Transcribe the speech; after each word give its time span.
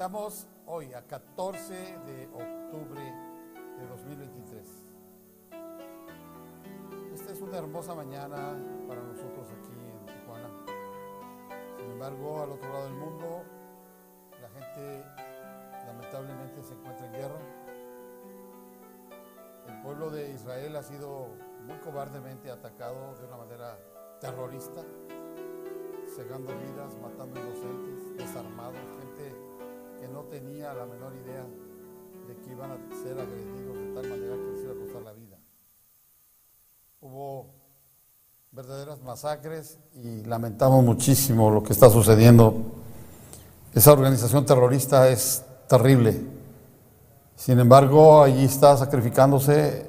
Estamos 0.00 0.46
hoy 0.64 0.94
a 0.94 1.06
14 1.06 1.74
de 1.74 2.26
octubre 2.28 3.02
de 3.78 3.86
2023. 3.86 4.66
Esta 7.12 7.32
es 7.32 7.40
una 7.42 7.58
hermosa 7.58 7.94
mañana 7.94 8.56
para 8.88 9.02
nosotros 9.02 9.46
aquí 9.50 9.78
en 9.78 10.06
Tijuana. 10.06 10.48
Sin 11.76 11.90
embargo, 11.90 12.42
al 12.42 12.52
otro 12.52 12.72
lado 12.72 12.84
del 12.84 12.94
mundo, 12.94 13.44
la 14.40 14.48
gente 14.48 15.04
lamentablemente 15.86 16.62
se 16.62 16.72
encuentra 16.72 17.04
en 17.04 17.12
guerra. 17.12 17.40
El 19.68 19.82
pueblo 19.82 20.08
de 20.08 20.30
Israel 20.30 20.76
ha 20.76 20.82
sido 20.82 21.28
muy 21.66 21.76
cobardemente 21.80 22.50
atacado 22.50 23.16
de 23.16 23.26
una 23.26 23.36
manera 23.36 23.78
terrorista, 24.18 24.82
cegando 26.16 26.58
vidas, 26.58 26.96
matando 27.02 27.38
inocentes, 27.38 28.09
tenía 30.30 30.72
la 30.72 30.86
menor 30.86 31.12
idea 31.14 31.44
de 32.28 32.36
que 32.36 32.52
iban 32.52 32.70
a 32.70 32.76
ser 33.02 33.18
agredidos 33.18 33.76
de 33.76 33.94
tal 33.94 34.08
manera 34.08 34.36
que 34.36 34.52
les 34.52 34.62
iba 34.62 34.72
a 34.72 34.76
costar 34.76 35.02
la 35.02 35.12
vida. 35.12 35.36
Hubo 37.00 37.46
verdaderas 38.52 39.02
masacres 39.02 39.78
y 39.94 40.22
lamentamos 40.24 40.84
muchísimo 40.84 41.50
lo 41.50 41.62
que 41.64 41.72
está 41.72 41.90
sucediendo. 41.90 42.54
Esa 43.74 43.92
organización 43.92 44.46
terrorista 44.46 45.08
es 45.08 45.44
terrible. 45.68 46.20
Sin 47.34 47.58
embargo, 47.58 48.22
allí 48.22 48.44
está 48.44 48.76
sacrificándose 48.76 49.88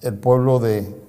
el 0.00 0.18
pueblo 0.18 0.58
de 0.58 1.00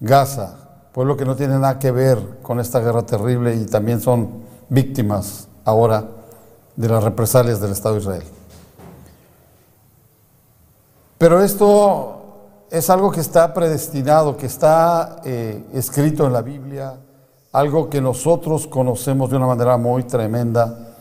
Gaza, 0.00 0.88
pueblo 0.92 1.16
que 1.16 1.24
no 1.24 1.36
tiene 1.36 1.54
nada 1.54 1.78
que 1.78 1.92
ver 1.92 2.40
con 2.42 2.58
esta 2.58 2.80
guerra 2.80 3.04
terrible 3.06 3.54
y 3.54 3.66
también 3.66 4.00
son 4.00 4.42
víctimas 4.68 5.46
ahora 5.64 6.19
de 6.76 6.88
las 6.88 7.02
represalias 7.04 7.60
del 7.60 7.72
Estado 7.72 7.96
de 7.96 8.00
Israel. 8.00 8.24
Pero 11.18 11.42
esto 11.42 12.20
es 12.70 12.88
algo 12.88 13.10
que 13.10 13.20
está 13.20 13.52
predestinado, 13.52 14.36
que 14.36 14.46
está 14.46 15.20
eh, 15.24 15.64
escrito 15.74 16.26
en 16.26 16.32
la 16.32 16.40
Biblia, 16.40 16.94
algo 17.52 17.90
que 17.90 18.00
nosotros 18.00 18.66
conocemos 18.66 19.30
de 19.30 19.36
una 19.36 19.46
manera 19.46 19.76
muy 19.76 20.04
tremenda, 20.04 20.94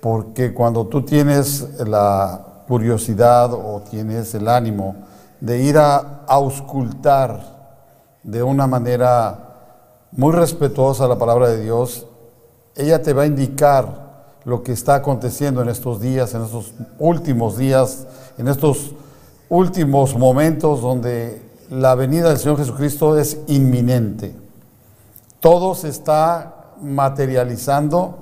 porque 0.00 0.54
cuando 0.54 0.86
tú 0.86 1.02
tienes 1.02 1.78
la 1.86 2.64
curiosidad 2.66 3.52
o 3.52 3.82
tienes 3.88 4.34
el 4.34 4.48
ánimo 4.48 4.96
de 5.40 5.60
ir 5.60 5.78
a 5.78 6.24
auscultar 6.26 7.40
de 8.22 8.42
una 8.42 8.66
manera 8.66 9.38
muy 10.12 10.32
respetuosa 10.32 11.06
la 11.06 11.18
palabra 11.18 11.48
de 11.48 11.62
Dios, 11.62 12.06
ella 12.74 13.02
te 13.02 13.12
va 13.12 13.22
a 13.22 13.26
indicar 13.26 14.05
lo 14.46 14.62
que 14.62 14.72
está 14.72 14.94
aconteciendo 14.94 15.60
en 15.60 15.68
estos 15.68 16.00
días, 16.00 16.32
en 16.32 16.44
estos 16.44 16.72
últimos 17.00 17.58
días, 17.58 18.06
en 18.38 18.46
estos 18.46 18.92
últimos 19.48 20.16
momentos 20.16 20.80
donde 20.80 21.42
la 21.68 21.96
venida 21.96 22.28
del 22.28 22.38
Señor 22.38 22.58
Jesucristo 22.58 23.18
es 23.18 23.38
inminente. 23.48 24.36
Todo 25.40 25.74
se 25.74 25.88
está 25.88 26.74
materializando 26.80 28.18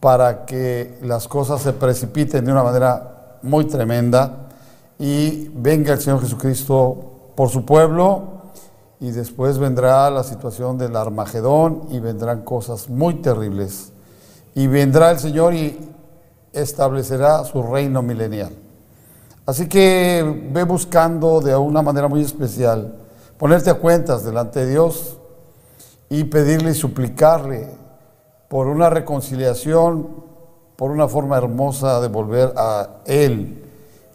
para 0.00 0.44
que 0.44 0.98
las 1.00 1.28
cosas 1.28 1.62
se 1.62 1.72
precipiten 1.72 2.44
de 2.44 2.52
una 2.52 2.62
manera 2.62 3.38
muy 3.40 3.64
tremenda 3.64 4.48
y 4.98 5.48
venga 5.54 5.94
el 5.94 6.00
Señor 6.00 6.20
Jesucristo 6.20 7.32
por 7.34 7.48
su 7.48 7.64
pueblo 7.64 8.42
y 9.00 9.12
después 9.12 9.56
vendrá 9.56 10.10
la 10.10 10.24
situación 10.24 10.76
del 10.76 10.94
Armagedón 10.94 11.84
y 11.90 12.00
vendrán 12.00 12.42
cosas 12.42 12.90
muy 12.90 13.14
terribles 13.14 13.91
y 14.54 14.66
vendrá 14.66 15.10
el 15.10 15.18
Señor 15.18 15.54
y 15.54 15.78
establecerá 16.52 17.44
su 17.44 17.62
reino 17.62 18.02
milenial. 18.02 18.52
Así 19.46 19.68
que 19.68 20.48
ve 20.52 20.62
buscando 20.64 21.40
de 21.40 21.56
una 21.56 21.82
manera 21.82 22.08
muy 22.08 22.22
especial 22.22 22.98
ponerte 23.42 23.70
a 23.70 23.74
cuentas 23.74 24.24
delante 24.24 24.60
de 24.60 24.70
Dios 24.70 25.18
y 26.08 26.22
pedirle 26.24 26.70
y 26.70 26.74
suplicarle 26.74 27.68
por 28.48 28.68
una 28.68 28.88
reconciliación, 28.88 30.06
por 30.76 30.92
una 30.92 31.08
forma 31.08 31.38
hermosa 31.38 32.00
de 32.00 32.06
volver 32.06 32.52
a 32.56 33.00
Él. 33.04 33.64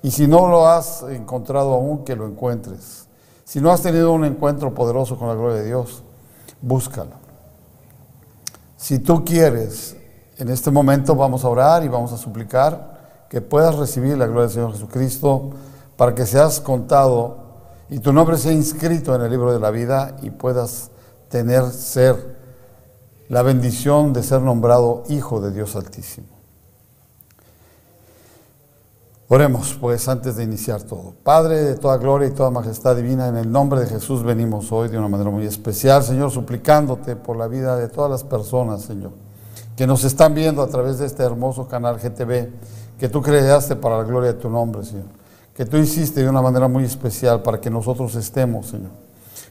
Y 0.01 0.11
si 0.11 0.27
no 0.27 0.47
lo 0.47 0.67
has 0.67 1.03
encontrado 1.09 1.73
aún, 1.73 2.05
que 2.05 2.15
lo 2.15 2.25
encuentres. 2.25 3.07
Si 3.43 3.59
no 3.59 3.71
has 3.71 3.81
tenido 3.81 4.13
un 4.13 4.23
encuentro 4.23 4.73
poderoso 4.73 5.17
con 5.17 5.27
la 5.27 5.33
gloria 5.33 5.57
de 5.57 5.65
Dios, 5.65 6.03
búscalo. 6.61 7.11
Si 8.77 8.99
tú 8.99 9.25
quieres, 9.25 9.97
en 10.37 10.49
este 10.49 10.71
momento 10.71 11.15
vamos 11.15 11.43
a 11.43 11.49
orar 11.49 11.83
y 11.83 11.87
vamos 11.87 12.13
a 12.13 12.17
suplicar 12.17 13.25
que 13.29 13.41
puedas 13.41 13.75
recibir 13.75 14.17
la 14.17 14.25
gloria 14.25 14.43
del 14.43 14.51
Señor 14.51 14.71
Jesucristo 14.73 15.51
para 15.95 16.13
que 16.13 16.25
seas 16.25 16.59
contado 16.59 17.37
y 17.89 17.99
tu 17.99 18.13
nombre 18.13 18.37
sea 18.37 18.51
inscrito 18.51 19.15
en 19.15 19.21
el 19.21 19.31
libro 19.31 19.51
de 19.51 19.59
la 19.59 19.71
vida 19.71 20.15
y 20.21 20.29
puedas 20.29 20.91
tener 21.29 21.65
ser 21.71 22.37
la 23.29 23.41
bendición 23.41 24.13
de 24.13 24.23
ser 24.23 24.41
nombrado 24.41 25.03
Hijo 25.09 25.41
de 25.41 25.51
Dios 25.51 25.75
Altísimo. 25.75 26.37
Oremos 29.29 29.77
pues 29.79 30.07
antes 30.07 30.37
de 30.37 30.43
iniciar 30.43 30.83
todo. 30.83 31.13
Padre 31.23 31.61
de 31.61 31.75
toda 31.75 31.97
gloria 31.97 32.29
y 32.29 32.31
toda 32.31 32.49
majestad 32.49 32.95
divina, 32.95 33.27
en 33.27 33.35
el 33.35 33.51
nombre 33.51 33.81
de 33.81 33.87
Jesús 33.87 34.23
venimos 34.23 34.71
hoy 34.71 34.87
de 34.87 34.97
una 34.97 35.09
manera 35.09 35.29
muy 35.29 35.45
especial, 35.45 36.01
Señor, 36.01 36.31
suplicándote 36.31 37.17
por 37.17 37.35
la 37.35 37.47
vida 37.47 37.75
de 37.75 37.89
todas 37.89 38.09
las 38.09 38.23
personas, 38.23 38.83
Señor, 38.83 39.11
que 39.77 39.85
nos 39.85 40.03
están 40.03 40.33
viendo 40.33 40.63
a 40.63 40.67
través 40.67 40.97
de 40.97 41.05
este 41.05 41.21
hermoso 41.21 41.67
canal 41.67 41.99
GTV 41.99 42.49
que 42.97 43.09
tú 43.09 43.21
creaste 43.21 43.75
para 43.75 43.99
la 43.99 44.03
gloria 44.03 44.33
de 44.33 44.39
tu 44.39 44.49
nombre, 44.49 44.83
Señor, 44.83 45.05
que 45.53 45.65
tú 45.65 45.77
hiciste 45.77 46.23
de 46.23 46.29
una 46.29 46.41
manera 46.41 46.67
muy 46.67 46.83
especial 46.83 47.43
para 47.43 47.61
que 47.61 47.69
nosotros 47.69 48.15
estemos, 48.15 48.65
Señor, 48.65 48.89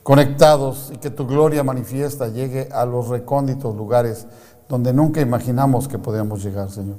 conectados 0.02 0.90
y 0.92 0.96
que 0.96 1.10
tu 1.10 1.28
gloria 1.28 1.62
manifiesta 1.62 2.26
llegue 2.26 2.68
a 2.72 2.84
los 2.84 3.06
recónditos 3.06 3.76
lugares 3.76 4.26
donde 4.68 4.92
nunca 4.92 5.20
imaginamos 5.20 5.86
que 5.86 5.96
podíamos 5.96 6.42
llegar, 6.42 6.70
Señor. 6.70 6.96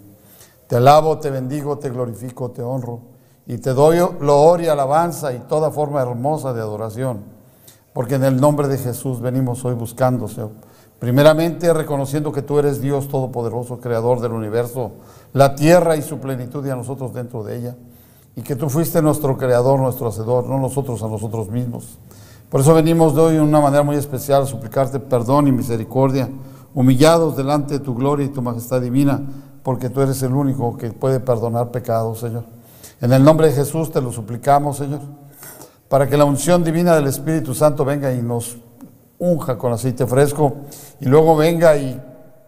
Te 0.67 0.77
alabo, 0.77 1.17
te 1.17 1.29
bendigo, 1.29 1.77
te 1.77 1.89
glorifico, 1.89 2.51
te 2.51 2.61
honro 2.61 3.01
y 3.45 3.57
te 3.57 3.73
doy 3.73 3.97
loor 4.21 4.61
y 4.61 4.67
alabanza 4.67 5.33
y 5.33 5.39
toda 5.39 5.69
forma 5.69 6.01
hermosa 6.01 6.53
de 6.53 6.61
adoración, 6.61 7.23
porque 7.91 8.15
en 8.15 8.23
el 8.23 8.39
nombre 8.39 8.69
de 8.69 8.77
Jesús 8.77 9.19
venimos 9.19 9.65
hoy 9.65 9.73
buscando, 9.73 10.29
Señor, 10.29 10.51
Primeramente 10.99 11.71
reconociendo 11.73 12.31
que 12.31 12.41
tú 12.41 12.57
eres 12.57 12.81
Dios 12.81 13.07
Todopoderoso, 13.07 13.79
Creador 13.79 14.19
del 14.19 14.31
universo, 14.31 14.93
la 15.33 15.53
tierra 15.55 15.95
y 15.95 16.01
su 16.01 16.17
plenitud 16.17 16.65
y 16.65 16.71
a 16.71 16.75
nosotros 16.75 17.13
dentro 17.13 17.43
de 17.43 17.57
ella. 17.57 17.75
Y 18.35 18.41
que 18.41 18.55
tú 18.55 18.69
fuiste 18.69 19.01
nuestro 19.01 19.37
Creador, 19.37 19.79
nuestro 19.79 20.07
Hacedor, 20.07 20.47
no 20.47 20.57
nosotros 20.59 21.03
a 21.03 21.07
nosotros 21.07 21.49
mismos. 21.49 21.99
Por 22.49 22.61
eso 22.61 22.73
venimos 22.73 23.13
de 23.13 23.21
hoy 23.21 23.33
de 23.35 23.41
una 23.41 23.59
manera 23.59 23.83
muy 23.83 23.97
especial 23.97 24.43
a 24.43 24.45
suplicarte 24.45 24.99
perdón 24.99 25.47
y 25.47 25.51
misericordia, 25.51 26.29
humillados 26.73 27.35
delante 27.35 27.75
de 27.75 27.79
tu 27.79 27.93
gloria 27.93 28.25
y 28.25 28.29
tu 28.29 28.41
majestad 28.41 28.81
divina, 28.81 29.21
porque 29.63 29.89
tú 29.89 30.01
eres 30.01 30.21
el 30.23 30.33
único 30.33 30.77
que 30.77 30.91
puede 30.91 31.19
perdonar 31.19 31.71
pecados, 31.71 32.19
Señor. 32.19 32.45
En 33.01 33.11
el 33.13 33.23
nombre 33.23 33.47
de 33.47 33.53
Jesús 33.53 33.91
te 33.91 34.01
lo 34.01 34.11
suplicamos, 34.11 34.77
Señor, 34.77 35.01
para 35.89 36.07
que 36.07 36.17
la 36.17 36.25
unción 36.25 36.63
divina 36.63 36.95
del 36.95 37.07
Espíritu 37.07 37.53
Santo 37.53 37.85
venga 37.85 38.13
y 38.13 38.21
nos 38.21 38.57
unja 39.19 39.57
con 39.57 39.73
aceite 39.73 40.05
fresco 40.05 40.53
y 40.99 41.05
luego 41.05 41.35
venga 41.35 41.75
y 41.77 42.01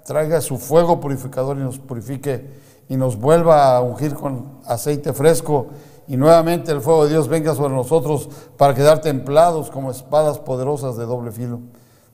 traiga 0.03 0.41
su 0.41 0.57
fuego 0.57 0.99
purificador 0.99 1.57
y 1.57 1.61
nos 1.61 1.79
purifique 1.79 2.49
y 2.89 2.97
nos 2.97 3.17
vuelva 3.19 3.75
a 3.75 3.81
ungir 3.81 4.15
con 4.15 4.59
aceite 4.65 5.13
fresco 5.13 5.67
y 6.07 6.17
nuevamente 6.17 6.71
el 6.71 6.81
fuego 6.81 7.03
de 7.03 7.11
Dios 7.11 7.27
venga 7.27 7.53
sobre 7.53 7.75
nosotros 7.75 8.29
para 8.57 8.73
quedar 8.73 8.99
templados 8.99 9.69
como 9.69 9.91
espadas 9.91 10.39
poderosas 10.39 10.97
de 10.97 11.05
doble 11.05 11.31
filo. 11.31 11.59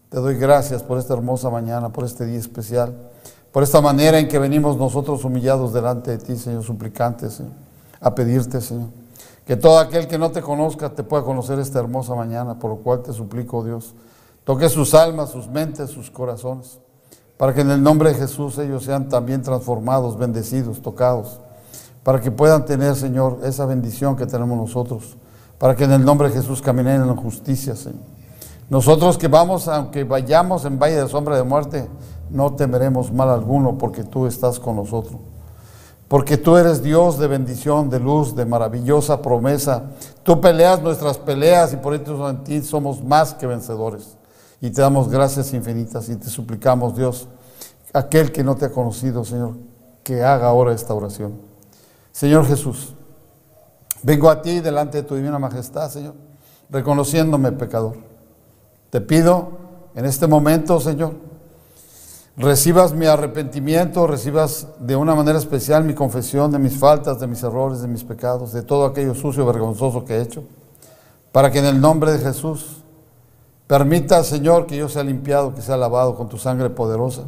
Te 0.10 0.20
doy 0.20 0.36
gracias 0.36 0.84
por 0.84 0.98
esta 0.98 1.14
hermosa 1.14 1.50
mañana, 1.50 1.94
por 1.94 2.04
este 2.04 2.26
día 2.26 2.38
especial, 2.38 2.94
por 3.54 3.64
esta 3.64 3.80
manera 3.80 4.20
en 4.20 4.28
que 4.28 4.38
venimos 4.38 4.76
nosotros 4.76 5.24
humillados 5.24 5.72
delante 5.72 6.12
de 6.12 6.18
ti, 6.18 6.36
Señor, 6.36 6.64
suplicantes, 6.64 7.42
a 8.02 8.14
pedirte, 8.14 8.60
Señor. 8.60 8.90
Que 9.46 9.56
todo 9.56 9.80
aquel 9.80 10.08
que 10.08 10.18
no 10.18 10.32
te 10.32 10.42
conozca 10.42 10.90
te 10.90 11.04
pueda 11.04 11.24
conocer 11.24 11.60
esta 11.60 11.80
hermosa 11.80 12.16
mañana, 12.16 12.60
por 12.60 12.72
lo 12.72 12.78
cual 12.78 13.02
te 13.02 13.14
suplico, 13.14 13.64
Dios, 13.64 13.94
Toque 14.46 14.70
sus 14.70 14.94
almas, 14.94 15.32
sus 15.32 15.50
mentes, 15.50 15.90
sus 15.90 16.12
corazones, 16.12 16.80
para 17.36 17.54
que 17.54 17.62
en 17.62 17.72
el 17.72 17.82
nombre 17.82 18.10
de 18.14 18.16
Jesús 18.16 18.58
ellos 18.60 18.84
sean 18.84 19.10
también 19.10 19.42
transformados, 19.42 20.18
bendecidos, 20.18 20.84
tocados, 20.84 21.40
para 22.04 22.22
que 22.22 22.30
puedan 22.30 22.64
tener, 22.64 22.96
Señor, 22.96 23.40
esa 23.44 23.66
bendición 23.66 24.16
que 24.16 24.28
tenemos 24.28 24.56
nosotros, 24.56 25.18
para 25.58 25.76
que 25.76 25.86
en 25.86 25.94
el 25.94 26.06
nombre 26.06 26.30
de 26.30 26.36
Jesús 26.36 26.62
caminen 26.62 27.02
en 27.02 27.08
la 27.08 27.16
justicia, 27.16 27.76
Señor. 27.76 28.04
Nosotros 28.70 29.18
que 29.18 29.28
vamos, 29.28 29.68
aunque 29.68 30.04
vayamos 30.04 30.64
en 30.66 30.78
valle 30.78 31.02
de 31.02 31.08
sombra 31.08 31.38
de 31.38 31.44
muerte, 31.44 31.88
no 32.30 32.54
temeremos 32.54 33.12
mal 33.12 33.30
alguno 33.30 33.78
porque 33.80 34.04
tú 34.04 34.28
estás 34.28 34.60
con 34.60 34.76
nosotros. 34.76 35.20
Porque 36.08 36.38
tú 36.38 36.56
eres 36.56 36.84
Dios 36.84 37.18
de 37.18 37.28
bendición, 37.28 37.90
de 37.90 38.00
luz, 38.00 38.36
de 38.36 38.46
maravillosa 38.46 39.24
promesa. 39.24 39.86
Tú 40.22 40.40
peleas 40.40 40.82
nuestras 40.84 41.18
peleas 41.18 41.74
y 41.74 41.78
por 41.78 41.96
eso 41.96 42.30
en 42.30 42.44
ti 42.44 42.62
somos 42.62 43.04
más 43.04 43.34
que 43.34 43.48
vencedores. 43.48 44.15
Y 44.62 44.70
te 44.70 44.82
damos 44.82 45.10
gracias 45.10 45.54
infinitas 45.54 46.10
y 46.10 46.16
te 46.16 46.30
suplicamos, 46.30 46.96
Dios, 46.96 47.28
aquel 47.94 48.32
que 48.32 48.44
no 48.44 48.56
te 48.56 48.66
ha 48.66 48.72
conocido, 48.72 49.24
Señor, 49.24 49.54
que 50.04 50.24
haga 50.24 50.48
ahora 50.48 50.74
esta 50.74 50.94
oración. 50.94 51.34
Señor 52.12 52.46
Jesús, 52.46 52.94
vengo 54.04 54.30
a 54.30 54.42
ti 54.42 54.60
delante 54.60 55.02
de 55.02 55.04
tu 55.04 55.16
divina 55.16 55.40
majestad, 55.40 55.90
Señor, 55.90 56.16
reconociéndome 56.70 57.52
pecador. 57.52 57.98
Te 58.90 59.02
pido 59.02 59.50
en 59.96 60.06
este 60.06 60.28
momento, 60.28 60.80
Señor, 60.80 61.14
recibas 62.38 62.94
mi 62.94 63.06
arrepentimiento, 63.06 64.08
recibas 64.08 64.68
de 64.80 64.96
una 64.96 65.16
manera 65.16 65.40
especial 65.40 65.84
mi 65.84 65.94
confesión 65.94 66.52
de 66.52 66.60
mis 66.60 66.78
faltas, 66.78 67.20
de 67.20 67.28
mis 67.28 67.44
errores, 67.44 67.82
de 67.82 67.88
mis 67.88 68.04
pecados, 68.04 68.54
de 68.54 68.62
todo 68.62 68.86
aquello 68.86 69.16
sucio, 69.16 69.46
vergonzoso 69.46 70.06
que 70.06 70.16
he 70.16 70.22
hecho, 70.22 70.44
para 71.32 71.52
que 71.52 71.60
en 71.60 71.66
el 71.66 71.82
nombre 71.82 72.12
de 72.12 72.20
Jesús 72.20 72.84
Permita, 73.68 74.24
Señor, 74.24 74.68
que 74.68 74.78
yo 74.78 74.88
sea 74.90 75.04
limpiado, 75.04 75.56
que 75.56 75.62
sea 75.62 75.78
lavado 75.78 76.16
con 76.16 76.30
tu 76.30 76.38
sangre 76.38 76.70
poderosa 76.70 77.24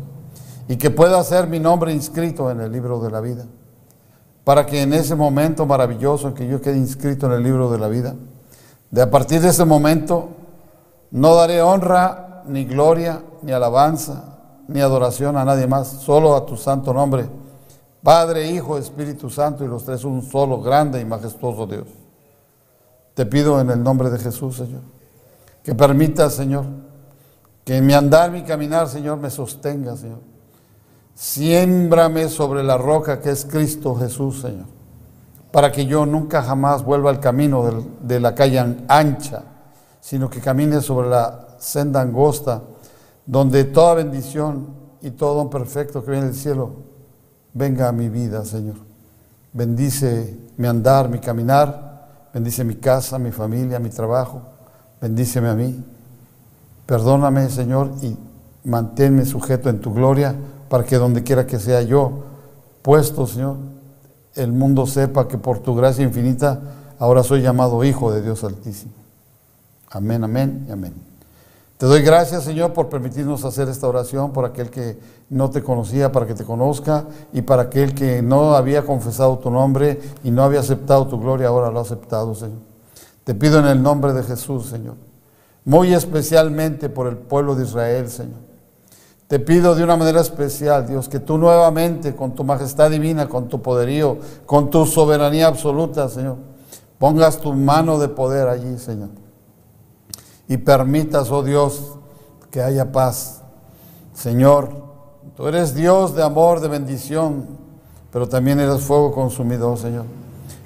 y 0.67 0.77
que 0.77 0.91
pueda 0.91 1.23
ser 1.23 1.47
mi 1.47 1.59
nombre 1.59 1.91
inscrito 1.93 2.51
en 2.51 2.61
el 2.61 2.71
libro 2.71 2.99
de 2.99 3.09
la 3.09 3.21
vida. 3.21 3.45
Para 4.43 4.65
que 4.65 4.83
en 4.83 4.93
ese 4.93 5.15
momento 5.15 5.65
maravilloso 5.65 6.27
en 6.27 6.33
que 6.35 6.47
yo 6.47 6.61
quede 6.61 6.77
inscrito 6.77 7.25
en 7.25 7.33
el 7.33 7.43
libro 7.43 7.71
de 7.71 7.79
la 7.79 7.87
vida, 7.87 8.15
de 8.91 9.01
a 9.01 9.09
partir 9.09 9.41
de 9.41 9.49
ese 9.49 9.65
momento 9.65 10.29
no 11.11 11.35
daré 11.35 11.61
honra, 11.61 12.43
ni 12.45 12.65
gloria, 12.65 13.23
ni 13.41 13.51
alabanza, 13.51 14.37
ni 14.67 14.79
adoración 14.79 15.37
a 15.37 15.43
nadie 15.43 15.65
más, 15.65 15.87
solo 15.87 16.35
a 16.35 16.45
tu 16.45 16.55
santo 16.55 16.93
nombre. 16.93 17.27
Padre, 18.03 18.49
Hijo, 18.51 18.77
Espíritu 18.77 19.29
Santo 19.29 19.65
y 19.65 19.67
los 19.67 19.83
tres 19.83 20.03
un 20.03 20.21
solo 20.21 20.61
grande 20.61 21.01
y 21.01 21.05
majestuoso 21.05 21.65
Dios. 21.65 21.87
Te 23.15 23.25
pido 23.25 23.59
en 23.59 23.71
el 23.71 23.81
nombre 23.83 24.09
de 24.11 24.19
Jesús, 24.19 24.57
Señor 24.57 24.96
que 25.67 25.75
permita, 25.75 26.29
Señor, 26.29 26.63
que 27.65 27.81
mi 27.81 27.91
andar, 27.91 28.31
mi 28.31 28.43
caminar, 28.43 28.87
Señor, 28.87 29.17
me 29.17 29.29
sostenga, 29.29 29.97
Señor. 29.97 30.21
Siémbrame 31.13 32.29
sobre 32.29 32.63
la 32.63 32.77
roca 32.77 33.19
que 33.19 33.31
es 33.31 33.43
Cristo 33.43 33.93
Jesús, 33.93 34.39
Señor, 34.39 34.67
para 35.51 35.69
que 35.69 35.85
yo 35.85 36.05
nunca 36.05 36.41
jamás 36.41 36.85
vuelva 36.85 37.09
al 37.09 37.19
camino 37.19 37.83
de 38.01 38.17
la 38.17 38.33
calle 38.33 38.77
ancha, 38.87 39.43
sino 39.99 40.29
que 40.29 40.39
camine 40.39 40.79
sobre 40.79 41.09
la 41.09 41.57
senda 41.57 41.99
angosta, 41.99 42.61
donde 43.25 43.65
toda 43.65 43.95
bendición 43.95 44.67
y 45.01 45.11
todo 45.11 45.35
don 45.35 45.49
perfecto 45.49 46.01
que 46.01 46.11
viene 46.11 46.27
del 46.27 46.35
cielo 46.35 46.71
venga 47.53 47.89
a 47.89 47.91
mi 47.91 48.07
vida, 48.07 48.45
Señor. 48.45 48.77
Bendice 49.51 50.33
mi 50.55 50.65
andar, 50.65 51.09
mi 51.09 51.19
caminar, 51.19 52.29
bendice 52.33 52.63
mi 52.63 52.75
casa, 52.75 53.19
mi 53.19 53.33
familia, 53.33 53.79
mi 53.79 53.89
trabajo 53.89 54.55
bendíceme 55.01 55.49
a 55.49 55.53
mí, 55.53 55.83
perdóname 56.85 57.49
Señor 57.49 57.91
y 58.01 58.17
manténme 58.63 59.25
sujeto 59.25 59.69
en 59.69 59.79
tu 59.79 59.93
gloria 59.93 60.35
para 60.69 60.83
que 60.83 60.97
donde 60.97 61.23
quiera 61.23 61.47
que 61.47 61.59
sea 61.59 61.81
yo 61.81 62.23
puesto 62.81 63.27
Señor, 63.27 63.57
el 64.35 64.51
mundo 64.51 64.85
sepa 64.85 65.27
que 65.27 65.37
por 65.37 65.59
tu 65.59 65.75
gracia 65.75 66.03
infinita 66.03 66.59
ahora 66.99 67.23
soy 67.23 67.41
llamado 67.41 67.83
hijo 67.83 68.11
de 68.11 68.21
Dios 68.21 68.43
Altísimo. 68.43 68.93
Amén, 69.89 70.23
amén 70.23 70.65
y 70.67 70.71
amén. 70.71 70.93
Te 71.77 71.85
doy 71.85 72.01
gracias, 72.01 72.43
Señor, 72.43 72.73
por 72.73 72.89
permitirnos 72.89 73.45
hacer 73.45 73.69
esta 73.69 73.87
oración, 73.87 74.31
por 74.31 74.45
aquel 74.45 74.71
que 74.71 74.97
no 75.29 75.51
te 75.51 75.61
conocía, 75.61 76.11
para 76.11 76.25
que 76.25 76.33
te 76.33 76.43
conozca, 76.43 77.05
y 77.33 77.43
para 77.43 77.63
aquel 77.63 77.93
que 77.93 78.23
no 78.23 78.55
había 78.55 78.83
confesado 78.83 79.37
tu 79.37 79.51
nombre 79.51 79.99
y 80.23 80.31
no 80.31 80.43
había 80.43 80.61
aceptado 80.61 81.07
tu 81.07 81.19
gloria, 81.19 81.49
ahora 81.49 81.69
lo 81.69 81.77
ha 81.77 81.83
aceptado, 81.83 82.33
Señor. 82.33 82.57
Te 83.27 83.35
pido 83.35 83.59
en 83.59 83.65
el 83.65 83.83
nombre 83.83 84.13
de 84.13 84.23
Jesús, 84.23 84.67
Señor, 84.67 84.95
muy 85.65 85.93
especialmente 85.93 86.87
por 86.87 87.07
el 87.07 87.17
pueblo 87.17 87.55
de 87.55 87.65
Israel, 87.65 88.09
Señor. 88.09 88.39
Te 89.27 89.37
pido 89.37 89.75
de 89.75 89.83
una 89.83 89.97
manera 89.97 90.21
especial, 90.21 90.87
Dios, 90.87 91.09
que 91.09 91.19
tú 91.19 91.37
nuevamente, 91.37 92.15
con 92.15 92.35
tu 92.35 92.45
majestad 92.45 92.89
divina, 92.89 93.27
con 93.27 93.49
tu 93.49 93.61
poderío, 93.61 94.17
con 94.45 94.69
tu 94.69 94.85
soberanía 94.85 95.47
absoluta, 95.47 96.07
Señor, 96.07 96.37
pongas 96.99 97.39
tu 97.39 97.51
mano 97.51 97.99
de 97.99 98.07
poder 98.07 98.47
allí, 98.47 98.77
Señor. 98.77 99.09
Y 100.47 100.55
permitas, 100.55 101.29
oh 101.29 101.43
Dios, 101.43 101.97
que 102.49 102.61
haya 102.61 102.93
paz. 102.93 103.41
Señor, 104.13 104.69
tú 105.35 105.49
eres 105.49 105.75
Dios 105.75 106.15
de 106.15 106.23
amor, 106.23 106.61
de 106.61 106.69
bendición, 106.69 107.45
pero 108.09 108.29
también 108.29 108.61
eres 108.61 108.83
fuego 108.83 109.11
consumidor, 109.11 109.77
Señor. 109.77 110.05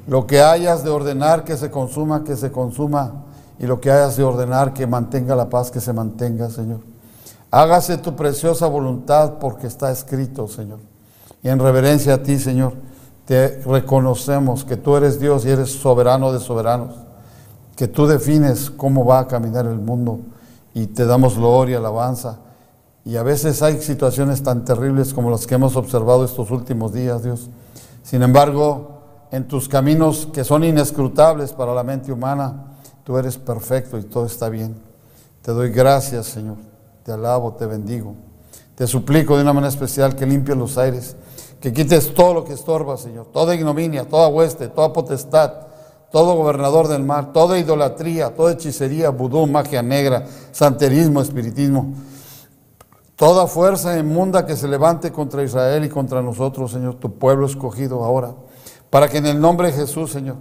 Lo 0.07 0.25
que 0.27 0.41
hayas 0.41 0.83
de 0.83 0.89
ordenar 0.89 1.43
que 1.43 1.57
se 1.57 1.69
consuma, 1.69 2.23
que 2.23 2.35
se 2.35 2.51
consuma. 2.51 3.25
Y 3.59 3.67
lo 3.67 3.79
que 3.79 3.91
hayas 3.91 4.17
de 4.17 4.23
ordenar 4.23 4.73
que 4.73 4.87
mantenga 4.87 5.35
la 5.35 5.49
paz, 5.49 5.69
que 5.69 5.79
se 5.79 5.93
mantenga, 5.93 6.49
Señor. 6.49 6.79
Hágase 7.51 7.97
tu 7.97 8.15
preciosa 8.15 8.65
voluntad 8.67 9.33
porque 9.39 9.67
está 9.67 9.91
escrito, 9.91 10.47
Señor. 10.47 10.79
Y 11.43 11.49
en 11.49 11.59
reverencia 11.59 12.15
a 12.15 12.23
ti, 12.23 12.39
Señor, 12.39 12.73
te 13.25 13.61
reconocemos 13.65 14.63
que 14.63 14.77
tú 14.77 14.95
eres 14.95 15.19
Dios 15.19 15.45
y 15.45 15.49
eres 15.49 15.71
soberano 15.71 16.33
de 16.33 16.39
soberanos. 16.39 16.95
Que 17.75 17.87
tú 17.87 18.07
defines 18.07 18.69
cómo 18.71 19.05
va 19.05 19.19
a 19.19 19.27
caminar 19.27 19.65
el 19.65 19.79
mundo. 19.79 20.21
Y 20.73 20.87
te 20.87 21.05
damos 21.05 21.37
gloria, 21.37 21.77
alabanza. 21.77 22.39
Y 23.03 23.17
a 23.17 23.23
veces 23.23 23.61
hay 23.61 23.81
situaciones 23.81 24.43
tan 24.43 24.63
terribles 24.63 25.13
como 25.13 25.29
las 25.29 25.45
que 25.45 25.55
hemos 25.55 25.75
observado 25.75 26.23
estos 26.23 26.51
últimos 26.51 26.93
días, 26.93 27.23
Dios. 27.23 27.49
Sin 28.03 28.21
embargo, 28.21 28.90
en 29.31 29.47
tus 29.47 29.69
caminos 29.69 30.27
que 30.33 30.43
son 30.43 30.63
inescrutables 30.63 31.53
para 31.53 31.73
la 31.73 31.83
mente 31.83 32.11
humana, 32.11 32.75
tú 33.05 33.17
eres 33.17 33.37
perfecto 33.37 33.97
y 33.97 34.03
todo 34.03 34.25
está 34.25 34.49
bien. 34.49 34.75
Te 35.41 35.53
doy 35.53 35.69
gracias, 35.69 36.27
Señor. 36.27 36.57
Te 37.03 37.13
alabo, 37.13 37.53
te 37.53 37.65
bendigo. 37.65 38.13
Te 38.75 38.85
suplico 38.87 39.37
de 39.37 39.43
una 39.43 39.53
manera 39.53 39.69
especial 39.69 40.15
que 40.15 40.25
limpies 40.25 40.57
los 40.57 40.77
aires, 40.77 41.15
que 41.61 41.71
quites 41.71 42.13
todo 42.13 42.33
lo 42.33 42.43
que 42.43 42.53
estorba, 42.53 42.97
Señor, 42.97 43.27
toda 43.31 43.55
ignominia, 43.55 44.07
toda 44.07 44.27
hueste, 44.27 44.67
toda 44.67 44.91
potestad, 44.91 45.53
todo 46.11 46.35
gobernador 46.35 46.87
del 46.87 47.03
mar, 47.03 47.31
toda 47.31 47.57
idolatría, 47.57 48.35
toda 48.35 48.51
hechicería, 48.51 49.09
vudú, 49.11 49.47
magia 49.47 49.81
negra, 49.81 50.25
santerismo, 50.51 51.21
espiritismo, 51.21 51.93
toda 53.15 53.47
fuerza 53.47 53.97
inmunda 53.97 54.45
que 54.45 54.57
se 54.57 54.67
levante 54.67 55.11
contra 55.11 55.43
Israel 55.43 55.85
y 55.85 55.89
contra 55.89 56.21
nosotros, 56.21 56.71
Señor, 56.71 56.95
tu 56.95 57.13
pueblo 57.13 57.45
escogido 57.45 58.03
ahora 58.03 58.33
para 58.91 59.07
que 59.07 59.17
en 59.17 59.25
el 59.25 59.41
nombre 59.41 59.71
de 59.71 59.73
Jesús, 59.73 60.11
Señor, 60.11 60.35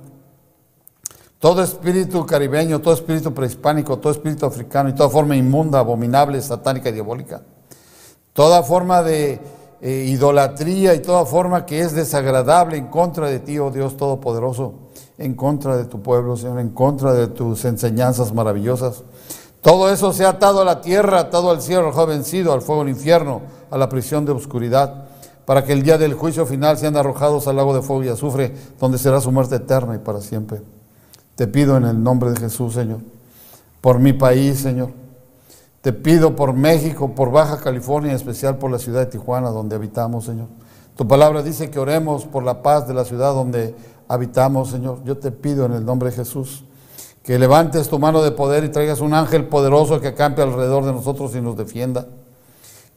todo 1.38 1.62
espíritu 1.62 2.26
caribeño, 2.26 2.80
todo 2.80 2.92
espíritu 2.92 3.32
prehispánico, 3.32 3.98
todo 3.98 4.12
espíritu 4.12 4.44
africano 4.44 4.90
y 4.90 4.94
toda 4.94 5.08
forma 5.08 5.36
inmunda, 5.36 5.78
abominable, 5.78 6.42
satánica 6.42 6.90
y 6.90 6.92
diabólica, 6.92 7.40
toda 8.34 8.62
forma 8.62 9.02
de 9.02 9.40
eh, 9.80 10.04
idolatría 10.08 10.94
y 10.94 10.98
toda 10.98 11.24
forma 11.24 11.64
que 11.64 11.80
es 11.80 11.94
desagradable 11.94 12.76
en 12.76 12.88
contra 12.88 13.28
de 13.30 13.38
ti, 13.38 13.58
oh 13.58 13.70
Dios 13.70 13.96
Todopoderoso, 13.96 14.74
en 15.16 15.34
contra 15.34 15.76
de 15.78 15.86
tu 15.86 16.02
pueblo, 16.02 16.36
Señor, 16.36 16.58
en 16.58 16.70
contra 16.70 17.14
de 17.14 17.28
tus 17.28 17.64
enseñanzas 17.64 18.34
maravillosas. 18.34 19.04
Todo 19.62 19.90
eso 19.90 20.12
se 20.12 20.24
ha 20.24 20.30
atado 20.30 20.62
a 20.62 20.64
la 20.64 20.80
tierra, 20.80 21.20
atado 21.20 21.50
al 21.50 21.62
cielo, 21.62 21.92
al 21.96 22.06
vencido, 22.06 22.52
al 22.52 22.62
fuego 22.62 22.82
del 22.82 22.94
infierno, 22.94 23.42
a 23.70 23.78
la 23.78 23.88
prisión 23.88 24.26
de 24.26 24.32
oscuridad, 24.32 25.06
para 25.44 25.64
que 25.64 25.72
el 25.72 25.82
día 25.82 25.98
del 25.98 26.14
juicio 26.14 26.46
final 26.46 26.78
sean 26.78 26.96
arrojados 26.96 27.46
al 27.48 27.56
lago 27.56 27.74
de 27.74 27.82
fuego 27.82 28.04
y 28.04 28.08
azufre, 28.08 28.54
donde 28.78 28.98
será 28.98 29.20
su 29.20 29.32
muerte 29.32 29.56
eterna 29.56 29.94
y 29.94 29.98
para 29.98 30.20
siempre. 30.20 30.62
Te 31.34 31.46
pido 31.46 31.76
en 31.76 31.84
el 31.84 32.02
nombre 32.02 32.30
de 32.30 32.36
Jesús, 32.36 32.74
Señor, 32.74 33.00
por 33.80 33.98
mi 33.98 34.12
país, 34.12 34.58
Señor. 34.58 34.90
Te 35.80 35.92
pido 35.92 36.36
por 36.36 36.52
México, 36.52 37.14
por 37.14 37.30
Baja 37.30 37.58
California, 37.58 38.10
en 38.10 38.16
especial 38.16 38.58
por 38.58 38.70
la 38.70 38.78
ciudad 38.78 39.00
de 39.00 39.06
Tijuana, 39.06 39.48
donde 39.48 39.76
habitamos, 39.76 40.26
Señor. 40.26 40.48
Tu 40.96 41.08
palabra 41.08 41.42
dice 41.42 41.70
que 41.70 41.78
oremos 41.78 42.26
por 42.26 42.42
la 42.42 42.62
paz 42.62 42.86
de 42.86 42.92
la 42.92 43.06
ciudad 43.06 43.32
donde 43.32 43.74
habitamos, 44.06 44.68
Señor. 44.68 44.98
Yo 45.04 45.16
te 45.16 45.30
pido 45.32 45.64
en 45.64 45.72
el 45.72 45.84
nombre 45.84 46.10
de 46.10 46.16
Jesús 46.16 46.64
que 47.22 47.38
levantes 47.38 47.88
tu 47.88 47.98
mano 47.98 48.22
de 48.22 48.32
poder 48.32 48.64
y 48.64 48.70
traigas 48.70 49.00
un 49.00 49.14
ángel 49.14 49.46
poderoso 49.46 50.00
que 50.00 50.08
acampe 50.08 50.42
alrededor 50.42 50.84
de 50.84 50.92
nosotros 50.92 51.34
y 51.34 51.40
nos 51.40 51.56
defienda. 51.56 52.06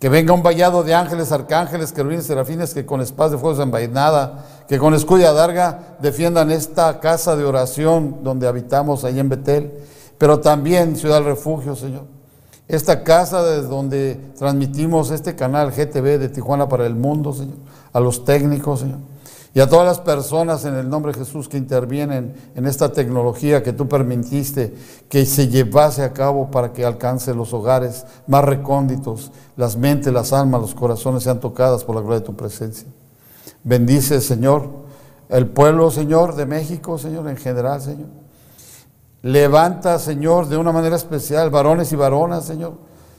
Que 0.04 0.10
venga 0.10 0.34
un 0.34 0.44
vallado 0.44 0.84
de 0.84 0.94
ángeles, 0.94 1.32
arcángeles, 1.32 1.94
querubines, 1.94 2.26
serafines, 2.26 2.74
que 2.74 2.86
con 2.86 3.00
espadas 3.00 3.32
de 3.32 3.38
fuego 3.38 3.56
desenvainada, 3.56 4.44
que 4.68 4.78
con 4.78 4.94
escuya 4.94 5.32
darga 5.32 5.96
defiendan 6.02 6.52
esta 6.52 7.00
casa 7.00 7.38
de 7.38 7.46
oración 7.46 8.18
donde 8.22 8.46
habitamos 8.46 9.06
ahí 9.06 9.18
en 9.18 9.30
Betel, 9.30 9.72
pero 10.18 10.42
también 10.42 10.98
Ciudad 10.98 11.20
del 11.20 11.28
Refugio, 11.28 11.78
Señor. 11.78 12.04
Esta 12.68 13.02
casa 13.06 13.46
desde 13.46 13.70
donde 13.70 14.20
transmitimos 14.38 15.10
este 15.10 15.38
canal 15.38 15.72
GTV 15.72 16.20
de 16.20 16.28
Tijuana 16.28 16.68
para 16.68 16.86
el 16.86 16.96
mundo, 16.96 17.32
Señor. 17.32 17.56
A 17.94 18.02
los 18.02 18.26
técnicos, 18.26 18.82
Señor. 18.82 19.00
Y 19.56 19.60
a 19.60 19.70
todas 19.70 19.86
las 19.86 20.00
personas 20.00 20.66
en 20.66 20.74
el 20.74 20.90
nombre 20.90 21.12
de 21.12 21.20
Jesús 21.20 21.48
que 21.48 21.58
intervienen 21.58 22.34
en 22.56 22.66
esta 22.66 22.92
tecnología 22.92 23.62
que 23.62 23.72
tú 23.72 23.88
permitiste 23.88 24.74
que 25.08 25.28
se 25.28 25.48
llevase 25.48 26.04
a 26.04 26.12
cabo 26.12 26.50
para 26.50 26.74
que 26.74 26.84
alcance 26.84 27.36
los 27.36 27.54
hogares 27.54 28.04
más 28.26 28.44
recónditos, 28.44 29.32
las 29.56 29.78
mentes, 29.78 30.12
las 30.12 30.34
almas, 30.34 30.62
los 30.62 30.74
corazones 30.74 31.22
sean 31.22 31.40
tocadas 31.40 31.84
por 31.84 31.96
la 31.96 32.02
gloria 32.02 32.22
de 32.22 32.26
tu 32.26 32.36
presencia. 32.36 32.88
Bendice, 33.64 34.22
Señor, 34.22 34.70
el 35.30 35.48
pueblo, 35.48 35.92
Señor, 35.92 36.36
de 36.36 36.48
México, 36.48 36.98
Señor, 36.98 37.30
en 37.30 37.38
general, 37.38 37.80
Señor. 37.80 38.08
Levanta, 39.22 40.00
Señor, 40.00 40.48
de 40.48 40.58
una 40.58 40.72
manera 40.72 40.96
especial, 40.96 41.52
varones 41.52 41.94
y 41.94 41.96
varonas, 41.96 42.44
Señor, 42.46 42.74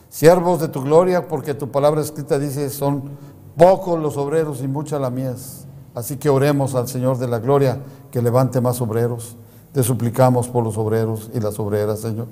siervos 0.09 0.61
de 0.61 0.67
tu 0.67 0.83
gloria, 0.83 1.29
porque 1.29 1.55
tu 1.55 1.71
palabra 1.71 2.01
escrita 2.01 2.41
dice, 2.41 2.69
son 2.71 3.11
pocos 3.57 4.01
los 4.01 4.17
obreros 4.17 4.61
y 4.63 4.67
mucha 4.67 4.99
la 4.99 5.11
mies. 5.11 5.65
Así 5.95 6.17
que 6.17 6.29
oremos 6.29 6.75
al 6.75 6.89
Señor 6.89 7.19
de 7.19 7.29
la 7.29 7.39
gloria 7.39 7.79
que 8.11 8.21
levante 8.21 8.61
más 8.61 8.81
obreros. 8.81 9.37
Te 9.73 9.83
suplicamos 9.83 10.49
por 10.49 10.65
los 10.65 10.77
obreros 10.77 11.31
y 11.33 11.41
las 11.41 11.59
obreras, 11.59 12.01
Señor. 12.01 12.27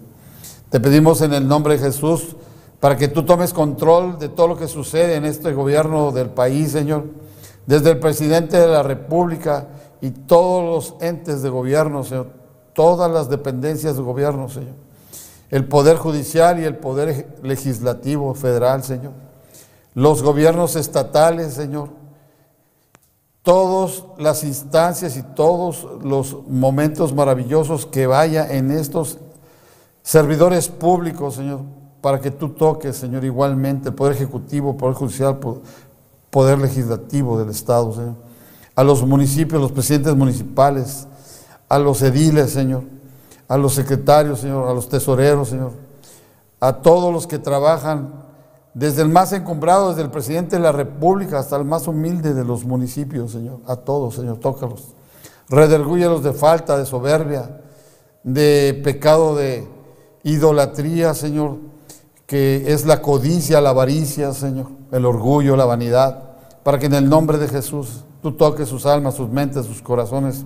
Te 0.68 0.80
pedimos 0.80 1.20
en 1.20 1.32
el 1.32 1.46
nombre 1.46 1.74
de 1.74 1.84
Jesús 1.84 2.36
para 2.80 2.96
que 2.96 3.06
tú 3.06 3.24
tomes 3.24 3.52
control 3.52 4.18
de 4.18 4.28
todo 4.28 4.48
lo 4.48 4.56
que 4.56 4.66
sucede 4.66 5.14
en 5.14 5.24
este 5.24 5.52
gobierno 5.52 6.10
del 6.10 6.30
país, 6.30 6.72
Señor. 6.72 7.04
Desde 7.66 7.90
el 7.90 8.00
presidente 8.00 8.58
de 8.58 8.66
la 8.66 8.82
República 8.82 9.68
y 10.00 10.10
todos 10.10 10.64
los 10.64 11.00
entes 11.00 11.42
de 11.42 11.48
gobierno, 11.48 12.02
Señor. 12.02 12.28
Todas 12.72 13.10
las 13.12 13.28
dependencias 13.28 13.96
de 13.96 14.02
gobierno, 14.02 14.48
Señor. 14.48 14.74
El 15.50 15.68
poder 15.68 15.98
judicial 15.98 16.58
y 16.58 16.64
el 16.64 16.76
poder 16.76 17.38
legislativo 17.42 18.34
federal, 18.34 18.82
Señor. 18.82 19.12
Los 19.94 20.22
gobiernos 20.22 20.74
estatales, 20.74 21.54
Señor 21.54 22.01
todas 23.42 24.04
las 24.18 24.44
instancias 24.44 25.16
y 25.16 25.22
todos 25.22 25.86
los 26.02 26.36
momentos 26.48 27.12
maravillosos 27.12 27.86
que 27.86 28.06
vaya 28.06 28.52
en 28.52 28.70
estos 28.70 29.18
servidores 30.02 30.68
públicos, 30.68 31.34
Señor, 31.34 31.60
para 32.00 32.20
que 32.20 32.30
tú 32.30 32.50
toques, 32.50 32.96
Señor, 32.96 33.24
igualmente 33.24 33.88
el 33.88 33.94
Poder 33.94 34.14
Ejecutivo, 34.14 34.76
Poder 34.76 34.94
Judicial, 34.94 35.38
Poder 36.30 36.58
Legislativo 36.58 37.38
del 37.38 37.50
Estado, 37.50 37.92
Señor, 37.92 38.14
a 38.74 38.84
los 38.84 39.04
municipios, 39.04 39.60
los 39.60 39.72
presidentes 39.72 40.14
municipales, 40.14 41.06
a 41.68 41.78
los 41.78 42.00
ediles, 42.02 42.52
Señor, 42.52 42.84
a 43.48 43.56
los 43.56 43.74
secretarios, 43.74 44.40
Señor, 44.40 44.68
a 44.68 44.72
los 44.72 44.88
tesoreros, 44.88 45.48
Señor, 45.48 45.72
a 46.60 46.74
todos 46.74 47.12
los 47.12 47.26
que 47.26 47.38
trabajan 47.38 48.21
desde 48.74 49.02
el 49.02 49.08
más 49.08 49.32
encumbrado, 49.32 49.90
desde 49.90 50.02
el 50.02 50.10
presidente 50.10 50.56
de 50.56 50.62
la 50.62 50.72
República 50.72 51.38
hasta 51.38 51.56
el 51.56 51.64
más 51.64 51.86
humilde 51.86 52.34
de 52.34 52.44
los 52.44 52.64
municipios, 52.64 53.32
Señor. 53.32 53.60
A 53.66 53.76
todos, 53.76 54.14
Señor, 54.14 54.38
tócalos. 54.38 54.94
Redargúyelos 55.48 56.22
de 56.22 56.32
falta, 56.32 56.78
de 56.78 56.86
soberbia, 56.86 57.60
de 58.22 58.80
pecado 58.82 59.36
de 59.36 59.68
idolatría, 60.22 61.14
Señor, 61.14 61.56
que 62.26 62.72
es 62.72 62.86
la 62.86 63.02
codicia, 63.02 63.60
la 63.60 63.70
avaricia, 63.70 64.32
Señor, 64.32 64.68
el 64.90 65.04
orgullo, 65.04 65.56
la 65.56 65.66
vanidad, 65.66 66.22
para 66.62 66.78
que 66.78 66.86
en 66.86 66.94
el 66.94 67.08
nombre 67.08 67.38
de 67.38 67.48
Jesús 67.48 68.04
tú 68.22 68.32
toques 68.32 68.68
sus 68.68 68.86
almas, 68.86 69.14
sus 69.14 69.28
mentes, 69.28 69.66
sus 69.66 69.82
corazones 69.82 70.44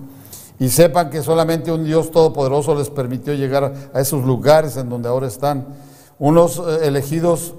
y 0.59 0.69
sepan 0.69 1.09
que 1.09 1.21
solamente 1.21 1.71
un 1.71 1.85
Dios 1.85 2.11
todopoderoso 2.11 2.73
les 2.75 2.89
permitió 2.89 3.33
llegar 3.33 3.91
a 3.93 3.99
esos 3.99 4.25
lugares 4.25 4.75
en 4.77 4.89
donde 4.89 5.07
ahora 5.07 5.27
están. 5.27 5.67
Unos 6.17 6.57
eh, 6.57 6.87
elegidos 6.87 7.53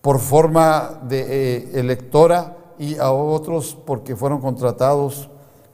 por 0.00 0.18
forma 0.18 1.00
de 1.08 1.20
eh, 1.20 1.70
electora 1.74 2.56
y 2.78 2.96
a 2.98 3.10
otros 3.10 3.76
porque 3.84 4.16
fueron 4.16 4.40
contratados, 4.40 5.28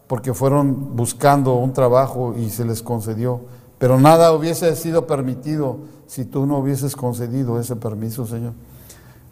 porque 0.07 0.33
fueron 0.33 0.97
buscando 0.97 1.55
un 1.55 1.73
trabajo 1.73 2.35
y 2.37 2.51
se 2.51 2.65
les 2.65 2.83
concedió. 2.83 3.41
Pero 3.79 3.99
nada 4.01 4.33
hubiese 4.33 4.75
sido 4.77 5.07
permitido 5.07 5.79
si 6.07 6.25
tú 6.25 6.47
no 6.47 6.59
hubieses 6.59 6.97
concedido 6.97 7.61
ese 7.61 7.77
permiso, 7.77 8.27
Señor. 8.27 8.53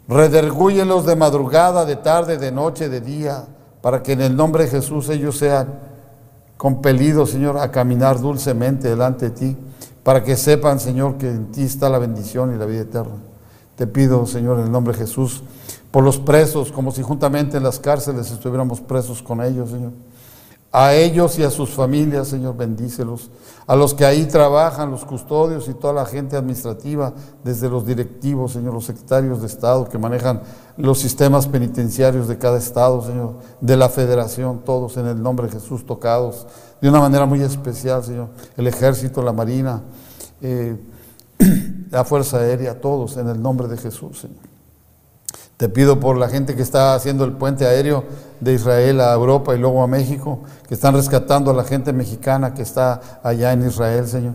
Redergúyelos 0.07 1.05
de 1.05 1.15
madrugada, 1.15 1.85
de 1.85 1.95
tarde, 1.95 2.37
de 2.37 2.51
noche, 2.51 2.89
de 2.89 3.01
día, 3.01 3.45
para 3.81 4.03
que 4.03 4.11
en 4.13 4.21
el 4.21 4.35
nombre 4.35 4.65
de 4.65 4.69
Jesús 4.69 5.09
ellos 5.09 5.37
sean 5.37 5.79
compelidos, 6.57 7.31
Señor, 7.31 7.57
a 7.57 7.71
caminar 7.71 8.19
dulcemente 8.19 8.89
delante 8.89 9.29
de 9.29 9.31
ti, 9.31 9.57
para 10.03 10.23
que 10.23 10.35
sepan, 10.35 10.79
Señor, 10.79 11.17
que 11.17 11.29
en 11.29 11.51
ti 11.51 11.63
está 11.63 11.89
la 11.89 11.97
bendición 11.97 12.53
y 12.53 12.57
la 12.57 12.65
vida 12.65 12.81
eterna. 12.81 13.32
Te 13.75 13.87
pido, 13.87 14.25
Señor, 14.25 14.59
en 14.59 14.65
el 14.65 14.71
nombre 14.71 14.93
de 14.93 14.99
Jesús, 14.99 15.43
por 15.91 16.03
los 16.03 16.19
presos, 16.19 16.71
como 16.71 16.91
si 16.91 17.01
juntamente 17.01 17.57
en 17.57 17.63
las 17.63 17.79
cárceles 17.79 18.31
estuviéramos 18.31 18.81
presos 18.81 19.21
con 19.21 19.41
ellos, 19.41 19.69
Señor. 19.71 19.91
A 20.75 20.95
ellos 20.95 21.37
y 21.37 21.43
a 21.43 21.51
sus 21.51 21.69
familias, 21.69 22.29
Señor, 22.29 22.57
bendícelos. 22.57 23.29
A 23.67 23.75
los 23.75 23.93
que 23.93 24.05
ahí 24.05 24.25
trabajan, 24.25 24.89
los 24.89 25.05
custodios 25.05 25.67
y 25.67 25.75
toda 25.75 25.93
la 25.93 26.05
gente 26.07 26.35
administrativa, 26.35 27.13
desde 27.43 27.69
los 27.69 27.85
directivos, 27.85 28.53
Señor, 28.53 28.73
los 28.73 28.85
secretarios 28.85 29.41
de 29.41 29.45
Estado 29.45 29.87
que 29.87 29.99
manejan 29.99 30.41
los 30.75 30.97
sistemas 30.97 31.45
penitenciarios 31.45 32.27
de 32.27 32.39
cada 32.39 32.57
Estado, 32.57 33.03
Señor, 33.03 33.35
de 33.61 33.77
la 33.77 33.87
Federación, 33.87 34.61
todos 34.65 34.97
en 34.97 35.05
el 35.05 35.21
nombre 35.21 35.45
de 35.45 35.53
Jesús 35.53 35.85
tocados, 35.85 36.47
de 36.81 36.89
una 36.89 36.99
manera 36.99 37.27
muy 37.27 37.41
especial, 37.41 38.03
Señor. 38.03 38.29
El 38.57 38.65
ejército, 38.65 39.21
la 39.21 39.31
marina, 39.31 39.83
eh, 40.41 40.75
la 41.91 42.03
Fuerza 42.03 42.37
Aérea, 42.37 42.81
todos 42.81 43.17
en 43.17 43.29
el 43.29 43.41
nombre 43.41 43.67
de 43.67 43.77
Jesús, 43.77 44.19
Señor. 44.21 44.53
Te 45.57 45.69
pido 45.69 45.99
por 45.99 46.17
la 46.17 46.27
gente 46.27 46.55
que 46.55 46.61
está 46.61 46.95
haciendo 46.95 47.23
el 47.23 47.33
puente 47.33 47.65
aéreo 47.65 48.03
de 48.39 48.53
Israel 48.53 48.99
a 48.99 49.13
Europa 49.13 49.55
y 49.55 49.59
luego 49.59 49.83
a 49.83 49.87
México, 49.87 50.39
que 50.67 50.73
están 50.73 50.95
rescatando 50.95 51.51
a 51.51 51.53
la 51.53 51.63
gente 51.63 51.93
mexicana 51.93 52.53
que 52.53 52.63
está 52.63 53.19
allá 53.23 53.53
en 53.53 53.67
Israel, 53.67 54.07
Señor. 54.07 54.33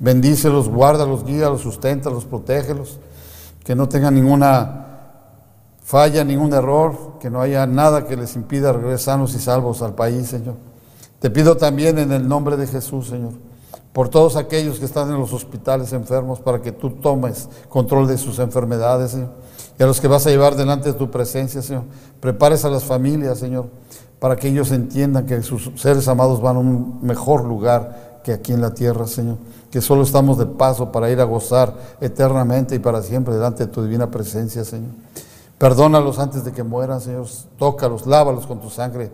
Bendícelos, 0.00 0.68
guárdalos, 0.68 1.24
guíalos, 1.24 1.62
susténtalos, 1.62 2.24
protégelos, 2.24 2.98
que 3.64 3.74
no 3.74 3.88
tengan 3.88 4.14
ninguna 4.14 4.86
falla, 5.82 6.24
ningún 6.24 6.52
error, 6.52 7.18
que 7.20 7.30
no 7.30 7.40
haya 7.40 7.66
nada 7.66 8.04
que 8.04 8.16
les 8.16 8.34
impida 8.34 8.72
regresar 8.72 9.14
sanos 9.14 9.34
y 9.34 9.38
salvos 9.38 9.80
al 9.80 9.94
país, 9.94 10.26
Señor. 10.26 10.56
Te 11.20 11.30
pido 11.30 11.56
también 11.56 11.98
en 11.98 12.12
el 12.12 12.28
nombre 12.28 12.56
de 12.56 12.66
Jesús, 12.66 13.06
Señor 13.06 13.32
por 13.96 14.10
todos 14.10 14.36
aquellos 14.36 14.78
que 14.78 14.84
están 14.84 15.08
en 15.08 15.18
los 15.18 15.32
hospitales 15.32 15.90
enfermos, 15.94 16.38
para 16.38 16.60
que 16.60 16.70
tú 16.70 16.90
tomes 16.90 17.48
control 17.70 18.06
de 18.06 18.18
sus 18.18 18.38
enfermedades, 18.40 19.12
Señor. 19.12 19.30
Y 19.78 19.82
a 19.82 19.86
los 19.86 20.02
que 20.02 20.06
vas 20.06 20.26
a 20.26 20.30
llevar 20.30 20.54
delante 20.54 20.92
de 20.92 20.98
tu 20.98 21.10
presencia, 21.10 21.62
Señor. 21.62 21.84
Prepares 22.20 22.66
a 22.66 22.68
las 22.68 22.84
familias, 22.84 23.38
Señor, 23.38 23.70
para 24.18 24.36
que 24.36 24.48
ellos 24.48 24.70
entiendan 24.70 25.24
que 25.24 25.40
sus 25.40 25.70
seres 25.76 26.06
amados 26.08 26.42
van 26.42 26.56
a 26.56 26.58
un 26.58 26.98
mejor 27.00 27.42
lugar 27.46 28.20
que 28.22 28.34
aquí 28.34 28.52
en 28.52 28.60
la 28.60 28.74
tierra, 28.74 29.06
Señor. 29.06 29.38
Que 29.70 29.80
solo 29.80 30.02
estamos 30.02 30.36
de 30.36 30.44
paso 30.44 30.92
para 30.92 31.10
ir 31.10 31.18
a 31.18 31.24
gozar 31.24 31.74
eternamente 31.98 32.74
y 32.74 32.78
para 32.78 33.00
siempre 33.00 33.32
delante 33.32 33.64
de 33.64 33.72
tu 33.72 33.82
divina 33.82 34.10
presencia, 34.10 34.62
Señor. 34.62 34.90
Perdónalos 35.56 36.18
antes 36.18 36.44
de 36.44 36.52
que 36.52 36.62
mueran, 36.62 37.00
Señor. 37.00 37.28
Tócalos, 37.58 38.06
lávalos 38.06 38.46
con 38.46 38.60
tu 38.60 38.68
sangre 38.68 39.10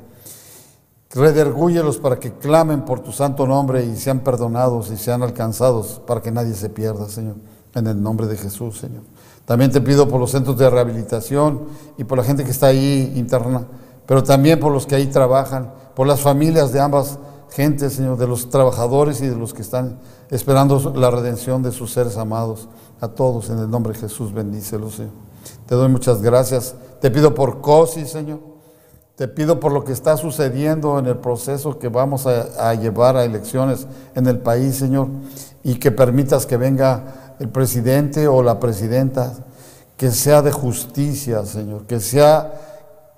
Redergúyelos 1.14 1.99
para 1.99 2.19
que 2.19 2.33
clamen 2.33 2.85
por 2.85 3.00
tu 3.00 3.12
santo 3.12 3.47
nombre 3.47 3.85
y 3.85 3.97
sean 3.97 4.21
perdonados 4.21 4.90
y 4.90 4.97
sean 4.97 5.23
alcanzados 5.23 6.00
para 6.07 6.23
que 6.23 6.31
nadie 6.31 6.54
se 6.54 6.71
pierda, 6.71 7.09
Señor. 7.09 7.37
En 7.75 7.87
el 7.87 8.02
nombre 8.02 8.26
de 8.26 8.37
Jesús, 8.37 8.78
Señor. 8.78 9.02
También 9.45 9.71
te 9.71 9.81
pido 9.81 10.09
por 10.09 10.21
los 10.21 10.31
centros 10.31 10.57
de 10.57 10.71
rehabilitación 10.71 11.64
y 11.99 12.04
por 12.04 12.16
la 12.16 12.25
gente 12.25 12.45
que 12.45 12.50
está 12.50 12.69
ahí 12.69 13.12
interna, 13.16 13.66
pero 14.07 14.23
también 14.23 14.59
por 14.61 14.73
los 14.73 14.87
que 14.87 14.95
ahí 14.95 15.07
trabajan, 15.07 15.73
por 15.95 16.07
las 16.07 16.21
familias 16.21 16.73
de 16.73 16.81
ambas 16.81 17.19
gentes, 17.50 17.95
Señor, 17.95 18.16
de 18.16 18.26
los 18.26 18.49
trabajadores 18.49 19.21
y 19.21 19.26
de 19.26 19.37
los 19.37 19.52
que 19.52 19.62
están 19.62 19.99
esperando 20.31 20.95
la 20.97 21.11
redención 21.11 21.62
de 21.62 21.73
sus 21.73 21.92
seres 21.92 22.16
amados. 22.16 22.69
A 23.00 23.09
todos, 23.09 23.50
en 23.50 23.59
el 23.59 23.69
nombre 23.69 23.92
de 23.92 23.99
Jesús, 23.99 24.33
bendícelos, 24.33 24.95
Señor. 24.95 25.12
Te 25.66 25.75
doy 25.75 25.88
muchas 25.88 26.23
gracias. 26.23 26.76
Te 27.00 27.11
pido 27.11 27.35
por 27.35 27.61
COSI, 27.61 28.07
Señor. 28.07 28.52
Te 29.16 29.28
pido 29.28 29.61
por 29.61 29.73
lo 29.73 29.85
que 29.85 29.92
está 29.92 30.16
sucediendo 30.16 30.99
en 30.99 31.07
el 31.07 31.19
proceso 31.19 31.78
que 31.78 31.88
vamos 31.88 32.26
a, 32.26 32.75
llevar 32.75 33.16
a 33.16 33.25
elecciones 33.25 33.87
en 34.14 34.26
el 34.26 34.38
país, 34.38 34.76
Señor, 34.76 35.09
y 35.62 35.75
que 35.75 35.90
permitas 35.90 36.47
que 36.47 36.57
venga 36.57 37.35
el 37.38 37.50
presidente 37.50 38.26
o 38.26 38.42
la 38.42 38.59
presidenta, 38.59 39.35
que 39.99 40.11
sea 40.11 40.40
de 40.40 40.50
justicia, 40.50 41.45
Señor, 41.45 41.85
que 41.87 42.00
sea 42.00 42.54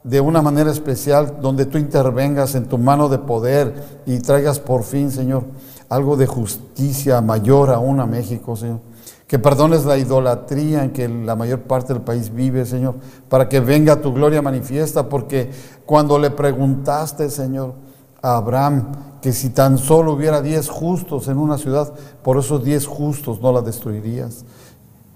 de 0.02 0.20
una 0.20 0.42
manera 0.42 0.70
especial 0.70 1.38
donde 1.40 1.64
tú 1.64 1.78
intervengas 1.78 2.56
en 2.56 2.66
tu 2.66 2.76
mano 2.76 3.08
de 3.08 3.18
poder 3.18 4.02
y 4.04 4.18
traigas 4.18 4.58
por 4.58 4.82
fin, 4.82 5.12
Señor, 5.12 5.44
algo 5.88 6.16
de 6.16 6.26
justicia 6.26 7.20
mayor 7.20 7.70
aún 7.70 8.00
a 8.00 8.06
México, 8.06 8.56
Señor. 8.56 8.80
Que 9.26 9.38
perdones 9.38 9.85
la 9.85 9.97
idolatría 9.97 10.85
en 10.85 10.93
que 10.93 11.09
la 11.09 11.35
mayor 11.35 11.62
parte 11.62 11.93
del 11.93 12.02
país 12.02 12.33
vive, 12.33 12.66
Señor, 12.66 12.97
para 13.28 13.49
que 13.49 13.61
venga 13.61 14.00
tu 14.00 14.12
gloria 14.12 14.43
manifiesta, 14.43 15.09
porque 15.09 15.50
cuando 15.87 16.19
le 16.19 16.31
preguntaste, 16.31 17.31
Señor, 17.31 17.75
a 18.21 18.37
Abraham, 18.37 18.93
que 19.21 19.33
si 19.33 19.50
tan 19.50 19.78
solo 19.78 20.12
hubiera 20.12 20.43
diez 20.43 20.69
justos 20.69 21.28
en 21.28 21.38
una 21.38 21.59
ciudad, 21.59 21.93
por 22.23 22.38
esos 22.38 22.62
diez 22.64 22.87
justos 22.87 23.40
no 23.40 23.52
la 23.52 23.62
destruirías. 23.62 24.45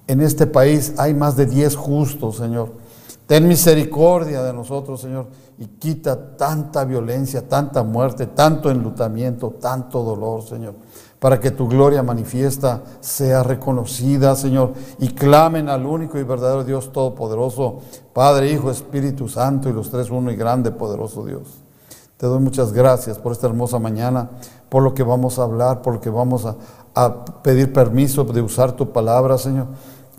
En 0.06 0.22
este 0.22 0.46
país 0.46 0.94
hay 0.96 1.12
más 1.12 1.36
de 1.36 1.46
diez 1.46 1.76
justos, 1.76 2.36
Señor. 2.36 2.72
Ten 3.26 3.46
misericordia 3.46 4.42
de 4.42 4.54
nosotros, 4.54 5.02
Señor, 5.02 5.26
y 5.58 5.66
quita 5.66 6.36
tanta 6.38 6.84
violencia, 6.84 7.46
tanta 7.46 7.82
muerte, 7.82 8.26
tanto 8.26 8.70
enlutamiento, 8.70 9.50
tanto 9.60 10.02
dolor, 10.02 10.42
Señor, 10.42 10.74
para 11.18 11.40
que 11.40 11.50
tu 11.50 11.68
gloria 11.68 12.02
manifiesta 12.02 12.82
sea 13.00 13.42
reconocida, 13.42 14.36
Señor, 14.36 14.74
y 14.98 15.08
clamen 15.08 15.68
al 15.68 15.84
único 15.84 16.18
y 16.18 16.22
verdadero 16.22 16.64
Dios 16.64 16.92
Todopoderoso, 16.92 17.80
Padre, 18.12 18.52
Hijo, 18.52 18.70
Espíritu 18.70 19.28
Santo 19.28 19.68
y 19.68 19.72
los 19.72 19.90
tres 19.90 20.10
uno 20.10 20.30
y 20.30 20.36
grande, 20.36 20.70
poderoso 20.70 21.24
Dios. 21.24 21.42
Te 22.16 22.26
doy 22.26 22.40
muchas 22.40 22.72
gracias 22.72 23.18
por 23.18 23.32
esta 23.32 23.46
hermosa 23.46 23.78
mañana, 23.78 24.30
por 24.68 24.82
lo 24.82 24.94
que 24.94 25.02
vamos 25.02 25.38
a 25.38 25.44
hablar, 25.44 25.82
por 25.82 25.94
lo 25.94 26.00
que 26.00 26.10
vamos 26.10 26.44
a, 26.46 26.56
a 26.94 27.24
pedir 27.42 27.72
permiso 27.72 28.24
de 28.24 28.42
usar 28.42 28.72
tu 28.72 28.92
palabra, 28.92 29.38
Señor, 29.38 29.66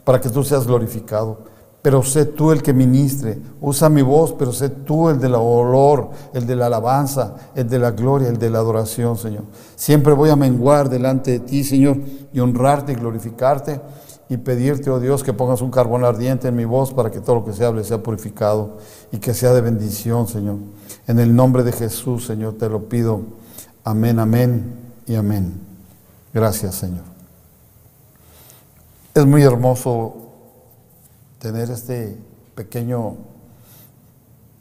para 0.03 0.20
que 0.20 0.29
tú 0.29 0.44
seas 0.44 0.65
glorificado 0.65 1.49
pero 1.81 2.03
sé 2.03 2.25
tú 2.25 2.51
el 2.51 2.62
que 2.62 2.74
ministre. 2.74 3.38
Usa 3.62 3.89
mi 3.89 4.01
voz, 4.01 4.33
pero 4.33 4.51
sé 4.51 4.69
tú 4.69 5.09
el 5.09 5.19
del 5.19 5.36
olor, 5.36 6.09
el 6.33 6.45
de 6.45 6.55
la 6.55 6.65
alabanza, 6.65 7.36
el 7.55 7.69
de 7.69 7.79
la 7.79 7.91
gloria, 7.91 8.27
el 8.27 8.38
de 8.38 8.50
la 8.50 8.59
adoración, 8.59 9.17
Señor. 9.17 9.43
Siempre 9.75 10.13
voy 10.13 10.29
a 10.29 10.36
menguar 10.36 10.89
delante 10.89 11.31
de 11.31 11.39
ti, 11.39 11.63
Señor, 11.63 11.98
y 12.33 12.39
honrarte 12.39 12.91
y 12.91 12.95
glorificarte 12.95 13.79
y 14.27 14.38
pedirte, 14.38 14.89
oh 14.91 15.00
Dios, 15.00 15.24
que 15.24 15.33
pongas 15.33 15.62
un 15.62 15.71
carbón 15.71 16.03
ardiente 16.03 16.50
en 16.50 16.55
mi 16.55 16.65
voz 16.65 16.93
para 16.93 17.09
que 17.09 17.19
todo 17.19 17.38
lo 17.38 17.45
que 17.45 17.53
se 17.53 17.65
hable 17.65 17.83
sea 17.83 18.03
purificado 18.03 18.77
y 19.12 19.17
que 19.17 19.33
sea 19.33 19.53
de 19.53 19.62
bendición, 19.62 20.27
Señor. 20.27 20.57
En 21.07 21.19
el 21.19 21.36
nombre 21.36 21.63
de 21.63 21.71
Jesús, 21.71 22.27
Señor, 22.27 22.53
te 22.53 22.69
lo 22.69 22.88
pido. 22.88 23.21
Amén, 23.83 24.19
amén 24.19 24.75
y 25.07 25.15
amén. 25.15 25.59
Gracias, 26.31 26.75
Señor. 26.75 27.03
Es 29.15 29.25
muy 29.25 29.41
hermoso 29.41 30.28
tener 31.39 31.72
este 31.72 32.17
pequeño 32.53 33.15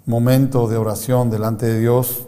momento 0.06 0.68
de 0.68 0.76
oración 0.76 1.28
delante 1.28 1.66
de 1.66 1.80
Dios 1.80 2.26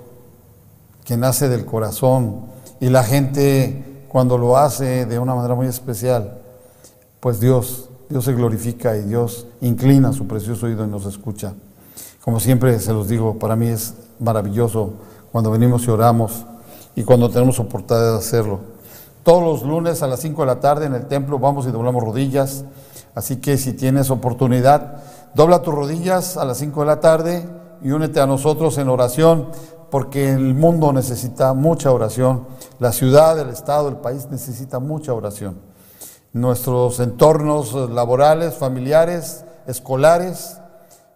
que 1.05 1.17
nace 1.17 1.49
del 1.49 1.65
corazón 1.65 2.47
y 2.81 2.89
la 2.89 3.05
gente 3.05 4.05
cuando 4.09 4.37
lo 4.37 4.57
hace 4.57 5.07
de 5.07 5.19
una 5.21 5.37
manera 5.37 5.55
muy 5.55 5.69
especial, 5.69 6.39
pues 7.21 7.39
Dios, 7.39 7.89
Dios 8.09 8.25
se 8.25 8.33
glorifica 8.33 8.97
y 8.97 9.03
Dios 9.03 9.47
inclina 9.61 10.13
su 10.13 10.27
precioso 10.27 10.67
oído 10.67 10.85
y 10.85 10.89
nos 10.89 11.07
escucha. 11.07 11.55
Como 12.21 12.41
siempre 12.41 12.79
se 12.81 12.93
los 12.93 13.09
digo, 13.09 13.39
para 13.39 13.55
mí 13.55 13.69
es 13.69 13.95
maravilloso 14.19 14.95
cuando 15.31 15.53
venimos 15.53 15.87
y 15.87 15.91
oramos 15.91 16.45
y 16.97 17.05
cuando 17.05 17.31
tenemos 17.31 17.61
oportunidad 17.61 18.13
de 18.13 18.19
hacerlo. 18.19 18.61
Todos 19.23 19.45
los 19.45 19.63
lunes 19.63 20.03
a 20.03 20.09
las 20.09 20.21
5 20.21 20.43
de 20.43 20.47
la 20.47 20.61
tarde 20.61 20.87
en 20.87 20.95
el 20.95 21.07
templo 21.07 21.39
vamos 21.39 21.67
y 21.67 21.71
doblamos 21.71 22.03
rodillas 22.03 22.65
Así 23.15 23.37
que 23.37 23.59
si 23.59 23.73
tienes 23.73 24.11
oportunidad, 24.11 25.03
dobla 25.35 25.63
tus 25.63 25.75
rodillas 25.75 26.37
a 26.37 26.45
las 26.45 26.59
5 26.59 26.81
de 26.81 26.87
la 26.87 27.01
tarde 27.01 27.49
y 27.83 27.91
únete 27.91 28.21
a 28.21 28.27
nosotros 28.27 28.79
en 28.79 28.89
oración, 28.89 29.49
porque 29.91 30.33
el 30.33 30.55
mundo 30.55 30.93
necesita 30.93 31.53
mucha 31.53 31.91
oración, 31.91 32.47
la 32.79 32.93
ciudad, 32.93 33.39
el 33.39 33.49
estado, 33.49 33.89
el 33.89 33.97
país 33.97 34.29
necesita 34.31 34.79
mucha 34.79 35.13
oración. 35.13 35.59
Nuestros 36.33 37.01
entornos 37.01 37.75
laborales, 37.91 38.55
familiares, 38.55 39.45
escolares, 39.67 40.59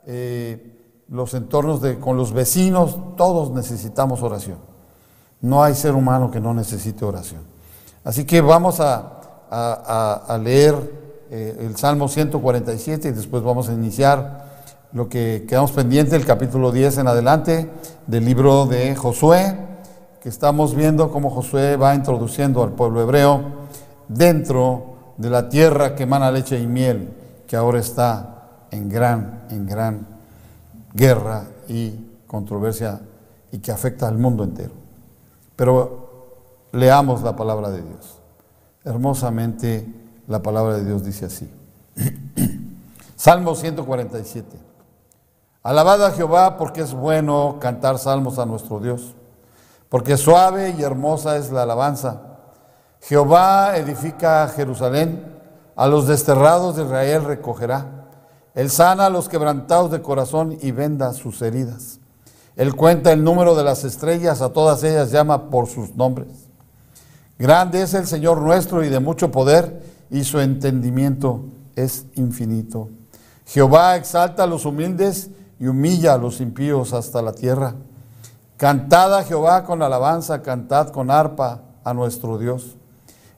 eh, 0.06 0.72
los 1.08 1.34
entornos 1.34 1.80
de, 1.80 2.00
con 2.00 2.16
los 2.16 2.32
vecinos, 2.32 2.98
todos 3.16 3.52
necesitamos 3.52 4.22
oración. 4.22 4.58
No 5.40 5.62
hay 5.62 5.74
ser 5.74 5.94
humano 5.94 6.30
que 6.32 6.40
no 6.40 6.52
necesite 6.52 7.04
oración. 7.04 7.42
Así 8.02 8.24
que 8.24 8.40
vamos 8.40 8.80
a, 8.80 9.20
a 9.50 10.38
leer 10.38 11.03
eh, 11.36 11.66
el 11.66 11.76
Salmo 11.76 12.06
147 12.06 13.08
y 13.08 13.10
después 13.10 13.42
vamos 13.42 13.68
a 13.68 13.72
iniciar 13.72 14.44
lo 14.92 15.08
que 15.08 15.46
quedamos 15.48 15.72
pendiente, 15.72 16.14
el 16.14 16.24
capítulo 16.24 16.70
10 16.70 16.98
en 16.98 17.08
adelante 17.08 17.68
del 18.06 18.24
libro 18.24 18.66
de 18.66 18.94
Josué, 18.94 19.58
que 20.22 20.28
estamos 20.28 20.76
viendo 20.76 21.10
cómo 21.10 21.30
Josué 21.30 21.76
va 21.76 21.96
introduciendo 21.96 22.62
al 22.62 22.70
pueblo 22.70 23.02
hebreo 23.02 23.42
dentro 24.06 25.14
de 25.16 25.28
la 25.28 25.48
tierra 25.48 25.96
que 25.96 26.04
emana 26.04 26.30
leche 26.30 26.60
y 26.60 26.68
miel, 26.68 27.12
que 27.48 27.56
ahora 27.56 27.80
está 27.80 28.68
en 28.70 28.88
gran, 28.88 29.42
en 29.50 29.66
gran 29.66 30.06
guerra 30.92 31.46
y 31.66 31.94
controversia 32.28 33.00
y 33.50 33.58
que 33.58 33.72
afecta 33.72 34.06
al 34.06 34.18
mundo 34.18 34.44
entero. 34.44 34.74
Pero 35.56 36.68
leamos 36.70 37.24
la 37.24 37.34
palabra 37.34 37.70
de 37.70 37.82
Dios. 37.82 38.20
Hermosamente 38.84 40.03
la 40.26 40.42
palabra 40.42 40.76
de 40.76 40.84
Dios 40.84 41.04
dice 41.04 41.26
así. 41.26 41.50
Salmo 43.16 43.54
147. 43.54 44.46
Alabad 45.62 46.04
a 46.04 46.10
Jehová 46.10 46.56
porque 46.58 46.82
es 46.82 46.92
bueno 46.92 47.56
cantar 47.60 47.98
salmos 47.98 48.38
a 48.38 48.44
nuestro 48.44 48.80
Dios, 48.80 49.14
porque 49.88 50.16
suave 50.16 50.74
y 50.78 50.82
hermosa 50.82 51.36
es 51.36 51.50
la 51.50 51.62
alabanza. 51.62 52.20
Jehová 53.00 53.76
edifica 53.76 54.46
Jerusalén, 54.48 55.32
a 55.76 55.86
los 55.86 56.06
desterrados 56.06 56.76
de 56.76 56.84
Israel 56.84 57.24
recogerá. 57.24 57.86
Él 58.54 58.70
sana 58.70 59.06
a 59.06 59.10
los 59.10 59.28
quebrantados 59.28 59.90
de 59.90 60.02
corazón 60.02 60.58
y 60.60 60.70
venda 60.70 61.12
sus 61.12 61.42
heridas. 61.42 61.98
Él 62.56 62.76
cuenta 62.76 63.10
el 63.12 63.24
número 63.24 63.56
de 63.56 63.64
las 63.64 63.84
estrellas, 63.84 64.40
a 64.40 64.52
todas 64.52 64.84
ellas 64.84 65.10
llama 65.10 65.50
por 65.50 65.66
sus 65.66 65.96
nombres. 65.96 66.28
Grande 67.38 67.82
es 67.82 67.94
el 67.94 68.06
Señor 68.06 68.40
nuestro 68.40 68.84
y 68.84 68.88
de 68.88 69.00
mucho 69.00 69.32
poder 69.32 69.93
y 70.10 70.24
su 70.24 70.40
entendimiento 70.40 71.44
es 71.76 72.06
infinito. 72.14 72.88
Jehová 73.46 73.96
exalta 73.96 74.44
a 74.44 74.46
los 74.46 74.64
humildes 74.64 75.30
y 75.58 75.66
humilla 75.66 76.14
a 76.14 76.18
los 76.18 76.40
impíos 76.40 76.92
hasta 76.92 77.22
la 77.22 77.32
tierra. 77.32 77.74
Cantad 78.56 79.14
a 79.14 79.24
Jehová 79.24 79.64
con 79.64 79.82
alabanza, 79.82 80.42
cantad 80.42 80.88
con 80.88 81.10
arpa 81.10 81.62
a 81.82 81.92
nuestro 81.92 82.38
Dios. 82.38 82.76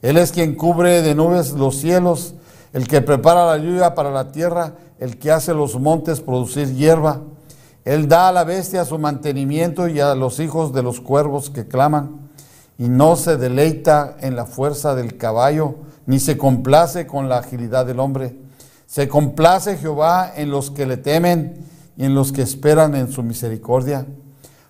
Él 0.02 0.18
es 0.18 0.30
quien 0.30 0.54
cubre 0.54 1.02
de 1.02 1.14
nubes 1.14 1.52
los 1.52 1.76
cielos, 1.76 2.34
el 2.72 2.86
que 2.86 3.00
prepara 3.00 3.46
la 3.46 3.56
lluvia 3.56 3.94
para 3.94 4.10
la 4.10 4.30
tierra, 4.30 4.74
el 4.98 5.18
que 5.18 5.32
hace 5.32 5.54
los 5.54 5.80
montes 5.80 6.20
producir 6.20 6.74
hierba. 6.74 7.22
Él 7.84 8.08
da 8.08 8.28
a 8.28 8.32
la 8.32 8.44
bestia 8.44 8.84
su 8.84 8.98
mantenimiento 8.98 9.88
y 9.88 10.00
a 10.00 10.14
los 10.14 10.38
hijos 10.40 10.72
de 10.72 10.82
los 10.82 11.00
cuervos 11.00 11.50
que 11.50 11.66
claman, 11.66 12.28
y 12.78 12.88
no 12.88 13.16
se 13.16 13.36
deleita 13.38 14.16
en 14.20 14.36
la 14.36 14.44
fuerza 14.44 14.94
del 14.94 15.16
caballo, 15.16 15.76
ni 16.06 16.20
se 16.20 16.38
complace 16.38 17.06
con 17.06 17.28
la 17.28 17.38
agilidad 17.38 17.84
del 17.84 18.00
hombre. 18.00 18.38
Se 18.86 19.08
complace 19.08 19.76
Jehová 19.76 20.32
en 20.36 20.50
los 20.50 20.70
que 20.70 20.86
le 20.86 20.96
temen 20.96 21.66
y 21.96 22.04
en 22.04 22.14
los 22.14 22.32
que 22.32 22.42
esperan 22.42 22.94
en 22.94 23.10
su 23.10 23.22
misericordia. 23.22 24.06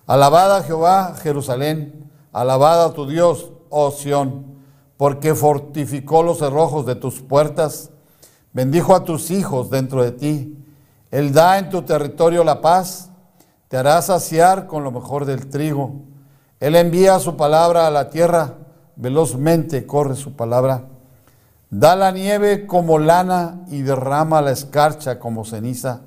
Alabada 0.07 0.63
Jehová, 0.63 1.15
Jerusalén, 1.21 2.09
alabada 2.33 2.93
tu 2.93 3.07
Dios, 3.07 3.51
oh 3.69 3.91
Sión, 3.91 4.45
porque 4.97 5.35
fortificó 5.35 6.23
los 6.23 6.39
cerrojos 6.39 6.85
de 6.85 6.95
tus 6.95 7.21
puertas, 7.21 7.91
bendijo 8.53 8.95
a 8.95 9.03
tus 9.03 9.29
hijos 9.29 9.69
dentro 9.69 10.03
de 10.03 10.11
ti. 10.11 10.57
Él 11.11 11.31
da 11.33 11.59
en 11.59 11.69
tu 11.69 11.83
territorio 11.83 12.43
la 12.43 12.61
paz, 12.61 13.09
te 13.67 13.77
hará 13.77 14.01
saciar 14.01 14.65
con 14.65 14.83
lo 14.83 14.91
mejor 14.91 15.25
del 15.25 15.47
trigo. 15.47 16.01
Él 16.59 16.75
envía 16.75 17.19
su 17.19 17.37
palabra 17.37 17.85
a 17.85 17.91
la 17.91 18.09
tierra, 18.09 18.55
velozmente 18.95 19.85
corre 19.85 20.15
su 20.15 20.35
palabra. 20.35 20.85
Da 21.69 21.95
la 21.95 22.11
nieve 22.11 22.65
como 22.65 22.97
lana 22.97 23.61
y 23.67 23.81
derrama 23.81 24.41
la 24.41 24.51
escarcha 24.51 25.19
como 25.19 25.43
ceniza. 25.43 26.01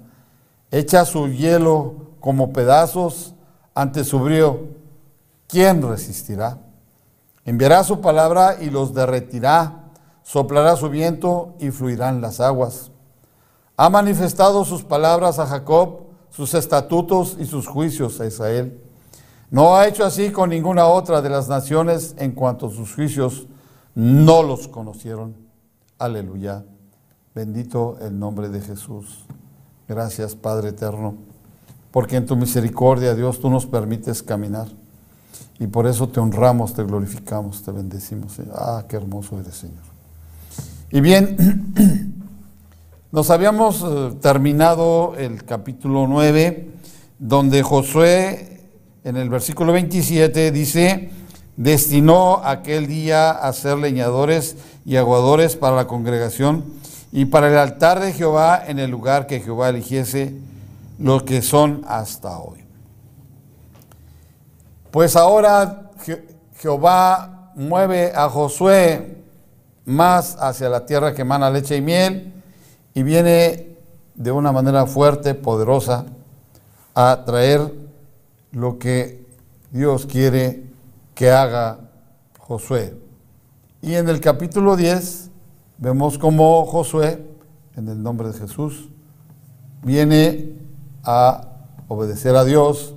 Echa 0.70 1.04
su 1.04 1.28
hielo 1.28 2.14
como 2.20 2.52
pedazos 2.52 3.34
ante 3.74 4.04
su 4.04 4.20
brío. 4.20 4.68
¿Quién 5.46 5.82
resistirá? 5.82 6.58
Enviará 7.44 7.84
su 7.84 8.00
palabra 8.00 8.56
y 8.60 8.70
los 8.70 8.94
derretirá. 8.94 9.84
Soplará 10.22 10.76
su 10.76 10.88
viento 10.88 11.54
y 11.58 11.70
fluirán 11.70 12.20
las 12.20 12.40
aguas. 12.40 12.90
Ha 13.76 13.90
manifestado 13.90 14.64
sus 14.64 14.84
palabras 14.84 15.38
a 15.38 15.46
Jacob, 15.46 16.02
sus 16.30 16.54
estatutos 16.54 17.36
y 17.38 17.46
sus 17.46 17.66
juicios 17.66 18.20
a 18.20 18.26
Israel. 18.26 18.80
No 19.50 19.74
ha 19.74 19.88
hecho 19.88 20.04
así 20.04 20.30
con 20.30 20.50
ninguna 20.50 20.86
otra 20.86 21.20
de 21.20 21.28
las 21.28 21.48
naciones 21.48 22.14
en 22.18 22.32
cuanto 22.32 22.68
a 22.68 22.70
sus 22.70 22.94
juicios 22.94 23.46
no 23.94 24.42
los 24.42 24.68
conocieron. 24.68 25.34
Aleluya. 26.00 26.64
Bendito 27.34 27.98
el 28.00 28.18
nombre 28.18 28.48
de 28.48 28.62
Jesús. 28.62 29.26
Gracias, 29.86 30.34
Padre 30.34 30.70
eterno, 30.70 31.14
porque 31.90 32.16
en 32.16 32.24
tu 32.24 32.36
misericordia, 32.36 33.14
Dios, 33.14 33.38
tú 33.38 33.50
nos 33.50 33.66
permites 33.66 34.22
caminar. 34.22 34.66
Y 35.58 35.66
por 35.66 35.86
eso 35.86 36.08
te 36.08 36.18
honramos, 36.18 36.72
te 36.72 36.84
glorificamos, 36.84 37.62
te 37.62 37.70
bendecimos. 37.70 38.38
Ah, 38.54 38.86
qué 38.88 38.96
hermoso 38.96 39.38
eres, 39.40 39.56
Señor. 39.56 39.82
Y 40.90 41.02
bien, 41.02 41.74
nos 43.12 43.28
habíamos 43.28 43.84
eh, 43.86 44.16
terminado 44.22 45.14
el 45.18 45.44
capítulo 45.44 46.06
9, 46.08 46.70
donde 47.18 47.62
Josué 47.62 48.70
en 49.04 49.18
el 49.18 49.28
versículo 49.28 49.74
27 49.74 50.50
dice, 50.50 51.10
destinó 51.60 52.40
aquel 52.42 52.86
día 52.86 53.32
a 53.32 53.52
ser 53.52 53.76
leñadores 53.76 54.56
y 54.86 54.96
aguadores 54.96 55.56
para 55.56 55.76
la 55.76 55.86
congregación 55.86 56.64
y 57.12 57.26
para 57.26 57.48
el 57.48 57.58
altar 57.58 58.00
de 58.00 58.14
Jehová 58.14 58.62
en 58.66 58.78
el 58.78 58.90
lugar 58.90 59.26
que 59.26 59.40
Jehová 59.40 59.68
eligiese, 59.68 60.34
lo 60.98 61.22
que 61.26 61.42
son 61.42 61.84
hasta 61.86 62.38
hoy. 62.38 62.64
Pues 64.90 65.16
ahora 65.16 65.90
Jehová 66.58 67.52
mueve 67.54 68.10
a 68.14 68.30
Josué 68.30 69.22
más 69.84 70.38
hacia 70.40 70.70
la 70.70 70.86
tierra 70.86 71.12
que 71.12 71.22
emana 71.22 71.50
leche 71.50 71.76
y 71.76 71.82
miel 71.82 72.32
y 72.94 73.02
viene 73.02 73.76
de 74.14 74.32
una 74.32 74.50
manera 74.50 74.86
fuerte, 74.86 75.34
poderosa, 75.34 76.06
a 76.94 77.22
traer 77.26 77.70
lo 78.52 78.78
que 78.78 79.26
Dios 79.70 80.06
quiere 80.06 80.69
que 81.20 81.30
haga 81.30 81.80
Josué. 82.38 82.98
Y 83.82 83.94
en 83.94 84.08
el 84.08 84.22
capítulo 84.22 84.74
10 84.74 85.28
vemos 85.76 86.16
cómo 86.16 86.64
Josué, 86.64 87.22
en 87.76 87.88
el 87.88 88.02
nombre 88.02 88.28
de 88.28 88.38
Jesús, 88.38 88.88
viene 89.82 90.54
a 91.04 91.46
obedecer 91.88 92.34
a 92.36 92.44
Dios. 92.46 92.94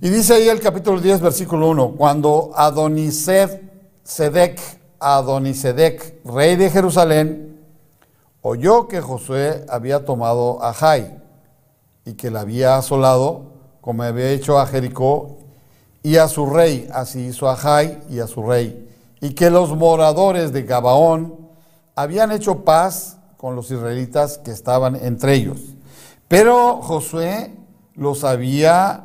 Y 0.00 0.08
dice 0.08 0.32
ahí 0.32 0.48
el 0.48 0.58
capítulo 0.60 1.02
10, 1.02 1.20
versículo 1.20 1.68
1, 1.68 1.96
cuando 1.98 2.50
Adonised 2.54 3.60
Sedec, 4.02 4.58
Adonisedec, 4.98 6.24
rey 6.24 6.56
de 6.56 6.70
Jerusalén, 6.70 7.60
oyó 8.40 8.88
que 8.88 9.02
Josué 9.02 9.66
había 9.68 10.06
tomado 10.06 10.64
a 10.64 10.72
Jai 10.72 11.20
y 12.06 12.14
que 12.14 12.30
la 12.30 12.40
había 12.40 12.78
asolado, 12.78 13.52
como 13.82 14.02
había 14.02 14.30
hecho 14.30 14.58
a 14.58 14.66
Jericó 14.66 15.40
y 16.02 16.16
a 16.16 16.28
su 16.28 16.46
rey, 16.46 16.88
así 16.92 17.26
hizo 17.26 17.48
a 17.48 17.56
Jai 17.56 18.02
y 18.08 18.20
a 18.20 18.26
su 18.26 18.42
rey, 18.42 18.88
y 19.20 19.34
que 19.34 19.50
los 19.50 19.76
moradores 19.76 20.52
de 20.52 20.62
Gabaón 20.62 21.36
habían 21.94 22.32
hecho 22.32 22.64
paz 22.64 23.18
con 23.36 23.54
los 23.56 23.70
israelitas 23.70 24.38
que 24.38 24.50
estaban 24.50 24.96
entre 24.96 25.34
ellos. 25.34 25.60
Pero 26.28 26.80
Josué 26.82 27.54
los 27.94 28.24
había 28.24 29.04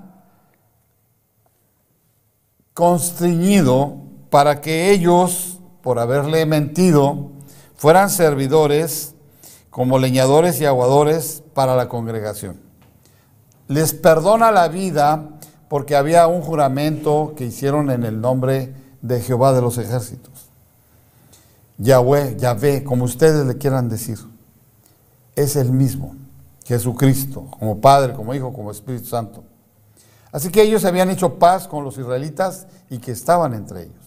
constriñido 2.73 3.97
para 4.29 4.61
que 4.61 4.91
ellos, 4.91 5.59
por 5.81 5.99
haberle 5.99 6.45
mentido, 6.45 7.31
fueran 7.75 8.09
servidores 8.09 9.15
como 9.69 9.99
leñadores 9.99 10.61
y 10.61 10.65
aguadores 10.65 11.43
para 11.53 11.75
la 11.75 11.89
congregación 11.89 12.65
les 13.67 13.93
perdona 13.93 14.51
la 14.51 14.67
vida 14.67 15.29
porque 15.67 15.95
había 15.95 16.27
un 16.27 16.41
juramento 16.41 17.33
que 17.35 17.45
hicieron 17.45 17.89
en 17.91 18.03
el 18.03 18.21
nombre 18.21 18.73
de 19.01 19.21
Jehová 19.21 19.53
de 19.53 19.61
los 19.61 19.77
ejércitos. 19.77 20.49
Yahweh, 21.77 22.37
Yahvé, 22.37 22.83
como 22.83 23.05
ustedes 23.05 23.45
le 23.45 23.57
quieran 23.57 23.89
decir, 23.89 24.17
es 25.35 25.55
el 25.55 25.71
mismo, 25.71 26.15
Jesucristo, 26.63 27.47
como 27.59 27.81
Padre, 27.81 28.13
como 28.13 28.33
Hijo, 28.33 28.53
como 28.53 28.71
Espíritu 28.71 29.05
Santo. 29.05 29.43
Así 30.31 30.49
que 30.49 30.61
ellos 30.61 30.85
habían 30.85 31.09
hecho 31.09 31.35
paz 31.35 31.67
con 31.67 31.83
los 31.83 31.97
israelitas 31.97 32.67
y 32.89 32.99
que 32.99 33.11
estaban 33.11 33.53
entre 33.53 33.83
ellos. 33.83 34.05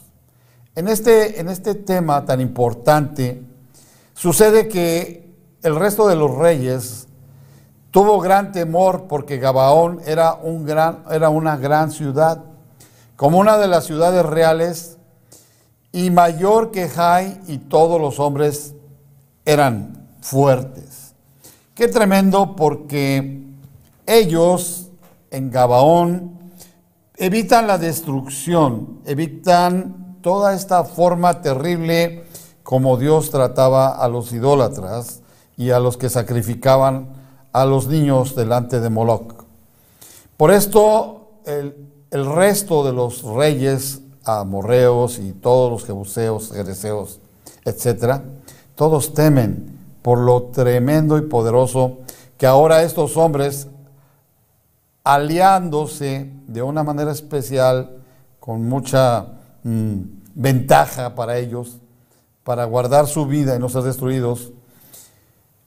En 0.74 0.88
este, 0.88 1.40
en 1.40 1.48
este 1.48 1.74
tema 1.74 2.24
tan 2.24 2.40
importante, 2.40 3.42
sucede 4.14 4.68
que 4.68 5.28
el 5.62 5.76
resto 5.76 6.06
de 6.06 6.16
los 6.16 6.34
reyes 6.36 7.07
Tuvo 7.90 8.20
gran 8.20 8.52
temor 8.52 9.06
porque 9.08 9.38
Gabaón 9.38 10.00
era, 10.04 10.34
un 10.34 10.64
gran, 10.64 11.04
era 11.10 11.30
una 11.30 11.56
gran 11.56 11.90
ciudad, 11.90 12.44
como 13.16 13.38
una 13.38 13.56
de 13.56 13.68
las 13.68 13.84
ciudades 13.84 14.24
reales, 14.24 14.98
y 15.90 16.10
mayor 16.10 16.70
que 16.70 16.88
Jai 16.88 17.40
y 17.46 17.58
todos 17.58 18.00
los 18.00 18.20
hombres 18.20 18.74
eran 19.44 20.06
fuertes. 20.20 21.14
Qué 21.74 21.88
tremendo 21.88 22.54
porque 22.54 23.42
ellos 24.06 24.90
en 25.30 25.50
Gabaón 25.50 26.38
evitan 27.16 27.66
la 27.66 27.78
destrucción, 27.78 29.00
evitan 29.06 30.18
toda 30.20 30.54
esta 30.54 30.84
forma 30.84 31.40
terrible 31.40 32.24
como 32.62 32.96
Dios 32.98 33.30
trataba 33.30 33.88
a 33.88 34.08
los 34.08 34.32
idólatras 34.32 35.22
y 35.56 35.70
a 35.70 35.80
los 35.80 35.96
que 35.96 36.10
sacrificaban 36.10 37.17
a 37.52 37.64
los 37.64 37.86
niños 37.86 38.34
delante 38.34 38.80
de 38.80 38.90
Moloch. 38.90 39.44
Por 40.36 40.50
esto 40.50 41.30
el, 41.46 41.74
resto 42.10 42.84
de 42.84 42.92
los 42.92 43.22
reyes 43.22 44.00
amorreos 44.24 45.18
y 45.18 45.32
todos 45.32 45.70
los 45.70 45.84
jebuseos, 45.84 46.52
jereceos, 46.52 47.20
etcétera, 47.64 48.22
todos 48.74 49.14
temen 49.14 49.78
por 50.02 50.18
lo 50.18 50.44
tremendo 50.44 51.18
y 51.18 51.22
poderoso 51.22 51.98
que 52.36 52.46
ahora 52.46 52.82
estos 52.82 53.16
hombres, 53.16 53.66
aliándose 55.02 56.30
de 56.46 56.62
una 56.62 56.82
manera 56.82 57.10
especial, 57.10 57.96
con 58.38 58.68
mucha 58.68 59.26
mm, 59.64 60.00
ventaja 60.34 61.14
para 61.14 61.38
ellos, 61.38 61.78
para 62.44 62.64
guardar 62.64 63.06
su 63.06 63.26
vida 63.26 63.56
y 63.56 63.58
no 63.58 63.68
ser 63.68 63.82
destruidos, 63.82 64.52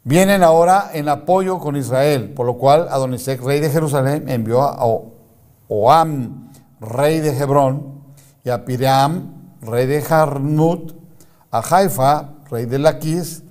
Vienen 0.03 0.41
ahora 0.41 0.89
en 0.93 1.09
apoyo 1.09 1.59
con 1.59 1.75
Israel, 1.75 2.33
por 2.33 2.47
lo 2.47 2.57
cual 2.57 2.87
Adonisec, 2.89 3.39
rey 3.43 3.59
de 3.59 3.69
Jerusalén, 3.69 4.27
envió 4.29 4.63
a 4.63 4.83
Oam, 5.67 6.51
rey 6.79 7.19
de 7.19 7.37
Hebrón, 7.37 8.01
y 8.43 8.49
a 8.49 8.65
Piram, 8.65 9.57
rey 9.61 9.85
de 9.85 10.01
Jarnut, 10.01 10.95
a 11.51 11.59
Haifa, 11.59 12.31
rey 12.49 12.65
de 12.65 12.79
Laquis, 12.79 13.43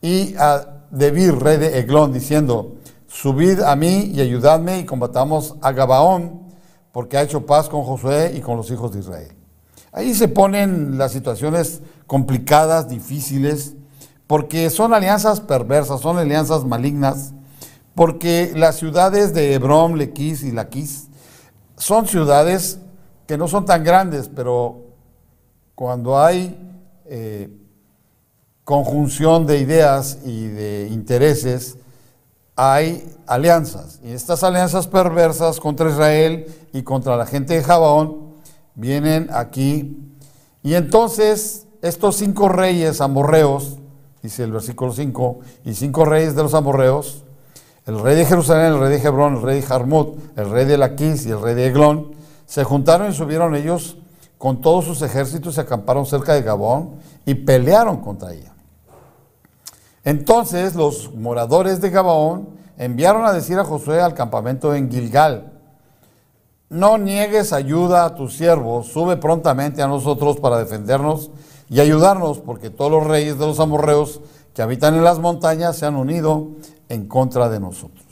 y 0.00 0.34
a 0.38 0.86
Debir, 0.90 1.38
rey 1.38 1.58
de 1.58 1.78
Eglón, 1.78 2.12
diciendo, 2.12 2.76
subid 3.06 3.60
a 3.60 3.76
mí 3.76 4.12
y 4.14 4.22
ayudadme 4.22 4.78
y 4.78 4.84
combatamos 4.86 5.56
a 5.60 5.72
Gabaón, 5.72 6.40
porque 6.90 7.18
ha 7.18 7.22
hecho 7.22 7.44
paz 7.44 7.68
con 7.68 7.82
Josué 7.82 8.32
y 8.34 8.40
con 8.40 8.56
los 8.56 8.70
hijos 8.70 8.94
de 8.94 9.00
Israel. 9.00 9.32
Ahí 9.92 10.14
se 10.14 10.28
ponen 10.28 10.96
las 10.96 11.12
situaciones 11.12 11.82
complicadas, 12.06 12.88
difíciles, 12.88 13.74
porque 14.32 14.70
son 14.70 14.94
alianzas 14.94 15.40
perversas, 15.42 16.00
son 16.00 16.16
alianzas 16.16 16.64
malignas, 16.64 17.34
porque 17.94 18.50
las 18.56 18.76
ciudades 18.76 19.34
de 19.34 19.52
Hebrón, 19.52 19.98
Lequis 19.98 20.42
y 20.42 20.52
Laquis 20.52 21.08
son 21.76 22.06
ciudades 22.06 22.78
que 23.26 23.36
no 23.36 23.46
son 23.46 23.66
tan 23.66 23.84
grandes, 23.84 24.30
pero 24.34 24.86
cuando 25.74 26.18
hay 26.18 26.58
eh, 27.04 27.54
conjunción 28.64 29.44
de 29.44 29.58
ideas 29.58 30.20
y 30.24 30.48
de 30.48 30.88
intereses, 30.90 31.76
hay 32.56 33.06
alianzas. 33.26 34.00
Y 34.02 34.12
estas 34.12 34.42
alianzas 34.42 34.86
perversas 34.86 35.60
contra 35.60 35.90
Israel 35.90 36.46
y 36.72 36.82
contra 36.84 37.18
la 37.18 37.26
gente 37.26 37.52
de 37.52 37.62
Jabaón 37.62 38.36
vienen 38.76 39.28
aquí. 39.30 39.94
Y 40.62 40.72
entonces 40.72 41.66
estos 41.82 42.16
cinco 42.16 42.48
reyes 42.48 43.02
amorreos, 43.02 43.76
dice 44.22 44.44
el 44.44 44.52
versículo 44.52 44.92
5, 44.92 45.40
y 45.64 45.74
cinco 45.74 46.04
reyes 46.04 46.34
de 46.34 46.42
los 46.42 46.54
amorreos, 46.54 47.24
el 47.86 48.00
rey 48.00 48.14
de 48.14 48.24
Jerusalén, 48.24 48.72
el 48.72 48.78
rey 48.78 48.90
de 48.90 49.06
Hebrón, 49.06 49.36
el 49.36 49.42
rey 49.42 49.60
de 49.60 49.66
Jarmut, 49.66 50.16
el 50.36 50.50
rey 50.50 50.64
de 50.64 50.78
Laquis 50.78 51.26
y 51.26 51.30
el 51.30 51.40
rey 51.40 51.54
de 51.54 51.66
Eglón, 51.66 52.12
se 52.46 52.64
juntaron 52.64 53.10
y 53.10 53.14
subieron 53.14 53.54
ellos 53.54 53.96
con 54.42 54.60
todos 54.60 54.86
sus 54.86 55.02
ejércitos 55.02 55.54
se 55.54 55.60
acamparon 55.60 56.04
cerca 56.04 56.34
de 56.34 56.42
Gabón 56.42 56.96
y 57.24 57.34
pelearon 57.34 57.98
contra 57.98 58.32
ella. 58.32 58.52
Entonces 60.02 60.74
los 60.74 61.14
moradores 61.14 61.80
de 61.80 61.90
Gabaón 61.90 62.48
enviaron 62.76 63.24
a 63.24 63.32
decir 63.32 63.56
a 63.60 63.64
Josué 63.64 64.00
al 64.00 64.14
campamento 64.14 64.74
en 64.74 64.90
Gilgal, 64.90 65.52
no 66.70 66.98
niegues 66.98 67.52
ayuda 67.52 68.04
a 68.04 68.16
tus 68.16 68.34
siervos, 68.34 68.88
sube 68.88 69.16
prontamente 69.16 69.80
a 69.80 69.86
nosotros 69.86 70.40
para 70.40 70.58
defendernos 70.58 71.30
y 71.72 71.80
ayudarnos, 71.80 72.38
porque 72.38 72.68
todos 72.68 72.90
los 72.90 73.06
reyes 73.06 73.38
de 73.38 73.46
los 73.46 73.58
amorreos 73.58 74.20
que 74.52 74.60
habitan 74.60 74.94
en 74.94 75.04
las 75.04 75.20
montañas 75.20 75.74
se 75.78 75.86
han 75.86 75.96
unido 75.96 76.48
en 76.90 77.08
contra 77.08 77.48
de 77.48 77.60
nosotros. 77.60 78.04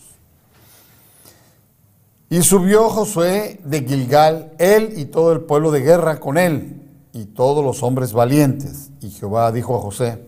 Y 2.31 2.41
subió 2.41 2.89
Josué 2.89 3.61
de 3.63 3.83
Gilgal, 3.83 4.53
él 4.57 4.95
y 4.97 5.05
todo 5.05 5.33
el 5.33 5.43
pueblo 5.43 5.71
de 5.73 5.81
guerra 5.81 6.21
con 6.21 6.39
él, 6.39 6.81
y 7.13 7.27
todos 7.27 7.63
los 7.63 7.83
hombres 7.83 8.15
valientes. 8.15 8.93
Y 9.03 9.11
Jehová 9.11 9.53
dijo 9.53 9.77
a 9.77 9.81
José, 9.81 10.25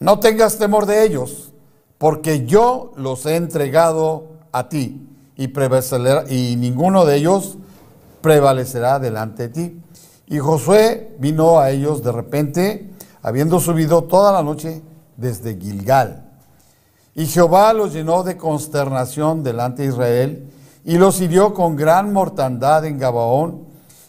no 0.00 0.18
tengas 0.18 0.56
temor 0.56 0.86
de 0.86 1.04
ellos, 1.04 1.52
porque 1.98 2.46
yo 2.46 2.92
los 2.96 3.26
he 3.26 3.36
entregado 3.36 4.28
a 4.50 4.70
ti, 4.70 5.06
y, 5.36 5.44
y 5.44 6.56
ninguno 6.56 7.04
de 7.04 7.16
ellos 7.16 7.58
prevalecerá 8.22 8.98
delante 8.98 9.48
de 9.48 9.48
ti. 9.50 9.82
Y 10.32 10.38
Josué 10.38 11.14
vino 11.18 11.60
a 11.60 11.68
ellos 11.68 12.02
de 12.02 12.10
repente, 12.10 12.90
habiendo 13.20 13.60
subido 13.60 14.04
toda 14.04 14.32
la 14.32 14.42
noche 14.42 14.80
desde 15.18 15.60
Gilgal. 15.60 16.24
Y 17.14 17.26
Jehová 17.26 17.74
los 17.74 17.92
llenó 17.92 18.22
de 18.22 18.38
consternación 18.38 19.42
delante 19.42 19.82
de 19.82 19.88
Israel, 19.88 20.50
y 20.86 20.96
los 20.96 21.20
hirió 21.20 21.52
con 21.52 21.76
gran 21.76 22.14
mortandad 22.14 22.86
en 22.86 22.98
Gabaón, 22.98 23.66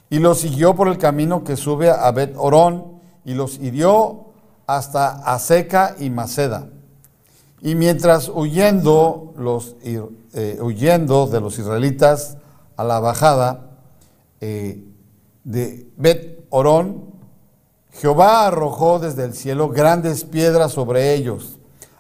y 0.09 0.19
los 0.19 0.39
siguió 0.39 0.75
por 0.75 0.88
el 0.88 0.97
camino 0.97 1.43
que 1.43 1.57
sube 1.57 1.89
a 1.89 2.09
Bet 2.12 2.36
Orón, 2.38 3.01
y 3.25 3.33
los 3.33 3.59
hirió 3.59 4.27
hasta 4.65 5.09
Aseca 5.25 5.97
y 5.99 6.09
Maceda. 6.09 6.69
Y 7.62 7.75
mientras 7.75 8.29
huyendo, 8.29 9.33
los, 9.36 9.75
eh, 9.83 10.57
huyendo 10.62 11.27
de 11.27 11.41
los 11.41 11.59
israelitas 11.59 12.38
a 12.77 12.86
la 12.86 13.01
bajada 13.01 13.71
eh, 14.39 14.86
de 15.43 15.88
Bet 15.97 16.45
Orón, 16.49 17.13
Jehová 17.91 18.47
arrojó 18.47 18.99
desde 18.99 19.25
el 19.25 19.34
cielo 19.34 19.69
grandes 19.69 20.23
piedras 20.23 20.71
sobre 20.71 21.13
ellos, 21.13 21.60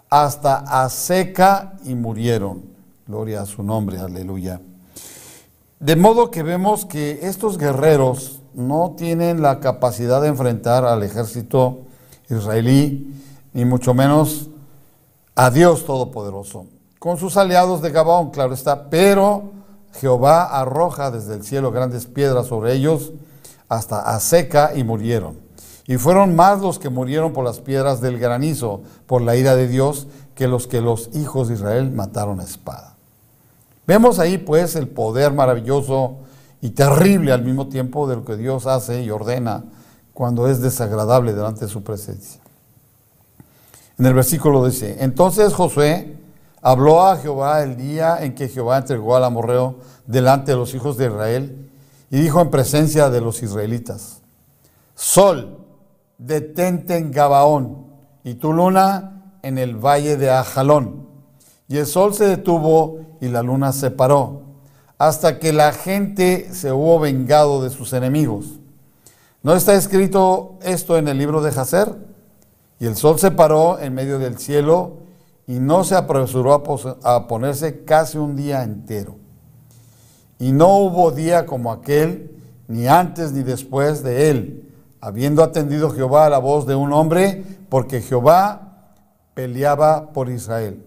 hasta 0.09 0.55
Aseca 0.55 1.73
y 1.85 1.95
murieron. 1.95 2.63
Gloria 3.07 3.41
a 3.41 3.45
su 3.45 3.63
nombre, 3.63 3.99
aleluya. 3.99 4.61
De 5.79 5.95
modo 5.95 6.31
que 6.31 6.43
vemos 6.43 6.85
que 6.85 7.19
estos 7.23 7.57
guerreros 7.57 8.41
no 8.53 8.95
tienen 8.97 9.41
la 9.41 9.59
capacidad 9.59 10.21
de 10.21 10.29
enfrentar 10.29 10.85
al 10.85 11.03
ejército 11.03 11.81
israelí, 12.29 13.13
ni 13.53 13.65
mucho 13.65 13.93
menos 13.93 14.49
a 15.35 15.49
Dios 15.49 15.85
Todopoderoso. 15.85 16.67
Con 16.99 17.17
sus 17.17 17.35
aliados 17.35 17.81
de 17.81 17.91
Gabaón, 17.91 18.31
claro 18.31 18.53
está, 18.53 18.89
pero 18.89 19.51
Jehová 19.93 20.43
arroja 20.45 21.11
desde 21.11 21.35
el 21.35 21.43
cielo 21.43 21.71
grandes 21.71 22.05
piedras 22.05 22.47
sobre 22.47 22.73
ellos 22.73 23.11
hasta 23.75 24.01
a 24.01 24.19
seca 24.19 24.71
y 24.75 24.83
murieron. 24.83 25.37
Y 25.85 25.97
fueron 25.97 26.35
más 26.35 26.61
los 26.61 26.79
que 26.79 26.89
murieron 26.89 27.33
por 27.33 27.43
las 27.43 27.59
piedras 27.59 27.99
del 27.99 28.17
granizo, 28.17 28.81
por 29.05 29.21
la 29.21 29.35
ira 29.35 29.55
de 29.55 29.67
Dios, 29.67 30.07
que 30.35 30.47
los 30.47 30.67
que 30.67 30.81
los 30.81 31.09
hijos 31.13 31.47
de 31.47 31.55
Israel 31.55 31.91
mataron 31.91 32.39
a 32.39 32.43
espada. 32.43 32.95
Vemos 33.85 34.19
ahí 34.19 34.37
pues 34.37 34.75
el 34.75 34.87
poder 34.87 35.33
maravilloso 35.33 36.17
y 36.61 36.69
terrible 36.69 37.33
al 37.33 37.43
mismo 37.43 37.67
tiempo 37.67 38.07
de 38.07 38.15
lo 38.15 38.23
que 38.23 38.37
Dios 38.37 38.65
hace 38.65 39.03
y 39.03 39.09
ordena 39.09 39.65
cuando 40.13 40.47
es 40.47 40.61
desagradable 40.61 41.33
delante 41.33 41.65
de 41.65 41.71
su 41.71 41.83
presencia. 41.83 42.39
En 43.99 44.05
el 44.05 44.13
versículo 44.13 44.65
dice, 44.65 44.97
entonces 44.99 45.53
Josué 45.53 46.17
habló 46.61 47.05
a 47.05 47.17
Jehová 47.17 47.61
el 47.61 47.75
día 47.75 48.23
en 48.23 48.33
que 48.33 48.47
Jehová 48.47 48.77
entregó 48.77 49.15
al 49.15 49.25
amorreo 49.25 49.75
delante 50.07 50.53
de 50.53 50.57
los 50.57 50.73
hijos 50.73 50.97
de 50.97 51.07
Israel 51.07 51.69
y 52.13 52.21
dijo 52.21 52.41
en 52.41 52.51
presencia 52.51 53.09
de 53.09 53.21
los 53.21 53.41
israelitas, 53.41 54.21
Sol, 54.93 55.65
detente 56.19 56.95
en 56.95 57.11
Gabaón 57.11 57.87
y 58.23 58.35
tu 58.35 58.53
luna 58.53 59.39
en 59.41 59.57
el 59.57 59.77
valle 59.77 60.15
de 60.15 60.29
Ajalón. 60.29 61.07
Y 61.67 61.77
el 61.77 61.87
sol 61.87 62.13
se 62.13 62.25
detuvo 62.25 62.99
y 63.19 63.29
la 63.29 63.41
luna 63.41 63.73
se 63.73 63.89
paró, 63.89 64.43
hasta 64.99 65.39
que 65.39 65.53
la 65.53 65.71
gente 65.71 66.53
se 66.53 66.71
hubo 66.71 66.99
vengado 66.99 67.63
de 67.63 67.71
sus 67.71 67.93
enemigos. 67.93 68.59
¿No 69.41 69.55
está 69.55 69.73
escrito 69.73 70.59
esto 70.61 70.99
en 70.99 71.07
el 71.07 71.17
libro 71.17 71.41
de 71.41 71.51
Jacer? 71.51 71.95
Y 72.79 72.85
el 72.85 72.95
sol 72.95 73.17
se 73.17 73.31
paró 73.31 73.79
en 73.79 73.95
medio 73.95 74.19
del 74.19 74.37
cielo 74.37 74.97
y 75.47 75.53
no 75.53 75.83
se 75.83 75.95
apresuró 75.95 76.53
a, 77.01 77.27
ponerse 77.27 77.83
casi 77.85 78.19
un 78.19 78.35
día 78.35 78.61
entero. 78.61 79.22
Y 80.39 80.51
no 80.51 80.77
hubo 80.77 81.11
día 81.11 81.45
como 81.45 81.71
aquel, 81.71 82.31
ni 82.67 82.87
antes 82.87 83.31
ni 83.31 83.43
después 83.43 84.03
de 84.03 84.29
él, 84.29 84.69
habiendo 85.01 85.43
atendido 85.43 85.89
Jehová 85.89 86.25
a 86.25 86.29
la 86.29 86.39
voz 86.39 86.65
de 86.65 86.75
un 86.75 86.93
hombre, 86.93 87.43
porque 87.69 88.01
Jehová 88.01 88.73
peleaba 89.33 90.11
por 90.11 90.29
Israel. 90.29 90.83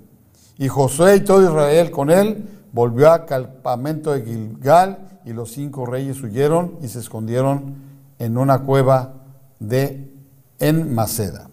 Y 0.58 0.68
Josué 0.68 1.16
y 1.16 1.20
todo 1.20 1.42
Israel 1.42 1.90
con 1.90 2.10
él 2.10 2.48
volvió 2.72 3.12
al 3.12 3.26
campamento 3.26 4.12
de 4.12 4.22
Gilgal 4.22 4.98
y 5.24 5.32
los 5.32 5.52
cinco 5.52 5.86
reyes 5.86 6.22
huyeron 6.22 6.76
y 6.82 6.88
se 6.88 7.00
escondieron 7.00 7.74
en 8.18 8.38
una 8.38 8.60
cueva 8.60 9.14
de 9.58 10.10
en 10.58 10.94
Maceda. 10.94 11.48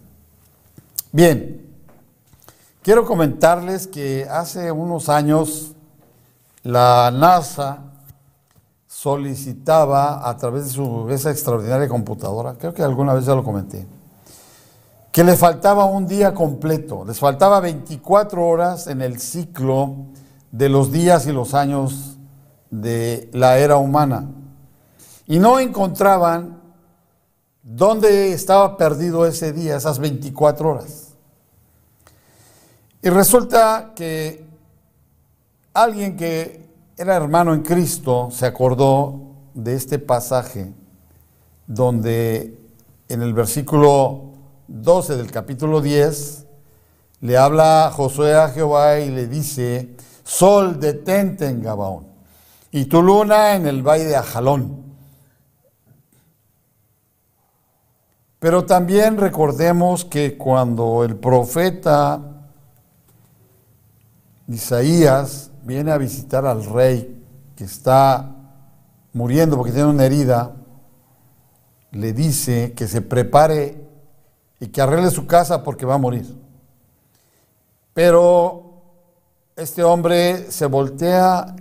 Bien, 1.12 1.66
quiero 2.82 3.04
comentarles 3.04 3.86
que 3.86 4.26
hace 4.30 4.72
unos 4.72 5.08
años 5.08 5.73
la 6.64 7.10
NASA 7.12 7.78
solicitaba 8.88 10.28
a 10.28 10.36
través 10.36 10.64
de 10.64 10.70
su 10.70 11.08
esa 11.10 11.30
extraordinaria 11.30 11.88
computadora, 11.88 12.54
creo 12.54 12.72
que 12.72 12.82
alguna 12.82 13.12
vez 13.12 13.26
ya 13.26 13.34
lo 13.34 13.44
comenté, 13.44 13.86
que 15.12 15.22
le 15.22 15.36
faltaba 15.36 15.84
un 15.84 16.06
día 16.06 16.34
completo, 16.34 17.04
les 17.04 17.18
faltaba 17.18 17.60
24 17.60 18.44
horas 18.44 18.86
en 18.86 19.02
el 19.02 19.20
ciclo 19.20 19.94
de 20.50 20.68
los 20.68 20.90
días 20.90 21.26
y 21.26 21.32
los 21.32 21.54
años 21.54 22.16
de 22.70 23.28
la 23.32 23.58
era 23.58 23.76
humana 23.76 24.26
y 25.26 25.38
no 25.38 25.58
encontraban 25.58 26.60
dónde 27.62 28.32
estaba 28.32 28.76
perdido 28.76 29.26
ese 29.26 29.52
día, 29.52 29.76
esas 29.76 29.98
24 29.98 30.68
horas. 30.70 31.14
Y 33.02 33.10
resulta 33.10 33.92
que 33.94 34.43
alguien 35.74 36.16
que 36.16 36.64
era 36.96 37.16
hermano 37.16 37.52
en 37.52 37.62
Cristo 37.62 38.28
se 38.30 38.46
acordó 38.46 39.20
de 39.54 39.74
este 39.74 39.98
pasaje 39.98 40.72
donde 41.66 42.58
en 43.08 43.22
el 43.22 43.34
versículo 43.34 44.30
12 44.68 45.16
del 45.16 45.30
capítulo 45.32 45.80
10 45.80 46.46
le 47.20 47.36
habla 47.36 47.90
Josué 47.92 48.34
a 48.34 48.48
Jehová 48.48 49.00
y 49.00 49.10
le 49.10 49.26
dice, 49.26 49.96
Sol 50.22 50.78
detente 50.78 51.46
en 51.46 51.62
Gabaón 51.62 52.06
y 52.70 52.84
tu 52.84 53.02
luna 53.02 53.54
en 53.54 53.66
el 53.66 53.82
valle 53.82 54.04
de 54.04 54.16
Ajalón. 54.16 54.84
Pero 58.38 58.64
también 58.64 59.16
recordemos 59.16 60.04
que 60.04 60.36
cuando 60.36 61.02
el 61.02 61.16
profeta 61.16 62.20
Isaías 64.46 65.50
viene 65.64 65.92
a 65.92 65.98
visitar 65.98 66.46
al 66.46 66.64
rey 66.64 67.22
que 67.56 67.64
está 67.64 68.30
muriendo 69.12 69.56
porque 69.56 69.72
tiene 69.72 69.88
una 69.88 70.04
herida, 70.04 70.52
le 71.92 72.12
dice 72.12 72.72
que 72.74 72.86
se 72.86 73.00
prepare 73.00 73.82
y 74.60 74.68
que 74.68 74.82
arregle 74.82 75.10
su 75.10 75.26
casa 75.26 75.62
porque 75.62 75.86
va 75.86 75.94
a 75.94 75.98
morir. 75.98 76.36
Pero 77.94 78.82
este 79.56 79.82
hombre 79.82 80.50
se 80.50 80.66
voltea 80.66 81.54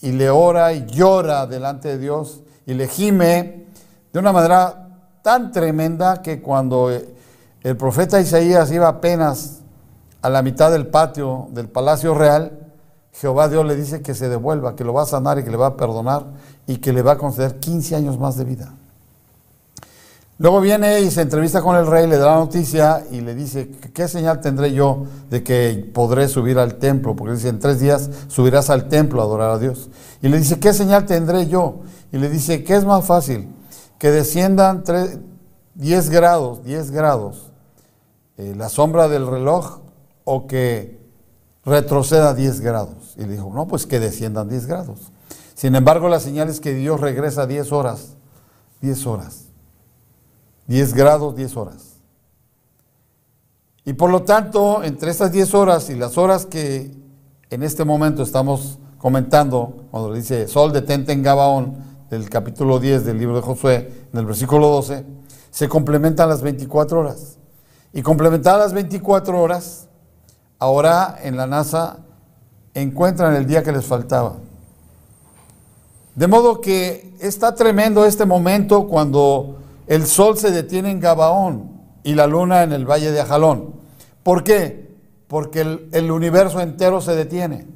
y 0.00 0.12
le 0.12 0.30
ora 0.30 0.72
y 0.72 0.86
llora 0.86 1.46
delante 1.46 1.88
de 1.88 1.98
Dios 1.98 2.40
y 2.66 2.74
le 2.74 2.88
gime 2.88 3.66
de 4.12 4.18
una 4.18 4.32
manera 4.32 4.88
tan 5.22 5.52
tremenda 5.52 6.22
que 6.22 6.40
cuando 6.42 6.90
el 6.90 7.76
profeta 7.76 8.20
Isaías 8.20 8.72
iba 8.72 8.88
apenas 8.88 9.60
a 10.22 10.30
la 10.30 10.42
mitad 10.42 10.72
del 10.72 10.86
patio 10.86 11.48
del 11.50 11.68
palacio 11.68 12.14
real, 12.14 12.71
Jehová 13.12 13.48
Dios 13.48 13.64
le 13.66 13.76
dice 13.76 14.02
que 14.02 14.14
se 14.14 14.28
devuelva, 14.28 14.74
que 14.74 14.84
lo 14.84 14.92
va 14.92 15.02
a 15.02 15.06
sanar 15.06 15.38
y 15.38 15.44
que 15.44 15.50
le 15.50 15.56
va 15.56 15.68
a 15.68 15.76
perdonar 15.76 16.26
y 16.66 16.78
que 16.78 16.92
le 16.92 17.02
va 17.02 17.12
a 17.12 17.18
conceder 17.18 17.58
15 17.60 17.96
años 17.96 18.18
más 18.18 18.36
de 18.36 18.44
vida. 18.44 18.74
Luego 20.38 20.60
viene 20.60 21.00
y 21.02 21.10
se 21.10 21.20
entrevista 21.20 21.62
con 21.62 21.76
el 21.76 21.86
rey, 21.86 22.08
le 22.08 22.16
da 22.16 22.32
la 22.32 22.36
noticia 22.36 23.04
y 23.10 23.20
le 23.20 23.34
dice, 23.34 23.70
¿qué 23.94 24.08
señal 24.08 24.40
tendré 24.40 24.72
yo 24.72 25.04
de 25.30 25.44
que 25.44 25.90
podré 25.94 26.26
subir 26.26 26.58
al 26.58 26.76
templo? 26.76 27.14
Porque 27.14 27.34
dice, 27.34 27.48
en 27.48 27.60
tres 27.60 27.78
días 27.78 28.10
subirás 28.28 28.70
al 28.70 28.88
templo 28.88 29.20
a 29.20 29.24
adorar 29.24 29.50
a 29.50 29.58
Dios. 29.58 29.90
Y 30.20 30.28
le 30.28 30.38
dice, 30.38 30.58
¿qué 30.58 30.72
señal 30.72 31.06
tendré 31.06 31.46
yo? 31.46 31.80
Y 32.10 32.18
le 32.18 32.28
dice, 32.28 32.64
¿qué 32.64 32.74
es 32.74 32.84
más 32.84 33.04
fácil? 33.04 33.48
que 34.02 34.10
desciendan 34.10 34.82
10 35.76 36.10
grados, 36.10 36.64
10 36.64 36.90
grados, 36.90 37.52
eh, 38.36 38.52
la 38.56 38.68
sombra 38.68 39.06
del 39.06 39.28
reloj, 39.28 39.78
o 40.24 40.48
que 40.48 40.98
retroceda 41.64 42.34
10 42.34 42.62
grados. 42.62 43.01
Y 43.16 43.22
le 43.22 43.32
dijo, 43.32 43.50
no, 43.54 43.66
pues 43.66 43.86
que 43.86 44.00
desciendan 44.00 44.48
10 44.48 44.66
grados. 44.66 45.12
Sin 45.54 45.74
embargo, 45.74 46.08
la 46.08 46.20
señal 46.20 46.48
es 46.48 46.60
que 46.60 46.74
Dios 46.74 47.00
regresa 47.00 47.46
10 47.46 47.72
horas, 47.72 48.16
10 48.80 49.06
horas, 49.06 49.44
10 50.66 50.94
grados, 50.94 51.36
10 51.36 51.56
horas. 51.56 51.92
Y 53.84 53.94
por 53.94 54.10
lo 54.10 54.22
tanto, 54.22 54.82
entre 54.82 55.10
estas 55.10 55.32
10 55.32 55.54
horas 55.54 55.90
y 55.90 55.96
las 55.96 56.16
horas 56.16 56.46
que 56.46 56.90
en 57.50 57.62
este 57.62 57.84
momento 57.84 58.22
estamos 58.22 58.78
comentando, 58.98 59.86
cuando 59.90 60.14
dice 60.14 60.46
Sol 60.48 60.72
detente 60.72 61.12
en 61.12 61.22
Gabaón, 61.22 61.92
del 62.08 62.28
capítulo 62.28 62.78
10 62.78 63.04
del 63.04 63.18
libro 63.18 63.36
de 63.36 63.42
Josué, 63.42 64.06
en 64.12 64.18
el 64.18 64.26
versículo 64.26 64.68
12, 64.68 65.04
se 65.50 65.68
complementan 65.68 66.28
las 66.28 66.42
24 66.42 67.00
horas. 67.00 67.38
Y 67.92 68.02
complementadas 68.02 68.60
las 68.60 68.72
24 68.72 69.40
horas, 69.40 69.88
ahora 70.58 71.18
en 71.22 71.36
la 71.36 71.46
NASA 71.46 71.98
encuentran 72.74 73.34
el 73.34 73.46
día 73.46 73.62
que 73.62 73.72
les 73.72 73.84
faltaba. 73.84 74.36
De 76.14 76.26
modo 76.26 76.60
que 76.60 77.14
está 77.20 77.54
tremendo 77.54 78.04
este 78.04 78.26
momento 78.26 78.86
cuando 78.86 79.58
el 79.86 80.06
sol 80.06 80.36
se 80.36 80.50
detiene 80.50 80.90
en 80.90 81.00
Gabaón 81.00 81.70
y 82.02 82.14
la 82.14 82.26
luna 82.26 82.62
en 82.62 82.72
el 82.72 82.84
valle 82.84 83.12
de 83.12 83.20
Ajalón. 83.20 83.74
¿Por 84.22 84.44
qué? 84.44 84.90
Porque 85.28 85.62
el, 85.62 85.88
el 85.92 86.10
universo 86.10 86.60
entero 86.60 87.00
se 87.00 87.14
detiene. 87.14 87.66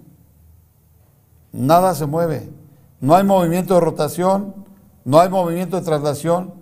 Nada 1.53 1.95
se 1.95 2.07
mueve. 2.07 2.51
No 3.01 3.15
hay 3.15 3.25
movimiento 3.25 3.75
de 3.75 3.81
rotación, 3.81 4.55
no 5.05 5.21
hay 5.21 5.29
movimiento 5.29 5.77
de 5.77 5.83
traslación 5.85 6.55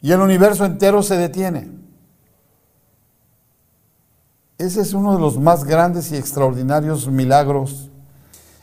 y 0.00 0.12
el 0.12 0.20
universo 0.20 0.64
entero 0.64 1.02
se 1.02 1.16
detiene. 1.16 1.81
Ese 4.62 4.80
es 4.82 4.94
uno 4.94 5.14
de 5.14 5.20
los 5.20 5.40
más 5.40 5.64
grandes 5.64 6.12
y 6.12 6.16
extraordinarios 6.16 7.08
milagros 7.08 7.88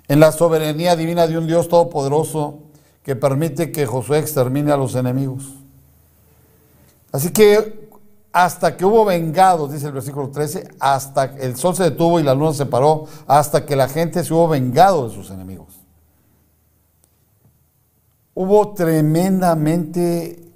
en 0.08 0.22
la 0.22 0.32
soberanía 0.32 0.96
divina 0.96 1.28
de 1.28 1.38
un 1.38 1.46
Dios 1.46 1.68
todopoderoso 1.68 2.60
que 3.04 3.18
permite 3.18 3.74
que 3.74 3.86
Josué 3.86 4.20
extermine 4.20 4.72
a 4.72 4.78
los 4.78 4.96
enemigos. 4.96 5.56
Así 7.12 7.32
que 7.32 7.90
hasta 8.32 8.78
que 8.78 8.86
hubo 8.86 9.04
vengados, 9.04 9.74
dice 9.74 9.88
el 9.88 9.92
versículo 9.92 10.30
13, 10.30 10.70
hasta 10.80 11.26
el 11.26 11.58
sol 11.58 11.76
se 11.76 11.84
detuvo 11.84 12.18
y 12.18 12.24
la 12.24 12.34
luna 12.34 12.54
se 12.54 12.66
paró, 12.66 13.04
hasta 13.28 13.66
que 13.66 13.76
la 13.76 13.90
gente 13.90 14.24
se 14.24 14.34
hubo 14.34 14.48
vengado 14.48 15.10
de 15.10 15.14
sus 15.14 15.30
enemigos. 15.32 15.82
Hubo 18.36 18.74
tremendamente 18.74 20.50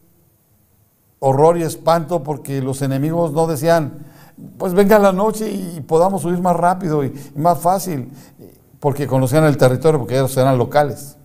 horror 1.19 1.57
y 1.57 1.63
espanto 1.63 2.23
porque 2.23 2.61
los 2.61 2.81
enemigos 2.81 3.33
no 3.33 3.45
decían, 3.45 4.12
pues 4.57 4.73
venga 4.73 4.99
la 4.99 5.11
noche 5.11 5.49
y 5.49 5.81
podamos 5.81 6.25
huir 6.25 6.39
más 6.39 6.55
rápido 6.55 7.03
y, 7.03 7.13
más 7.35 7.59
fácil, 7.59 8.11
porque 8.79 9.07
conocían 9.07 9.45
el 9.45 9.57
territorio, 9.57 9.99
porque 9.99 10.15
ellos 10.15 10.35
eran 10.37 10.57
locales. 10.57 11.17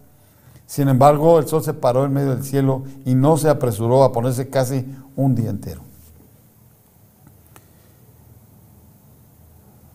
Sin 0.67 0.89
embargo, 0.89 1.39
el 1.39 1.49
sol 1.49 1.63
se 1.63 1.73
paró 1.75 2.05
en 2.05 2.13
medio 2.13 2.35
del 2.35 2.45
cielo 2.45 2.83
y 3.05 3.15
no 3.15 3.37
se 3.39 3.49
apresuró 3.49 4.05
a 4.05 4.13
ponerse 4.13 4.49
casi 4.49 4.87
un 5.17 5.35
día 5.35 5.51
entero. 5.51 5.81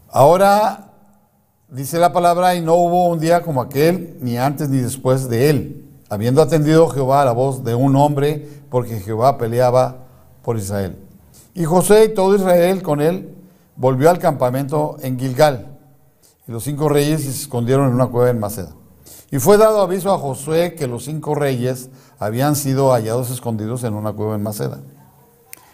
Ahora 0.09 0.91
dice 1.69 1.97
la 1.97 2.13
palabra, 2.13 2.55
y 2.55 2.61
no 2.61 2.75
hubo 2.75 3.07
un 3.07 3.19
día 3.19 3.41
como 3.41 3.61
aquel, 3.61 4.17
ni 4.21 4.37
antes 4.37 4.69
ni 4.69 4.77
después 4.77 5.27
de 5.27 5.49
él, 5.49 5.89
habiendo 6.09 6.41
atendido 6.41 6.87
Jehová 6.89 7.23
a 7.23 7.25
la 7.25 7.31
voz 7.31 7.63
de 7.63 7.73
un 7.73 7.95
hombre, 7.95 8.47
porque 8.69 8.99
Jehová 8.99 9.37
peleaba 9.37 9.97
por 10.43 10.57
Israel. 10.57 10.97
Y 11.53 11.65
José 11.65 12.05
y 12.05 12.13
todo 12.13 12.35
Israel 12.35 12.81
con 12.81 13.01
él 13.01 13.35
volvió 13.75 14.09
al 14.09 14.19
campamento 14.19 14.97
en 15.01 15.19
Gilgal. 15.19 15.77
Y 16.47 16.51
los 16.51 16.63
cinco 16.63 16.89
reyes 16.89 17.23
se 17.23 17.29
escondieron 17.29 17.87
en 17.87 17.93
una 17.93 18.07
cueva 18.07 18.29
en 18.29 18.39
Maceda. 18.39 18.73
Y 19.31 19.39
fue 19.39 19.57
dado 19.57 19.81
aviso 19.81 20.13
a 20.13 20.17
Josué 20.17 20.75
que 20.75 20.87
los 20.87 21.05
cinco 21.05 21.35
reyes 21.35 21.89
habían 22.19 22.55
sido 22.55 22.91
hallados 22.91 23.29
escondidos 23.31 23.83
en 23.83 23.93
una 23.93 24.13
cueva 24.13 24.35
en 24.35 24.43
Maceda. 24.43 24.81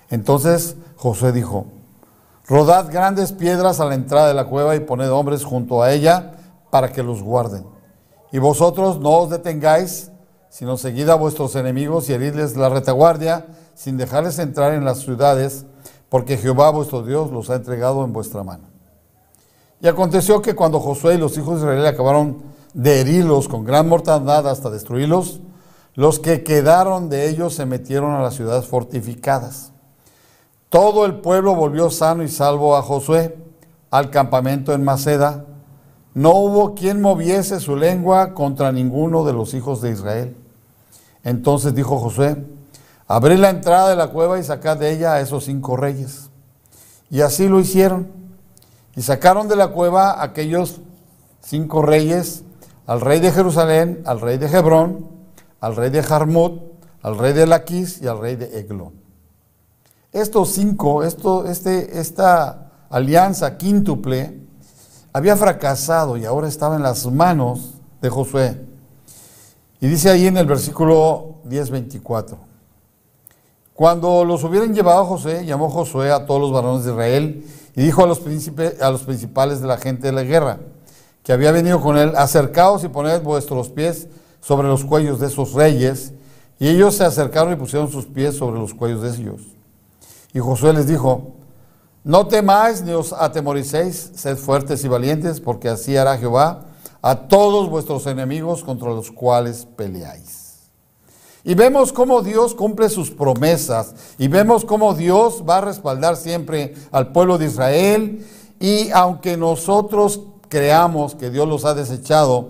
Entonces 0.10 0.76
Josué 0.96 1.32
dijo, 1.32 1.66
Rodad 2.48 2.92
grandes 2.92 3.32
piedras 3.32 3.80
a 3.80 3.86
la 3.86 3.94
entrada 3.94 4.28
de 4.28 4.34
la 4.34 4.46
cueva 4.46 4.76
y 4.76 4.80
poned 4.80 5.12
hombres 5.12 5.44
junto 5.44 5.84
a 5.84 5.92
ella 5.92 6.32
para 6.72 6.92
que 6.92 7.04
los 7.04 7.22
guarden. 7.22 7.66
Y 8.32 8.40
vosotros 8.40 9.00
no 9.00 9.12
os 9.12 9.30
detengáis, 9.30 10.12
sino 10.50 10.76
seguid 10.78 11.10
a 11.10 11.16
vuestros 11.16 11.56
enemigos 11.56 12.10
y 12.10 12.14
heridles 12.14 12.58
la 12.58 12.70
retaguardia, 12.70 13.46
sin 13.76 13.98
dejarles 13.98 14.40
entrar 14.40 14.74
en 14.74 14.84
las 14.84 15.00
ciudades, 15.00 15.66
porque 16.10 16.38
Jehová 16.38 16.72
vuestro 16.72 17.04
Dios 17.04 17.32
los 17.32 17.50
ha 17.50 17.56
entregado 17.56 18.04
en 18.04 18.12
vuestra 18.12 18.44
mano. 18.44 18.64
Y 19.82 19.88
aconteció 19.88 20.42
que 20.42 20.56
cuando 20.56 20.80
Josué 20.80 21.16
y 21.16 21.18
los 21.20 21.38
hijos 21.38 21.62
de 21.62 21.68
Israel 21.68 21.86
acabaron 21.86 22.44
de 22.74 23.02
herirlos 23.02 23.48
con 23.48 23.64
gran 23.64 23.88
mortandad 23.88 24.48
hasta 24.48 24.70
destruirlos, 24.70 25.40
los 25.96 26.20
que 26.20 26.44
quedaron 26.44 27.10
de 27.10 27.30
ellos 27.30 27.54
se 27.56 27.66
metieron 27.66 28.12
a 28.12 28.22
las 28.22 28.36
ciudades 28.36 28.66
fortificadas. 28.66 29.72
Todo 30.70 31.06
el 31.06 31.16
pueblo 31.16 31.56
volvió 31.56 31.90
sano 31.90 32.24
y 32.24 32.30
salvo 32.30 32.76
a 32.76 32.82
Josué 32.82 33.38
al 33.90 34.10
campamento 34.10 34.74
en 34.74 34.84
Maceda. 34.84 35.46
No 36.14 36.32
hubo 36.32 36.76
quien 36.76 37.02
moviese 37.02 37.60
su 37.60 37.76
lengua 37.76 38.34
contra 38.34 38.72
ninguno 38.72 39.24
de 39.24 39.34
los 39.34 39.54
hijos 39.54 39.82
de 39.82 39.92
Israel. 39.92 40.36
Entonces 41.24 41.74
dijo 41.74 41.98
Josué, 41.98 42.46
abrid 43.10 43.40
la 43.40 43.50
entrada 43.50 43.90
de 43.90 43.98
la 43.98 44.08
cueva 44.08 44.40
y 44.40 44.44
sacad 44.44 44.78
de 44.78 44.94
ella 44.94 45.16
a 45.16 45.20
esos 45.20 45.44
cinco 45.44 45.76
reyes. 45.76 46.30
Y 47.10 47.20
así 47.20 47.50
lo 47.50 47.60
hicieron. 47.60 48.08
Y 48.96 49.02
sacaron 49.02 49.50
de 49.50 49.58
la 49.58 49.70
cueva 49.70 50.24
aquellos 50.24 50.80
cinco 51.42 51.82
reyes, 51.82 52.44
al 52.86 53.02
rey 53.02 53.20
de 53.20 53.32
Jerusalén, 53.32 54.02
al 54.06 54.22
rey 54.22 54.38
de 54.38 54.48
Hebrón, 54.48 55.08
al 55.60 55.76
rey 55.76 55.90
de 55.90 56.02
Jarmut, 56.02 56.62
al 57.02 57.18
rey 57.18 57.34
de 57.34 57.48
Laquis 57.48 58.02
y 58.02 58.08
al 58.08 58.20
rey 58.20 58.36
de 58.36 58.60
Eglón. 58.60 58.94
Estos 60.12 60.50
cinco, 60.50 61.04
esto, 61.04 61.46
este, 61.46 62.00
esta 62.00 62.72
alianza 62.90 63.58
quíntuple 63.58 64.40
había 65.14 65.36
fracasado 65.36 66.18
y 66.18 66.26
ahora 66.26 66.48
estaba 66.48 66.76
en 66.76 66.84
las 66.84 67.06
manos 67.06 67.76
de 68.02 68.10
Josué. 68.10 68.62
Y 69.82 69.88
dice 69.88 70.10
ahí 70.10 70.28
en 70.28 70.38
el 70.38 70.46
versículo 70.46 71.36
10:24, 71.46 72.49
cuando 73.80 74.26
los 74.26 74.44
hubieran 74.44 74.76
llevado 74.76 75.00
a 75.00 75.06
José, 75.06 75.46
llamó 75.46 75.70
Josué 75.70 76.12
a 76.12 76.26
todos 76.26 76.42
los 76.42 76.52
varones 76.52 76.84
de 76.84 76.92
Israel 76.92 77.46
y 77.78 77.84
dijo 77.84 78.04
a 78.04 78.08
los, 78.08 78.20
príncipes, 78.20 78.82
a 78.82 78.92
los 78.92 79.04
principales 79.04 79.62
de 79.62 79.68
la 79.68 79.78
gente 79.78 80.08
de 80.08 80.12
la 80.12 80.24
guerra, 80.24 80.60
que 81.24 81.32
había 81.32 81.54
venido 81.54 81.80
con 81.80 81.98
él, 81.98 82.12
acercaos 82.18 82.84
y 82.84 82.90
poned 82.90 83.22
vuestros 83.22 83.70
pies 83.70 84.10
sobre 84.42 84.68
los 84.68 84.84
cuellos 84.84 85.22
de 85.22 85.28
esos 85.28 85.54
reyes. 85.54 86.12
Y 86.60 86.68
ellos 86.68 86.96
se 86.96 87.06
acercaron 87.06 87.54
y 87.54 87.56
pusieron 87.56 87.90
sus 87.90 88.06
pies 88.06 88.36
sobre 88.36 88.60
los 88.60 88.74
cuellos 88.74 89.02
de 89.02 89.12
ellos. 89.12 89.44
Y 90.34 90.40
Josué 90.40 90.74
les 90.74 90.86
dijo, 90.86 91.36
no 92.04 92.28
temáis 92.28 92.82
ni 92.82 92.92
os 92.92 93.14
atemoricéis, 93.14 94.12
sed 94.14 94.36
fuertes 94.36 94.84
y 94.84 94.90
valientes, 94.90 95.40
porque 95.40 95.70
así 95.70 95.96
hará 95.96 96.18
Jehová 96.18 96.66
a 97.02 97.16
todos 97.30 97.70
vuestros 97.70 98.08
enemigos 98.08 98.62
contra 98.62 98.90
los 98.90 99.10
cuales 99.10 99.66
peleáis. 99.78 100.39
Y 101.44 101.56
vemos 101.56 101.94
cómo 101.94 102.22
Dios 102.22 102.54
cumple 102.54 102.90
sus 102.90 103.12
promesas 103.12 103.96
y 104.18 104.28
vemos 104.28 104.66
cómo 104.66 104.94
Dios 104.94 105.44
va 105.48 105.60
a 105.60 105.62
respaldar 105.62 106.18
siempre 106.18 106.74
al 106.92 107.12
pueblo 107.12 107.38
de 107.38 107.46
Israel 107.46 108.26
y 108.60 108.90
aunque 108.92 109.38
nosotros 109.38 110.22
creamos 110.50 111.16
que 111.16 111.30
Dios 111.30 111.48
los 111.48 111.64
ha 111.64 111.74
desechado 111.74 112.50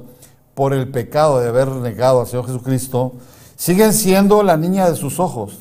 por 0.56 0.73
el 0.73 0.89
pecado 0.89 1.39
de 1.39 1.49
haber 1.49 1.69
negado 1.69 2.21
al 2.21 2.28
Señor 2.28 2.47
Jesucristo, 2.47 3.13
siguen 3.56 3.93
siendo 3.93 4.41
la 4.41 4.58
niña 4.58 4.89
de 4.89 4.95
sus 4.95 5.19
ojos. 5.19 5.60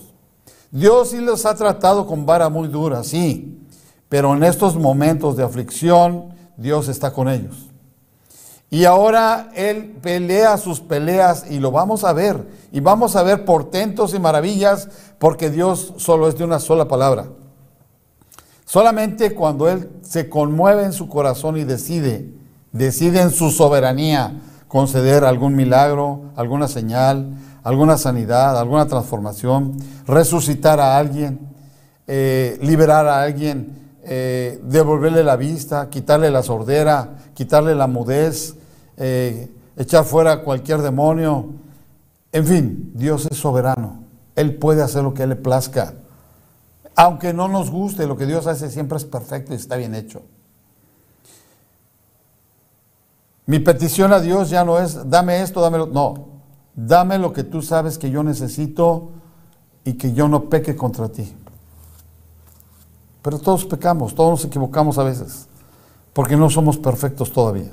Dios 0.71 1.11
sí 1.11 1.19
los 1.19 1.47
ha 1.47 1.55
tratado 1.55 2.07
con 2.07 2.27
vara 2.27 2.49
muy 2.49 2.69
dura, 2.69 3.05
sí, 3.05 3.61
pero 4.09 4.35
en 4.35 4.43
estos 4.43 4.77
momentos 4.77 5.37
de 5.37 5.45
aflicción, 5.45 6.35
Dios 6.57 6.89
está 6.89 7.13
con 7.13 7.29
ellos. 7.29 7.68
Y 8.71 8.85
ahora 8.85 9.49
Él 9.55 9.97
pelea 10.03 10.59
sus 10.59 10.81
peleas 10.81 11.51
y 11.51 11.59
lo 11.59 11.71
vamos 11.71 12.05
a 12.05 12.13
ver. 12.13 12.47
Y 12.71 12.81
vamos 12.81 13.17
a 13.17 13.23
ver 13.23 13.45
portentos 13.45 14.15
y 14.15 14.19
maravillas 14.19 14.89
porque 15.19 15.51
Dios 15.51 15.95
solo 15.97 16.29
es 16.29 16.37
de 16.37 16.45
una 16.45 16.61
sola 16.61 16.87
palabra. 16.87 17.27
Solamente 18.67 19.35
cuando 19.35 19.69
Él 19.69 19.89
se 20.03 20.29
conmueve 20.29 20.85
en 20.85 20.93
su 20.93 21.09
corazón 21.09 21.57
y 21.57 21.65
decide, 21.65 22.31
decide 22.73 23.23
en 23.23 23.31
su 23.31 23.51
soberanía 23.51 24.35
conceder 24.69 25.25
algún 25.25 25.57
milagro, 25.57 26.25
alguna 26.37 26.69
señal, 26.69 27.35
alguna 27.65 27.97
sanidad, 27.97 28.59
alguna 28.59 28.87
transformación, 28.87 29.79
resucitar 30.07 30.81
a 30.81 30.99
alguien, 30.99 31.41
eh, 32.07 32.59
liberar 32.61 33.07
a 33.07 33.23
alguien, 33.23 33.88
eh, 34.11 34.59
devolverle 34.63 35.23
la 35.23 35.37
vista, 35.37 35.91
quitarle 35.91 36.31
la 36.31 36.43
sordera, 36.43 37.17
quitarle 37.35 37.75
la 37.75 37.87
mudez, 37.87 38.55
eh, 38.97 39.51
echar 39.77 40.05
fuera 40.05 40.43
cualquier 40.43 40.81
demonio. 40.81 41.51
En 42.33 42.47
fin, 42.47 42.93
Dios 42.95 43.29
es 43.31 43.37
soberano. 43.37 44.03
Él 44.35 44.57
puede 44.57 44.83
hacer 44.83 45.03
lo 45.03 45.13
que 45.13 45.25
Él 45.25 45.29
le 45.29 45.37
plazca. 45.37 45.93
Aunque 46.97 47.35
no 47.35 47.49
nos 47.49 47.71
guste, 47.71 48.07
lo 48.07 48.17
que 48.17 48.25
Dios 48.25 48.47
hace 48.47 48.71
siempre 48.71 48.97
es 48.97 49.05
perfecto 49.05 49.53
y 49.53 49.57
está 49.57 49.77
bien 49.77 49.95
hecho. 49.95 50.23
Mi 53.45 53.59
petición 53.59 54.15
a 54.15 54.21
Dios 54.21 54.49
ya 54.49 54.65
no 54.65 54.79
es, 54.79 55.11
dame 55.11 55.43
esto, 55.43 55.61
dámelo. 55.61 55.87
No, 55.87 56.29
dame 56.75 57.19
lo 57.19 57.35
que 57.35 57.45
tú 57.45 57.61
sabes 57.61 57.99
que 57.99 58.11
yo 58.11 58.23
necesito 58.23 59.11
y 59.85 59.95
que 59.95 60.15
yo 60.15 60.29
no 60.29 60.49
peque 60.49 60.77
contra 60.77 61.11
ti. 61.11 61.35
Pero 63.23 63.39
todos 63.39 63.65
pecamos, 63.65 64.15
todos 64.15 64.31
nos 64.31 64.45
equivocamos 64.45 64.99
a 64.99 65.03
veces, 65.03 65.49
porque 66.13 66.37
no 66.37 66.51
somos 66.51 66.77
perfectos 66.77 67.33
todavía. 67.33 67.73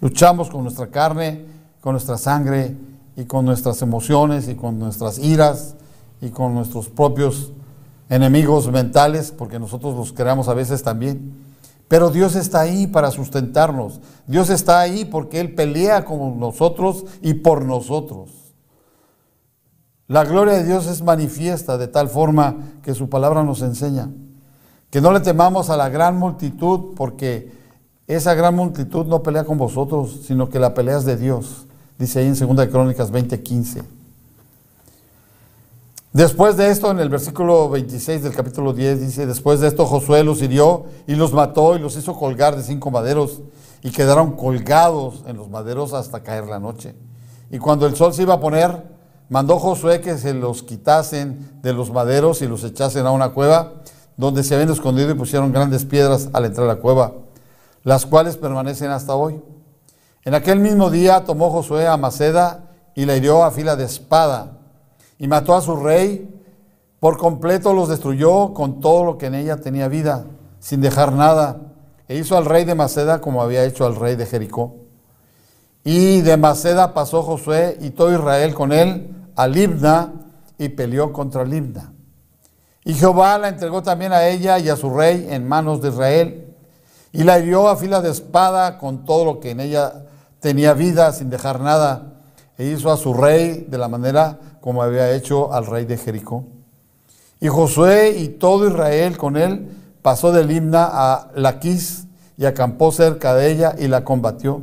Luchamos 0.00 0.50
con 0.50 0.62
nuestra 0.62 0.88
carne, 0.88 1.44
con 1.80 1.92
nuestra 1.92 2.18
sangre 2.18 2.76
y 3.16 3.24
con 3.24 3.44
nuestras 3.44 3.82
emociones 3.82 4.48
y 4.48 4.54
con 4.54 4.78
nuestras 4.78 5.18
iras 5.18 5.74
y 6.20 6.30
con 6.30 6.54
nuestros 6.54 6.88
propios 6.88 7.52
enemigos 8.08 8.70
mentales, 8.70 9.30
porque 9.30 9.58
nosotros 9.58 9.96
los 9.96 10.12
creamos 10.12 10.48
a 10.48 10.54
veces 10.54 10.82
también. 10.82 11.50
Pero 11.86 12.10
Dios 12.10 12.36
está 12.36 12.60
ahí 12.60 12.86
para 12.86 13.10
sustentarnos. 13.10 14.00
Dios 14.26 14.48
está 14.50 14.80
ahí 14.80 15.04
porque 15.04 15.40
Él 15.40 15.54
pelea 15.54 16.04
con 16.04 16.38
nosotros 16.38 17.04
y 17.20 17.34
por 17.34 17.64
nosotros. 17.64 18.30
La 20.06 20.24
gloria 20.24 20.54
de 20.54 20.64
Dios 20.64 20.86
es 20.86 21.02
manifiesta 21.02 21.78
de 21.78 21.88
tal 21.88 22.08
forma 22.08 22.56
que 22.82 22.94
su 22.94 23.08
palabra 23.08 23.42
nos 23.44 23.62
enseña. 23.62 24.08
Que 24.90 25.00
no 25.00 25.12
le 25.12 25.20
temamos 25.20 25.70
a 25.70 25.76
la 25.76 25.88
gran 25.88 26.16
multitud 26.16 26.94
porque 26.96 27.52
esa 28.06 28.34
gran 28.34 28.56
multitud 28.56 29.06
no 29.06 29.22
pelea 29.22 29.44
con 29.44 29.56
vosotros, 29.56 30.20
sino 30.26 30.50
que 30.50 30.58
la 30.58 30.74
pelea 30.74 30.98
es 30.98 31.04
de 31.04 31.16
Dios. 31.16 31.66
Dice 31.98 32.18
ahí 32.18 32.26
en 32.26 32.56
2 32.56 32.66
Crónicas 32.66 33.12
20:15. 33.12 33.84
Después 36.12 36.56
de 36.56 36.70
esto, 36.70 36.90
en 36.90 36.98
el 36.98 37.08
versículo 37.08 37.68
26 37.68 38.24
del 38.24 38.34
capítulo 38.34 38.72
10, 38.72 39.00
dice, 39.00 39.26
después 39.26 39.60
de 39.60 39.68
esto 39.68 39.86
Josué 39.86 40.24
los 40.24 40.42
hirió 40.42 40.86
y 41.06 41.14
los 41.14 41.32
mató 41.32 41.76
y 41.76 41.78
los 41.78 41.96
hizo 41.96 42.16
colgar 42.16 42.56
de 42.56 42.64
cinco 42.64 42.90
maderos 42.90 43.42
y 43.80 43.92
quedaron 43.92 44.32
colgados 44.32 45.22
en 45.28 45.36
los 45.36 45.48
maderos 45.48 45.92
hasta 45.92 46.24
caer 46.24 46.46
la 46.46 46.58
noche. 46.58 46.96
Y 47.52 47.58
cuando 47.58 47.86
el 47.86 47.94
sol 47.94 48.12
se 48.12 48.22
iba 48.22 48.34
a 48.34 48.40
poner, 48.40 48.82
mandó 49.28 49.60
Josué 49.60 50.00
que 50.00 50.18
se 50.18 50.34
los 50.34 50.64
quitasen 50.64 51.60
de 51.62 51.72
los 51.74 51.92
maderos 51.92 52.42
y 52.42 52.48
los 52.48 52.64
echasen 52.64 53.06
a 53.06 53.12
una 53.12 53.28
cueva 53.28 53.74
donde 54.20 54.44
se 54.44 54.54
habían 54.54 54.70
escondido 54.70 55.10
y 55.10 55.14
pusieron 55.14 55.50
grandes 55.50 55.86
piedras 55.86 56.28
al 56.34 56.44
entrar 56.44 56.68
a 56.68 56.74
la 56.74 56.80
cueva, 56.80 57.14
las 57.84 58.04
cuales 58.04 58.36
permanecen 58.36 58.90
hasta 58.90 59.14
hoy. 59.14 59.42
En 60.24 60.34
aquel 60.34 60.60
mismo 60.60 60.90
día 60.90 61.24
tomó 61.24 61.48
Josué 61.48 61.88
a 61.88 61.96
Maceda 61.96 62.70
y 62.94 63.06
la 63.06 63.16
hirió 63.16 63.42
a 63.42 63.50
fila 63.50 63.76
de 63.76 63.84
espada 63.84 64.58
y 65.18 65.26
mató 65.26 65.54
a 65.54 65.62
su 65.62 65.74
rey, 65.74 66.28
por 67.00 67.16
completo 67.16 67.72
los 67.72 67.88
destruyó 67.88 68.52
con 68.52 68.80
todo 68.80 69.04
lo 69.04 69.16
que 69.16 69.26
en 69.26 69.36
ella 69.36 69.56
tenía 69.56 69.88
vida, 69.88 70.26
sin 70.58 70.82
dejar 70.82 71.12
nada, 71.12 71.56
e 72.06 72.16
hizo 72.16 72.36
al 72.36 72.44
rey 72.44 72.66
de 72.66 72.74
Maceda 72.74 73.22
como 73.22 73.40
había 73.40 73.64
hecho 73.64 73.86
al 73.86 73.96
rey 73.96 74.16
de 74.16 74.26
Jericó. 74.26 74.76
Y 75.82 76.20
de 76.20 76.36
Maceda 76.36 76.92
pasó 76.92 77.22
Josué 77.22 77.78
y 77.80 77.88
todo 77.88 78.12
Israel 78.12 78.52
con 78.52 78.72
él 78.72 79.14
a 79.34 79.46
Libna 79.46 80.12
y 80.58 80.68
peleó 80.68 81.10
contra 81.10 81.42
Libna. 81.42 81.94
Y 82.84 82.94
Jehová 82.94 83.38
la 83.38 83.48
entregó 83.48 83.82
también 83.82 84.12
a 84.12 84.26
ella 84.26 84.58
y 84.58 84.68
a 84.68 84.76
su 84.76 84.90
rey 84.90 85.26
en 85.30 85.46
manos 85.46 85.82
de 85.82 85.90
Israel, 85.90 86.54
y 87.12 87.24
la 87.24 87.38
hirió 87.38 87.68
a 87.68 87.76
fila 87.76 88.00
de 88.00 88.10
espada 88.10 88.78
con 88.78 89.04
todo 89.04 89.24
lo 89.24 89.40
que 89.40 89.50
en 89.50 89.60
ella 89.60 90.06
tenía 90.40 90.74
vida, 90.74 91.12
sin 91.12 91.28
dejar 91.28 91.60
nada, 91.60 92.22
e 92.56 92.66
hizo 92.66 92.90
a 92.90 92.96
su 92.96 93.14
rey 93.14 93.66
de 93.68 93.78
la 93.78 93.88
manera 93.88 94.38
como 94.60 94.82
había 94.82 95.12
hecho 95.12 95.52
al 95.52 95.66
rey 95.66 95.84
de 95.84 95.96
Jericó. 95.96 96.44
Y 97.40 97.48
Josué 97.48 98.16
y 98.18 98.28
todo 98.28 98.68
Israel 98.68 99.16
con 99.16 99.36
él 99.36 99.68
pasó 100.02 100.30
de 100.32 100.44
Limna 100.44 100.88
a 100.90 101.30
Laquis 101.34 102.06
y 102.36 102.44
acampó 102.44 102.92
cerca 102.92 103.34
de 103.34 103.50
ella 103.50 103.74
y 103.78 103.88
la 103.88 104.04
combatió. 104.04 104.62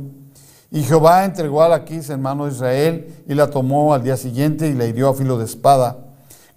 Y 0.70 0.82
Jehová 0.82 1.24
entregó 1.24 1.62
a 1.62 1.68
Laquis 1.68 2.10
en 2.10 2.22
mano 2.22 2.46
de 2.46 2.52
Israel 2.52 3.24
y 3.26 3.34
la 3.34 3.50
tomó 3.50 3.94
al 3.94 4.02
día 4.02 4.16
siguiente 4.16 4.68
y 4.68 4.74
la 4.74 4.84
hirió 4.84 5.08
a 5.08 5.14
filo 5.14 5.38
de 5.38 5.44
espada, 5.44 5.96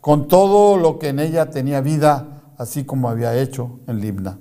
con 0.01 0.27
todo 0.27 0.77
lo 0.77 0.97
que 0.97 1.09
en 1.09 1.19
ella 1.19 1.51
tenía 1.51 1.79
vida, 1.79 2.41
así 2.57 2.83
como 2.83 3.07
había 3.07 3.37
hecho 3.37 3.79
en 3.87 4.01
Libna. 4.01 4.39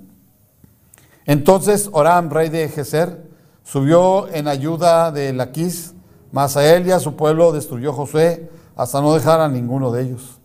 Entonces 1.27 1.91
Oram, 1.93 2.31
rey 2.31 2.49
de 2.49 2.69
Geser, 2.69 3.31
subió 3.63 4.27
en 4.29 4.49
ayuda 4.49 5.13
de 5.13 5.33
Laquis, 5.35 5.95
mas 6.33 6.57
a 6.57 6.75
él 6.75 6.87
y 6.87 6.93
a 6.93 6.99
su 6.99 7.15
pueblo 7.15 7.53
destruyó 7.53 7.93
Josué 7.93 8.51
hasta 8.75 9.01
no 9.03 9.13
dejar 9.13 9.41
a 9.41 9.49
ninguno 9.49 9.93
de 9.93 10.03
ellos. 10.03 10.41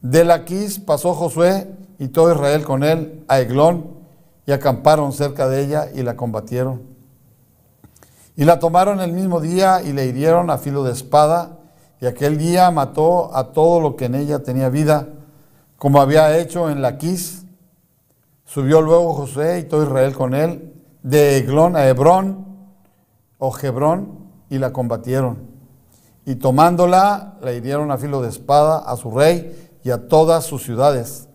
De 0.00 0.24
Laquis 0.24 0.80
pasó 0.80 1.14
Josué 1.14 1.70
y 1.98 2.08
todo 2.08 2.32
Israel 2.32 2.64
con 2.64 2.82
él 2.82 3.24
a 3.28 3.40
Eglón 3.40 3.86
y 4.46 4.52
acamparon 4.52 5.12
cerca 5.12 5.48
de 5.48 5.62
ella 5.62 5.88
y 5.94 6.02
la 6.02 6.16
combatieron. 6.16 6.82
Y 8.34 8.44
la 8.44 8.58
tomaron 8.58 9.00
el 9.00 9.12
mismo 9.12 9.40
día 9.40 9.82
y 9.82 9.92
le 9.92 10.06
hirieron 10.06 10.48
a 10.48 10.56
filo 10.56 10.82
de 10.84 10.92
espada 10.92 11.58
y 12.02 12.06
aquel 12.06 12.36
día 12.36 12.68
mató 12.72 13.32
a 13.32 13.52
todo 13.52 13.80
lo 13.80 13.94
que 13.94 14.06
en 14.06 14.16
ella 14.16 14.40
tenía 14.40 14.68
vida, 14.68 15.06
como 15.78 16.00
había 16.00 16.36
hecho 16.36 16.68
en 16.68 16.82
Laquis. 16.82 17.44
Subió 18.44 18.82
luego 18.82 19.14
Josué 19.14 19.60
y 19.60 19.62
todo 19.62 19.84
Israel 19.84 20.12
con 20.12 20.34
él 20.34 20.74
de 21.04 21.36
Eglón 21.36 21.76
a 21.76 21.86
Hebrón 21.86 22.44
o 23.38 23.56
Hebrón 23.56 24.18
y 24.50 24.58
la 24.58 24.72
combatieron 24.72 25.46
y 26.26 26.34
tomándola 26.34 27.38
la 27.40 27.52
hirieron 27.52 27.92
a 27.92 27.98
filo 27.98 28.20
de 28.20 28.30
espada 28.30 28.78
a 28.78 28.96
su 28.96 29.12
rey 29.12 29.70
y 29.84 29.90
a 29.90 30.08
todas 30.08 30.42
sus 30.42 30.64
ciudades, 30.64 31.28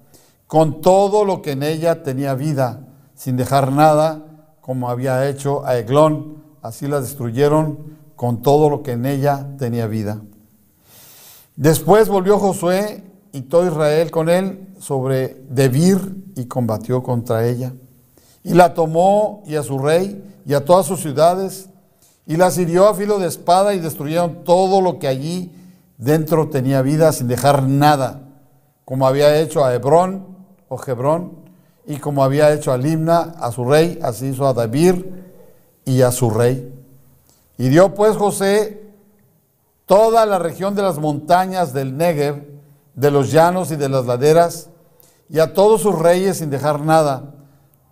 con 0.47 0.82
todo 0.82 1.24
lo 1.24 1.41
que 1.41 1.51
en 1.51 1.63
ella 1.63 2.03
tenía 2.03 2.34
vida, 2.34 2.88
sin 3.15 3.38
dejar 3.38 3.72
nada, 3.72 4.26
como 4.59 4.89
había 4.89 5.30
hecho 5.30 5.65
a 5.65 5.78
Eglón, 5.78 6.43
así 6.61 6.89
la 6.89 6.99
destruyeron 6.99 7.97
con 8.18 8.41
todo 8.41 8.70
lo 8.70 8.84
que 8.84 8.91
en 8.91 9.05
ella 9.05 9.47
tenía 9.57 9.88
vida. 9.88 10.22
Después 11.58 12.08
volvió 12.08 12.38
Josué 12.38 13.03
y 13.34 13.41
todo 13.41 13.66
Israel 13.68 14.12
con 14.12 14.30
él 14.30 14.68
sobre 14.80 15.41
Debir 15.49 16.32
y 16.36 16.45
combatió 16.45 17.01
contra 17.01 17.47
ella. 17.47 17.74
Y 18.43 18.53
la 18.53 18.76
tomó 18.76 19.41
y 19.47 19.55
a 19.55 19.64
su 19.64 19.80
rey 19.80 20.24
y 20.45 20.53
a 20.53 20.64
todas 20.64 20.86
sus 20.86 21.01
ciudades 21.01 21.70
y 22.28 22.38
las 22.38 22.60
hirió 22.60 22.88
a 22.88 22.93
filo 22.93 23.18
de 23.18 23.28
espada 23.28 23.74
y 23.74 23.80
destruyeron 23.80 24.43
todo 24.43 24.82
lo 24.82 24.99
que 24.99 25.08
allí 25.08 25.51
dentro 25.97 26.47
tenía 26.47 26.84
vida 26.84 27.12
sin 27.12 27.28
dejar 27.28 27.64
nada, 27.64 28.22
como 28.86 29.08
había 29.08 29.39
hecho 29.39 29.66
a 29.66 29.74
Hebrón 29.74 30.28
o 30.70 30.80
Hebrón 30.86 31.32
y 31.88 31.97
como 31.97 32.24
había 32.24 32.53
hecho 32.53 32.72
a 32.72 32.78
Limna, 32.78 33.34
a 33.39 33.51
su 33.51 33.66
rey, 33.66 33.97
así 34.03 34.28
hizo 34.28 34.45
a 34.45 34.53
David 34.53 35.05
y 35.86 36.03
a 36.03 36.12
su 36.12 36.30
rey. 36.30 36.72
Y 37.58 37.70
dio 37.70 37.95
pues 37.95 38.16
José 38.16 38.87
toda 39.88 40.26
la 40.26 40.38
región 40.38 40.76
de 40.76 40.84
las 40.84 41.00
montañas 41.00 41.74
del 41.74 41.98
Negev, 41.98 42.46
de 42.94 43.10
los 43.10 43.32
llanos 43.32 43.72
y 43.72 43.78
de 43.78 43.90
las 43.90 44.06
laderas, 44.06 44.70
y 45.30 45.40
a 45.40 45.54
todos 45.54 45.82
sus 45.82 45.98
reyes 45.98 46.38
sin 46.38 46.52
dejar 46.52 46.82
nada. 46.82 47.34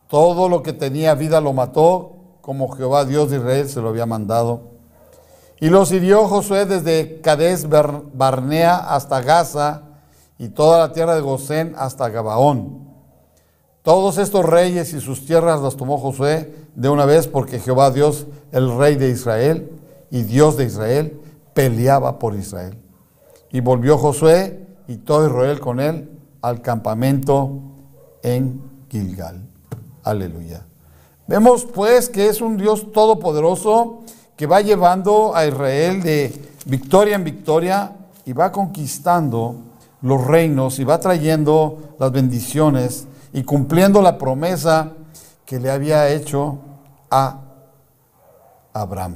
Todo 0.07 0.47
lo 0.47 0.61
que 0.61 0.73
tenía 0.73 1.15
vida 1.15 1.41
lo 1.41 1.53
mató 1.53 2.11
como 2.41 2.69
Jehová 2.69 3.05
Dios 3.05 3.31
de 3.31 3.37
Israel 3.37 3.67
se 3.67 3.81
lo 3.81 3.89
había 3.89 4.05
mandado. 4.05 4.75
Y 5.59 5.69
los 5.69 5.91
hirió 5.91 6.27
Josué 6.27 6.65
desde 6.65 7.21
Cades 7.21 7.67
Barnea 7.69 8.75
hasta 8.75 9.21
Gaza 9.21 9.83
y 10.37 10.49
toda 10.49 10.79
la 10.79 10.91
tierra 10.91 11.15
de 11.15 11.21
Gosén 11.21 11.73
hasta 11.77 12.09
Gabaón. 12.09 12.85
Todos 13.81 14.17
estos 14.17 14.45
reyes 14.45 14.93
y 14.93 14.99
sus 14.99 15.25
tierras 15.25 15.61
las 15.61 15.77
tomó 15.77 15.97
Josué 15.97 16.53
de 16.75 16.89
una 16.89 17.05
vez 17.05 17.27
porque 17.27 17.59
Jehová 17.59 17.91
Dios, 17.91 18.27
el 18.51 18.77
rey 18.77 18.95
de 18.95 19.09
Israel 19.09 19.71
y 20.11 20.23
Dios 20.23 20.57
de 20.57 20.65
Israel, 20.65 21.21
peleaba 21.55 22.19
por 22.19 22.35
Israel. 22.35 22.77
Y 23.51 23.61
volvió 23.61 23.97
Josué 23.97 24.67
y 24.87 24.97
todo 24.97 25.25
Israel 25.25 25.59
con 25.59 25.79
él 25.79 26.11
al 26.41 26.61
campamento 26.61 27.49
en 28.21 28.61
Gilgal. 28.91 29.41
Aleluya. 30.03 30.63
Vemos 31.25 31.65
pues 31.65 32.09
que 32.09 32.27
es 32.27 32.41
un 32.41 32.57
Dios 32.57 32.91
todopoderoso 32.91 34.03
que 34.35 34.45
va 34.45 34.61
llevando 34.61 35.35
a 35.35 35.47
Israel 35.47 36.03
de 36.03 36.31
victoria 36.65 37.15
en 37.15 37.23
victoria 37.23 37.95
y 38.25 38.33
va 38.33 38.51
conquistando 38.51 39.55
los 40.01 40.23
reinos 40.23 40.77
y 40.77 40.83
va 40.83 40.99
trayendo 40.99 41.95
las 41.97 42.11
bendiciones 42.11 43.07
y 43.33 43.43
cumpliendo 43.43 44.01
la 44.01 44.17
promesa 44.17 44.91
que 45.45 45.59
le 45.59 45.71
había 45.71 46.09
hecho 46.09 46.59
a 47.09 47.39
Abraham, 48.73 49.15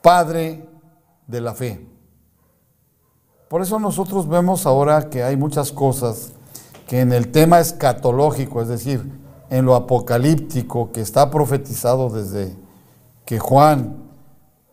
padre 0.00 0.71
de 1.32 1.40
la 1.40 1.54
fe. 1.54 1.84
Por 3.48 3.62
eso 3.62 3.80
nosotros 3.80 4.28
vemos 4.28 4.66
ahora 4.66 5.10
que 5.10 5.24
hay 5.24 5.36
muchas 5.36 5.72
cosas 5.72 6.32
que 6.86 7.00
en 7.00 7.12
el 7.12 7.32
tema 7.32 7.58
escatológico, 7.58 8.62
es 8.62 8.68
decir, 8.68 9.10
en 9.50 9.64
lo 9.64 9.74
apocalíptico 9.74 10.92
que 10.92 11.00
está 11.00 11.30
profetizado 11.30 12.08
desde 12.08 12.56
que 13.24 13.38
Juan, 13.38 13.96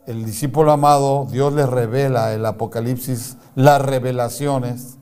el 0.06 0.26
discípulo 0.26 0.72
amado, 0.72 1.28
Dios 1.30 1.54
le 1.54 1.66
revela 1.66 2.34
el 2.34 2.46
Apocalipsis, 2.46 3.38
las 3.56 3.82
revelaciones 3.82 4.98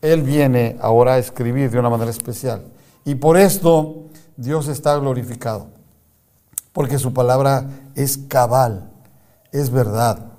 Él 0.00 0.22
viene 0.22 0.76
ahora 0.80 1.14
a 1.14 1.18
escribir 1.18 1.70
de 1.70 1.78
una 1.78 1.90
manera 1.90 2.10
especial. 2.10 2.62
Y 3.04 3.16
por 3.16 3.36
esto 3.36 4.04
Dios 4.36 4.68
está 4.68 4.96
glorificado. 4.96 5.68
Porque 6.72 6.98
su 6.98 7.12
palabra 7.12 7.68
es 7.94 8.16
cabal, 8.16 8.90
es 9.50 9.70
verdad, 9.70 10.37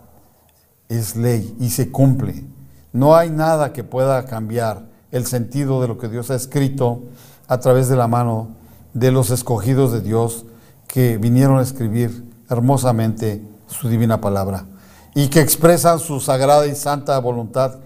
es 0.90 1.16
ley 1.16 1.56
y 1.60 1.70
se 1.70 1.92
cumple. 1.92 2.44
No 2.92 3.16
hay 3.16 3.30
nada 3.30 3.72
que 3.72 3.84
pueda 3.84 4.26
cambiar 4.26 4.88
el 5.12 5.26
sentido 5.26 5.82
de 5.82 5.88
lo 5.88 5.98
que 5.98 6.10
Dios 6.10 6.30
ha 6.32 6.36
escrito 6.36 7.04
a 7.48 7.60
través 7.60 7.88
de 7.88 7.96
la 7.96 8.08
mano 8.08 8.50
de 8.94 9.12
los 9.12 9.30
escogidos 9.30 9.92
de 9.92 10.02
Dios 10.02 10.46
que 10.88 11.18
vinieron 11.18 11.60
a 11.60 11.62
escribir 11.62 12.26
hermosamente 12.50 13.44
su 13.68 13.88
divina 13.88 14.20
palabra 14.20 14.66
y 15.14 15.30
que 15.30 15.42
expresan 15.42 16.00
su 16.00 16.20
sagrada 16.20 16.66
y 16.68 16.76
santa 16.76 17.18
voluntad 17.20 17.80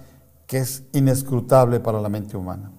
que 0.47 0.60
es 0.60 0.84
inescrutable 0.93 1.80
para 1.80 2.01
la 2.01 2.10
mente 2.10 2.38
humana. 2.38 2.72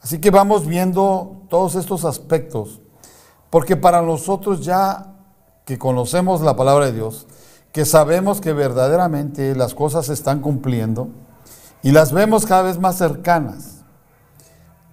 Así 0.00 0.18
que 0.18 0.30
vamos 0.30 0.66
viendo 0.66 1.42
todos 1.48 1.74
estos 1.74 2.04
aspectos, 2.04 2.80
porque 3.50 3.76
para 3.76 4.02
nosotros 4.02 4.64
ya 4.64 5.14
que 5.64 5.78
conocemos 5.78 6.42
la 6.42 6.54
palabra 6.54 6.86
de 6.86 6.92
Dios, 6.92 7.26
que 7.72 7.84
sabemos 7.84 8.40
que 8.40 8.52
verdaderamente 8.52 9.54
las 9.54 9.74
cosas 9.74 10.06
se 10.06 10.12
están 10.12 10.40
cumpliendo 10.40 11.08
y 11.82 11.92
las 11.92 12.12
vemos 12.12 12.46
cada 12.46 12.62
vez 12.62 12.78
más 12.78 12.96
cercanas. 12.96 13.84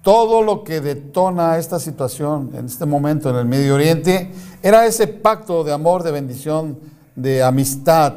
Todo 0.02 0.42
lo 0.42 0.64
que 0.66 0.82
detona 0.82 1.58
esta 1.58 1.80
situación 1.80 2.52
en 2.54 2.66
este 2.66 2.86
momento 2.86 3.30
en 3.30 3.38
el 3.38 3.46
Medio 3.46 3.76
Oriente 3.76 4.34
era 4.62 4.86
ese 4.86 5.08
pacto 5.08 5.64
de 5.64 5.72
amor, 5.72 6.04
de 6.04 6.12
bendición, 6.12 6.78
de 7.16 7.42
amistad 7.42 8.16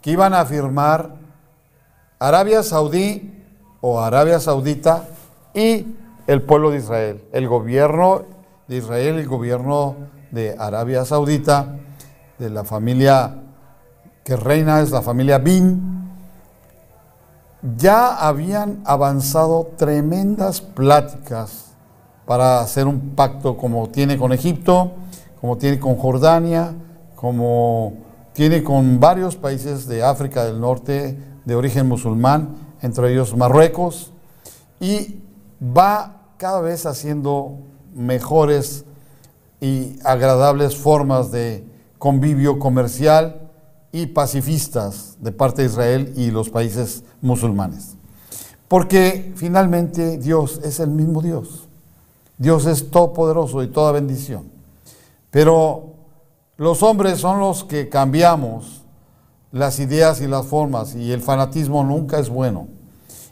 que 0.00 0.12
iban 0.12 0.32
a 0.32 0.46
firmar 0.46 1.16
Arabia 2.18 2.62
Saudí 2.62 3.44
o 3.80 4.00
Arabia 4.00 4.40
Saudita 4.40 5.08
y 5.52 5.86
el 6.26 6.42
pueblo 6.42 6.70
de 6.70 6.78
Israel, 6.78 7.24
el 7.32 7.48
gobierno 7.48 8.22
de 8.66 8.76
Israel, 8.78 9.18
el 9.18 9.28
gobierno 9.28 9.96
de 10.30 10.56
Arabia 10.58 11.04
Saudita, 11.04 11.76
de 12.38 12.50
la 12.50 12.64
familia 12.64 13.42
que 14.26 14.34
reina 14.34 14.80
es 14.80 14.90
la 14.90 15.02
familia 15.02 15.38
Bin, 15.38 16.10
ya 17.78 18.26
habían 18.26 18.82
avanzado 18.84 19.70
tremendas 19.76 20.60
pláticas 20.60 21.66
para 22.26 22.58
hacer 22.58 22.88
un 22.88 23.14
pacto 23.14 23.56
como 23.56 23.88
tiene 23.88 24.18
con 24.18 24.32
Egipto, 24.32 24.94
como 25.40 25.58
tiene 25.58 25.78
con 25.78 25.94
Jordania, 25.94 26.74
como 27.14 27.92
tiene 28.32 28.64
con 28.64 28.98
varios 28.98 29.36
países 29.36 29.86
de 29.86 30.02
África 30.02 30.44
del 30.44 30.60
Norte 30.60 31.16
de 31.44 31.54
origen 31.54 31.86
musulmán, 31.86 32.56
entre 32.82 33.12
ellos 33.12 33.36
Marruecos, 33.36 34.10
y 34.80 35.20
va 35.62 36.22
cada 36.36 36.60
vez 36.60 36.84
haciendo 36.84 37.58
mejores 37.94 38.86
y 39.60 40.00
agradables 40.02 40.76
formas 40.76 41.30
de 41.30 41.64
convivio 41.98 42.58
comercial 42.58 43.45
y 43.96 44.06
pacifistas 44.06 45.16
de 45.20 45.32
parte 45.32 45.62
de 45.62 45.68
Israel 45.68 46.12
y 46.16 46.30
los 46.30 46.50
países 46.50 47.02
musulmanes. 47.22 47.96
Porque 48.68 49.32
finalmente 49.36 50.18
Dios 50.18 50.60
es 50.62 50.80
el 50.80 50.90
mismo 50.90 51.22
Dios. 51.22 51.66
Dios 52.36 52.66
es 52.66 52.90
todopoderoso 52.90 53.62
y 53.62 53.68
toda 53.68 53.92
bendición. 53.92 54.50
Pero 55.30 55.94
los 56.58 56.82
hombres 56.82 57.20
son 57.20 57.40
los 57.40 57.64
que 57.64 57.88
cambiamos 57.88 58.82
las 59.50 59.80
ideas 59.80 60.20
y 60.20 60.26
las 60.26 60.44
formas 60.44 60.94
y 60.94 61.12
el 61.12 61.22
fanatismo 61.22 61.82
nunca 61.82 62.18
es 62.18 62.28
bueno. 62.28 62.68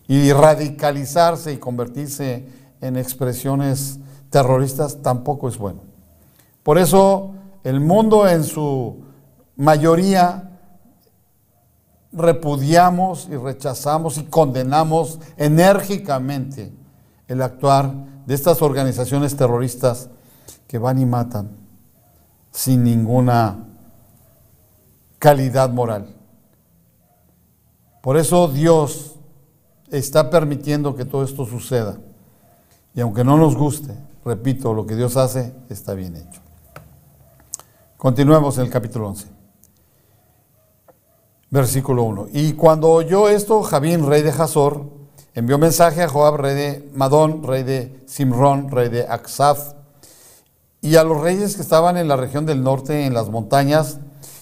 Y 0.09 0.33
radicalizarse 0.33 1.53
y 1.53 1.59
convertirse 1.59 2.49
en 2.81 2.97
expresiones 2.97 3.99
terroristas 4.31 5.03
tampoco 5.03 5.47
es 5.49 5.59
bueno. 5.59 5.81
Por 6.63 6.79
eso 6.79 7.33
el 7.65 7.81
mundo 7.81 8.27
en 8.27 8.45
su 8.45 9.05
mayoría 9.57 10.54
repudiamos 12.15 13.29
y 13.31 13.37
rechazamos 13.37 14.19
y 14.19 14.25
condenamos 14.25 15.19
enérgicamente 15.37 16.73
el 17.29 17.43
actuar 17.43 17.93
de 18.27 18.35
estas 18.35 18.63
organizaciones 18.63 19.37
terroristas 19.37 20.09
que 20.67 20.79
van 20.79 20.99
y 20.99 21.07
matan 21.07 21.51
sin 22.53 22.85
ninguna 22.85 23.67
calidad 25.19 25.71
moral. 25.71 26.15
Por 28.01 28.17
eso 28.17 28.49
Dios 28.49 29.17
está 29.91 30.31
permitiendo 30.31 30.95
que 30.95 31.05
todo 31.05 31.25
esto 31.25 31.47
suceda. 31.47 31.97
Y 32.95 33.01
aunque 33.01 33.25
no 33.25 33.37
nos 33.37 33.57
guste, 33.57 33.95
repito, 34.25 34.73
lo 34.73 34.87
que 34.87 34.95
Dios 34.95 35.17
hace 35.17 35.55
está 35.69 35.95
bien 35.95 36.17
hecho. 36.17 36.41
Continuemos 37.97 38.59
en 38.59 38.65
el 38.65 38.71
capítulo 38.71 39.09
11. 39.09 39.34
Versículo 41.55 42.03
1. 42.03 42.27
Y 42.33 42.55
cuando 42.55 42.91
oyó 42.91 43.29
esto, 43.29 43.63
Javín, 43.63 44.09
rey 44.09 44.23
de 44.23 44.31
Hazor, 44.31 44.91
envió 45.35 45.57
mensaje 45.57 46.03
a 46.03 46.09
Joab, 46.09 46.35
rey 46.35 46.57
de 46.57 46.91
Madón, 46.97 47.45
rey 47.45 47.63
de 47.63 48.03
Simrón, 48.07 48.73
rey 48.73 48.89
de 48.89 49.07
Aksaf, 49.09 49.75
y 50.81 50.97
a 50.97 51.05
los 51.05 51.21
reyes 51.21 51.55
que 51.55 51.63
estaban 51.63 51.97
en 51.97 52.09
la 52.09 52.17
región 52.17 52.45
del 52.45 52.65
norte, 52.65 53.07
en 53.07 53.15
las 53.15 53.31
montañas, 53.31 54.01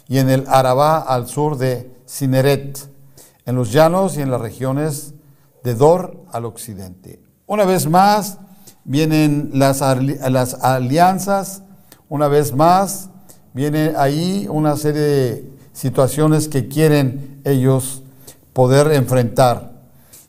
y 0.09 0.21
en 0.21 0.31
el 0.31 0.45
Arabá 0.49 1.01
al 1.01 1.29
sur 1.29 1.59
de 1.59 1.95
Cineret, 2.09 2.79
en 3.45 3.57
los 3.57 3.73
llanos 3.73 4.17
y 4.17 4.23
en 4.23 4.31
las 4.31 4.41
regiones 4.41 5.13
de 5.63 5.75
Dor 5.75 6.17
al 6.33 6.47
occidente. 6.47 7.21
Una 7.47 7.67
vez 7.67 7.87
más 7.91 8.39
vienen 8.85 9.51
las, 9.53 9.83
las 9.83 10.55
alianzas, 10.65 11.63
una 12.09 12.29
vez 12.29 12.55
más 12.55 13.11
viene 13.53 13.93
ahí 13.99 14.47
una 14.49 14.79
serie 14.79 15.03
de 15.03 15.53
situaciones 15.73 16.49
que 16.49 16.69
quieren 16.69 17.41
ellos 17.45 18.03
poder 18.53 18.93
enfrentar. 18.93 19.73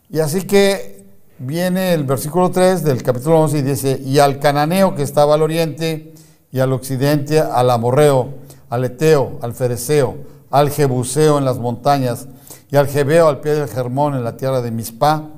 Y 0.09 0.19
así 0.19 0.43
que 0.43 1.05
viene 1.39 1.93
el 1.93 2.03
versículo 2.03 2.51
3 2.51 2.83
del 2.83 3.03
capítulo 3.03 3.41
11 3.41 3.57
y 3.57 3.61
dice, 3.61 4.01
y 4.03 4.19
al 4.19 4.39
cananeo 4.39 4.95
que 4.95 5.03
estaba 5.03 5.35
al 5.35 5.41
oriente 5.41 6.13
y 6.51 6.59
al 6.59 6.71
occidente, 6.71 7.39
al 7.39 7.69
amorreo, 7.69 8.29
al 8.69 8.85
eteo, 8.85 9.39
al 9.41 9.53
fereceo, 9.53 10.17
al 10.51 10.69
jebuseo 10.69 11.37
en 11.37 11.45
las 11.45 11.57
montañas 11.57 12.27
y 12.71 12.75
al 12.75 12.87
jebeo 12.87 13.27
al 13.27 13.39
pie 13.41 13.53
del 13.53 13.67
Germón 13.67 14.15
en 14.15 14.23
la 14.23 14.37
tierra 14.37 14.61
de 14.61 14.71
Mispa. 14.71 15.29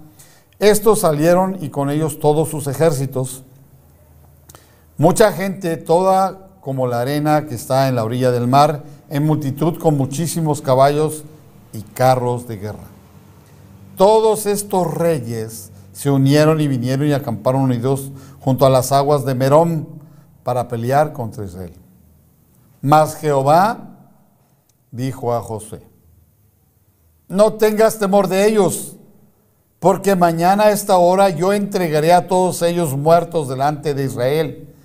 Estos 0.60 1.00
salieron 1.00 1.58
y 1.62 1.70
con 1.70 1.90
ellos 1.90 2.20
todos 2.20 2.50
sus 2.50 2.68
ejércitos. 2.68 3.44
Mucha 4.98 5.32
gente, 5.34 5.76
toda 5.78 6.50
como 6.62 6.88
la 6.88 7.02
arena 7.02 7.46
que 7.46 7.56
está 7.56 7.88
en 7.88 7.96
la 7.96 8.04
orilla 8.04 8.32
del 8.32 8.48
mar, 8.48 8.84
en 9.10 9.26
multitud 9.26 9.78
con 9.78 9.98
muchísimos 9.98 10.62
caballos 10.62 11.24
y 11.74 11.82
carros 11.82 12.48
de 12.48 12.58
guerra. 12.58 12.88
Todos 13.98 14.46
estos 14.46 14.94
reyes 14.94 15.72
se 15.94 16.10
unieron 16.10 16.60
y 16.60 16.68
vinieron 16.68 17.08
y 17.08 17.14
acamparon 17.14 17.62
unidos 17.62 18.12
junto 18.40 18.66
a 18.66 18.70
las 18.70 18.92
aguas 18.92 19.26
de 19.26 19.36
Merón 19.36 19.88
para 20.44 20.68
pelear 20.68 21.14
contra 21.14 21.46
Israel. 21.46 21.74
Mas 22.82 23.16
Jehová 23.16 23.96
dijo 24.92 25.34
a 25.34 25.42
José, 25.42 25.82
no 27.28 27.54
tengas 27.54 27.98
temor 27.98 28.28
de 28.28 28.48
ellos, 28.48 28.96
porque 29.80 30.16
mañana 30.16 30.66
a 30.66 30.72
esta 30.72 30.98
hora 30.98 31.30
yo 31.30 31.54
entregaré 31.54 32.14
a 32.14 32.28
todos 32.28 32.62
ellos 32.62 32.96
muertos 32.96 33.48
delante 33.48 33.94
de 33.94 34.04
Israel. 34.04 34.76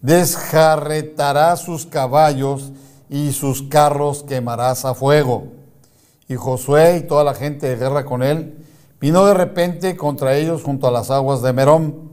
Desjarretará 0.00 1.56
sus 1.56 1.86
caballos 1.86 2.72
y 3.14 3.32
sus 3.32 3.62
carros 3.62 4.24
quemarás 4.24 4.84
a 4.84 4.92
fuego. 4.92 5.44
Y 6.26 6.34
Josué 6.34 6.96
y 6.96 7.06
toda 7.06 7.22
la 7.22 7.34
gente 7.34 7.68
de 7.68 7.76
guerra 7.76 8.04
con 8.04 8.24
él 8.24 8.66
vino 9.00 9.24
de 9.24 9.34
repente 9.34 9.96
contra 9.96 10.36
ellos 10.36 10.64
junto 10.64 10.88
a 10.88 10.90
las 10.90 11.12
aguas 11.12 11.40
de 11.40 11.52
Merón, 11.52 12.10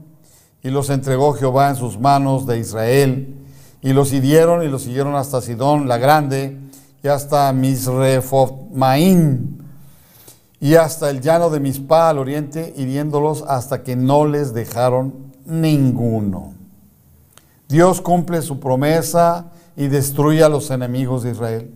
y 0.61 0.69
los 0.69 0.91
entregó 0.91 1.33
Jehová 1.33 1.69
en 1.69 1.75
sus 1.75 1.99
manos 1.99 2.45
de 2.45 2.59
Israel, 2.59 3.35
y 3.81 3.93
los 3.93 4.13
hirieron 4.13 4.61
y 4.61 4.67
los 4.67 4.83
siguieron 4.83 5.15
hasta 5.15 5.41
Sidón 5.41 5.87
la 5.87 5.97
grande, 5.97 6.59
y 7.01 7.07
hasta 7.07 7.51
Misrefotmaín, 7.51 9.65
y 10.59 10.75
hasta 10.75 11.09
el 11.09 11.21
llano 11.21 11.49
de 11.49 11.61
Mispa 11.61 12.09
al 12.09 12.19
oriente, 12.19 12.75
hiriéndolos 12.77 13.43
hasta 13.47 13.81
que 13.81 13.95
no 13.95 14.27
les 14.27 14.53
dejaron 14.53 15.33
ninguno. 15.45 16.53
Dios 17.67 18.01
cumple 18.01 18.43
su 18.43 18.59
promesa 18.59 19.47
y 19.81 19.87
destruye 19.87 20.43
a 20.43 20.49
los 20.49 20.69
enemigos 20.69 21.23
de 21.23 21.31
Israel. 21.31 21.73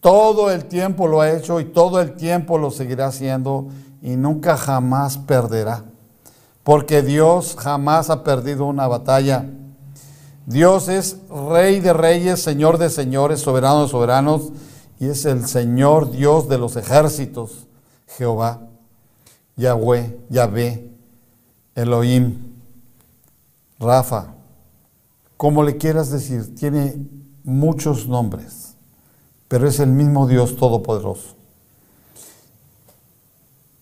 Todo 0.00 0.50
el 0.50 0.64
tiempo 0.64 1.06
lo 1.06 1.20
ha 1.20 1.30
hecho 1.30 1.60
y 1.60 1.66
todo 1.66 2.00
el 2.00 2.14
tiempo 2.14 2.56
lo 2.56 2.70
seguirá 2.70 3.08
haciendo 3.08 3.66
y 4.00 4.16
nunca 4.16 4.56
jamás 4.56 5.18
perderá. 5.18 5.84
Porque 6.64 7.02
Dios 7.02 7.54
jamás 7.58 8.08
ha 8.08 8.24
perdido 8.24 8.64
una 8.64 8.86
batalla. 8.86 9.44
Dios 10.46 10.88
es 10.88 11.18
rey 11.50 11.80
de 11.80 11.92
reyes, 11.92 12.42
señor 12.42 12.78
de 12.78 12.88
señores, 12.88 13.40
soberano 13.40 13.82
de 13.82 13.88
soberanos 13.90 14.50
y 14.98 15.08
es 15.08 15.26
el 15.26 15.46
Señor 15.46 16.12
Dios 16.12 16.48
de 16.48 16.56
los 16.56 16.76
ejércitos, 16.76 17.66
Jehová. 18.16 18.60
Yahweh, 19.54 20.18
Yahvé, 20.30 20.90
Elohim, 21.74 22.38
Rafa, 23.78 24.34
como 25.42 25.64
le 25.64 25.76
quieras 25.76 26.12
decir, 26.12 26.54
tiene 26.54 27.04
muchos 27.42 28.06
nombres, 28.06 28.76
pero 29.48 29.66
es 29.66 29.80
el 29.80 29.90
mismo 29.90 30.28
Dios 30.28 30.54
Todopoderoso. 30.54 31.34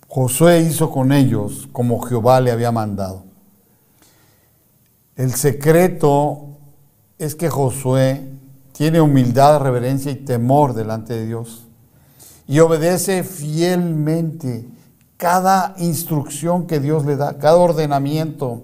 Josué 0.09 0.63
hizo 0.63 0.91
con 0.91 1.13
ellos 1.13 1.69
como 1.71 2.01
Jehová 2.01 2.41
le 2.41 2.51
había 2.51 2.73
mandado. 2.73 3.25
El 5.17 5.35
secreto 5.35 6.47
es 7.19 7.35
que 7.35 7.51
Josué 7.51 8.27
tiene 8.73 9.03
humildad, 9.03 9.61
reverencia 9.61 10.11
y 10.13 10.17
temor 10.17 10.73
delante 10.73 11.13
de 11.13 11.27
Dios 11.27 11.67
y 12.49 12.61
obedece 12.61 13.23
fielmente 13.23 14.67
cada 15.19 15.75
instrucción 15.77 16.67
que 16.67 16.81
Dios 16.81 17.05
le 17.05 17.17
da, 17.17 17.37
cada 17.37 17.59
ordenamiento, 17.59 18.63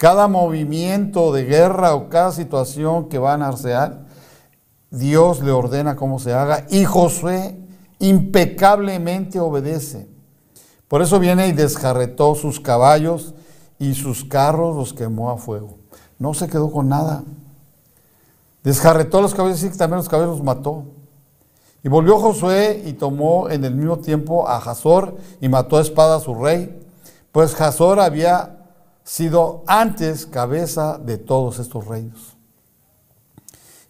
cada 0.00 0.28
movimiento 0.28 1.30
de 1.30 1.44
guerra 1.44 1.94
o 1.94 2.08
cada 2.08 2.32
situación 2.32 3.10
que 3.10 3.18
van 3.18 3.42
a 3.42 3.48
hacer, 3.48 3.98
Dios 4.90 5.42
le 5.42 5.50
ordena 5.50 5.94
cómo 5.94 6.18
se 6.18 6.32
haga 6.32 6.64
y 6.70 6.86
Josué 6.86 7.58
impecablemente 7.98 9.38
obedece. 9.40 10.08
Por 10.88 11.02
eso 11.02 11.20
viene 11.20 11.48
y 11.48 11.52
desjarretó 11.52 12.34
sus 12.34 12.60
caballos 12.60 13.34
y 13.78 13.92
sus 13.92 14.24
carros 14.24 14.74
los 14.74 14.94
quemó 14.94 15.30
a 15.32 15.36
fuego. 15.36 15.76
No 16.18 16.32
se 16.32 16.48
quedó 16.48 16.72
con 16.72 16.88
nada. 16.88 17.22
Desjarretó 18.64 19.20
los 19.20 19.34
caballos 19.34 19.62
y 19.62 19.68
también 19.68 19.98
los 19.98 20.08
caballos 20.08 20.38
los 20.38 20.42
mató. 20.42 20.84
Y 21.84 21.90
volvió 21.90 22.18
Josué 22.18 22.84
y 22.86 22.94
tomó 22.94 23.50
en 23.50 23.66
el 23.66 23.74
mismo 23.74 23.98
tiempo 23.98 24.48
a 24.48 24.62
Jazor 24.62 25.18
y 25.42 25.50
mató 25.50 25.76
a 25.76 25.82
espada 25.82 26.16
a 26.16 26.20
su 26.20 26.34
rey, 26.34 26.74
pues 27.32 27.54
Jazor 27.54 28.00
había 28.00 28.59
sido 29.04 29.64
antes 29.66 30.26
cabeza 30.26 30.98
de 30.98 31.18
todos 31.18 31.58
estos 31.58 31.86
reinos. 31.86 32.36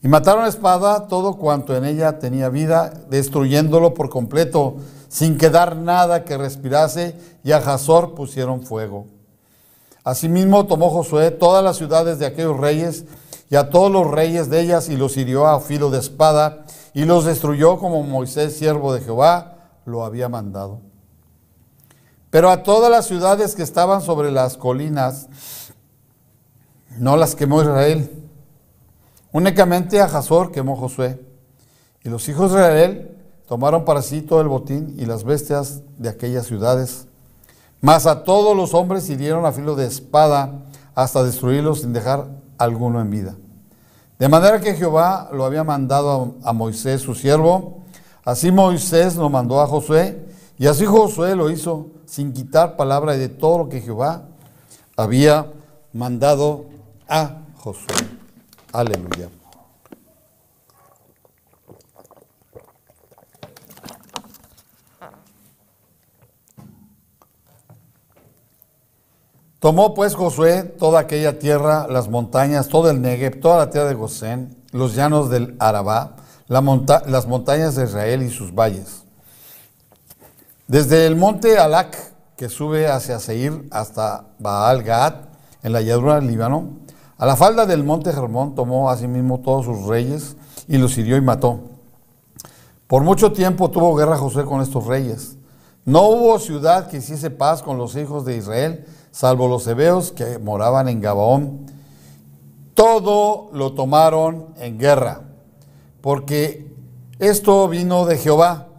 Y 0.02 0.08
mataron 0.08 0.44
a 0.44 0.48
espada 0.48 1.08
todo 1.08 1.36
cuanto 1.36 1.76
en 1.76 1.84
ella 1.84 2.18
tenía 2.18 2.48
vida, 2.48 2.92
destruyéndolo 3.10 3.92
por 3.92 4.08
completo, 4.08 4.76
sin 5.08 5.36
quedar 5.36 5.76
nada 5.76 6.24
que 6.24 6.38
respirase, 6.38 7.14
y 7.44 7.52
a 7.52 7.60
Jazor 7.60 8.14
pusieron 8.14 8.62
fuego. 8.62 9.06
Asimismo 10.02 10.66
tomó 10.66 10.88
Josué 10.88 11.30
todas 11.30 11.62
las 11.62 11.76
ciudades 11.76 12.18
de 12.18 12.26
aquellos 12.26 12.58
reyes 12.58 13.04
y 13.50 13.56
a 13.56 13.68
todos 13.68 13.92
los 13.92 14.10
reyes 14.10 14.48
de 14.48 14.60
ellas 14.60 14.88
y 14.88 14.96
los 14.96 15.16
hirió 15.16 15.46
a 15.46 15.60
filo 15.60 15.90
de 15.90 15.98
espada 15.98 16.64
y 16.94 17.04
los 17.04 17.26
destruyó 17.26 17.78
como 17.78 18.02
Moisés, 18.02 18.56
siervo 18.56 18.94
de 18.94 19.02
Jehová, 19.02 19.58
lo 19.84 20.04
había 20.04 20.28
mandado. 20.28 20.80
Pero 22.30 22.50
a 22.50 22.62
todas 22.62 22.90
las 22.90 23.06
ciudades 23.06 23.54
que 23.54 23.62
estaban 23.62 24.00
sobre 24.00 24.30
las 24.30 24.56
colinas, 24.56 25.28
no 26.98 27.16
las 27.16 27.34
quemó 27.34 27.62
Israel. 27.62 28.10
Únicamente 29.32 30.00
a 30.00 30.04
Hazor 30.04 30.52
quemó 30.52 30.76
Josué. 30.76 31.20
Y 32.02 32.08
los 32.08 32.28
hijos 32.28 32.52
de 32.52 32.58
Israel 32.58 33.16
tomaron 33.46 33.84
para 33.84 34.02
sí 34.02 34.22
todo 34.22 34.40
el 34.40 34.48
botín 34.48 34.94
y 34.98 35.06
las 35.06 35.24
bestias 35.24 35.82
de 35.98 36.08
aquellas 36.08 36.46
ciudades. 36.46 37.06
Mas 37.80 38.06
a 38.06 38.24
todos 38.24 38.56
los 38.56 38.74
hombres 38.74 39.08
hirieron 39.08 39.44
a 39.44 39.52
filo 39.52 39.74
de 39.74 39.86
espada 39.86 40.62
hasta 40.94 41.24
destruirlos 41.24 41.80
sin 41.80 41.92
dejar 41.92 42.28
alguno 42.58 43.00
en 43.00 43.10
vida. 43.10 43.34
De 44.18 44.28
manera 44.28 44.60
que 44.60 44.74
Jehová 44.74 45.30
lo 45.32 45.44
había 45.44 45.64
mandado 45.64 46.36
a, 46.44 46.52
Moisés, 46.52 47.00
su 47.00 47.14
siervo, 47.14 47.78
así 48.22 48.52
Moisés 48.52 49.16
lo 49.16 49.30
mandó 49.30 49.62
a 49.62 49.66
Josué, 49.66 50.29
y 50.60 50.66
así 50.66 50.84
Josué 50.84 51.34
lo 51.36 51.48
hizo 51.48 51.86
sin 52.04 52.34
quitar 52.34 52.76
palabra 52.76 53.16
de 53.16 53.30
todo 53.30 53.56
lo 53.56 53.68
que 53.70 53.80
Jehová 53.80 54.24
había 54.94 55.50
mandado 55.94 56.66
a 57.08 57.38
Josué. 57.56 57.94
Aleluya. 58.70 59.30
Tomó 69.60 69.94
pues 69.94 70.14
Josué 70.14 70.64
toda 70.64 71.00
aquella 71.00 71.38
tierra, 71.38 71.86
las 71.88 72.10
montañas, 72.10 72.68
todo 72.68 72.90
el 72.90 73.00
Negev, 73.00 73.40
toda 73.40 73.56
la 73.56 73.70
tierra 73.70 73.88
de 73.88 73.94
Gosén, 73.94 74.62
los 74.72 74.94
llanos 74.94 75.30
del 75.30 75.56
Arabá, 75.58 76.16
las 76.48 77.26
montañas 77.26 77.76
de 77.76 77.84
Israel 77.84 78.22
y 78.22 78.28
sus 78.28 78.54
valles. 78.54 79.06
Desde 80.70 81.04
el 81.08 81.16
monte 81.16 81.58
Alac, 81.58 81.96
que 82.36 82.48
sube 82.48 82.86
hacia 82.86 83.18
Seir, 83.18 83.66
hasta 83.72 84.26
Baal 84.38 84.84
Gad, 84.84 85.14
en 85.64 85.72
la 85.72 85.80
llanura 85.80 86.14
del 86.14 86.28
Líbano, 86.28 86.76
a 87.18 87.26
la 87.26 87.34
falda 87.34 87.66
del 87.66 87.82
monte 87.82 88.10
Hermón 88.10 88.54
tomó 88.54 88.88
asimismo 88.88 89.40
todos 89.40 89.64
sus 89.64 89.88
reyes 89.88 90.36
y 90.68 90.78
los 90.78 90.96
hirió 90.96 91.16
y 91.16 91.22
mató. 91.22 91.58
Por 92.86 93.02
mucho 93.02 93.32
tiempo 93.32 93.68
tuvo 93.72 93.96
guerra 93.96 94.16
Josué 94.16 94.44
con 94.44 94.60
estos 94.60 94.86
reyes. 94.86 95.38
No 95.84 96.02
hubo 96.02 96.38
ciudad 96.38 96.86
que 96.86 96.98
hiciese 96.98 97.30
paz 97.30 97.64
con 97.64 97.76
los 97.76 97.96
hijos 97.96 98.24
de 98.24 98.36
Israel, 98.36 98.86
salvo 99.10 99.48
los 99.48 99.66
hebeos 99.66 100.12
que 100.12 100.38
moraban 100.38 100.86
en 100.86 101.00
Gabaón, 101.00 101.66
todo 102.74 103.50
lo 103.52 103.72
tomaron 103.72 104.54
en 104.56 104.78
guerra, 104.78 105.22
porque 106.00 106.72
esto 107.18 107.66
vino 107.66 108.06
de 108.06 108.18
Jehová, 108.18 108.69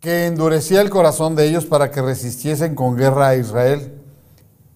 que 0.00 0.26
endurecía 0.26 0.80
el 0.80 0.90
corazón 0.90 1.36
de 1.36 1.46
ellos 1.46 1.66
para 1.66 1.90
que 1.90 2.02
resistiesen 2.02 2.74
con 2.74 2.96
guerra 2.96 3.28
a 3.28 3.36
Israel, 3.36 4.00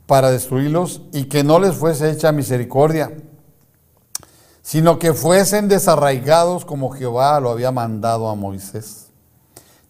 para 0.06 0.30
destruirlos 0.30 1.02
y 1.12 1.24
que 1.24 1.42
no 1.42 1.58
les 1.58 1.74
fuese 1.74 2.10
hecha 2.10 2.30
misericordia, 2.30 3.10
sino 4.62 4.98
que 4.98 5.14
fuesen 5.14 5.68
desarraigados 5.68 6.64
como 6.64 6.90
Jehová 6.90 7.40
lo 7.40 7.50
había 7.50 7.72
mandado 7.72 8.28
a 8.28 8.34
Moisés. 8.34 9.08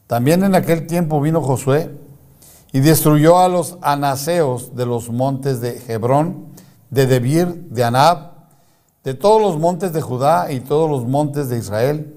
También 0.07 0.45
en 0.45 0.55
aquel 0.55 0.87
tiempo 0.87 1.20
vino 1.20 1.43
Josué, 1.43 1.91
y 2.74 2.80
destruyó 2.80 3.39
a 3.39 3.49
los 3.49 3.78
anaseos 3.82 4.74
de 4.74 4.85
los 4.85 5.09
montes 5.09 5.61
de 5.61 5.80
Hebrón, 5.87 6.47
de 6.91 7.07
Debir, 7.07 7.47
de 7.70 7.85
Anab, 7.85 8.32
de 9.05 9.14
todos 9.14 9.41
los 9.41 9.61
montes 9.61 9.93
de 9.93 10.01
Judá 10.01 10.51
y 10.51 10.59
todos 10.59 10.91
los 10.91 11.07
montes 11.07 11.49
de 11.49 11.59
Israel. 11.59 12.16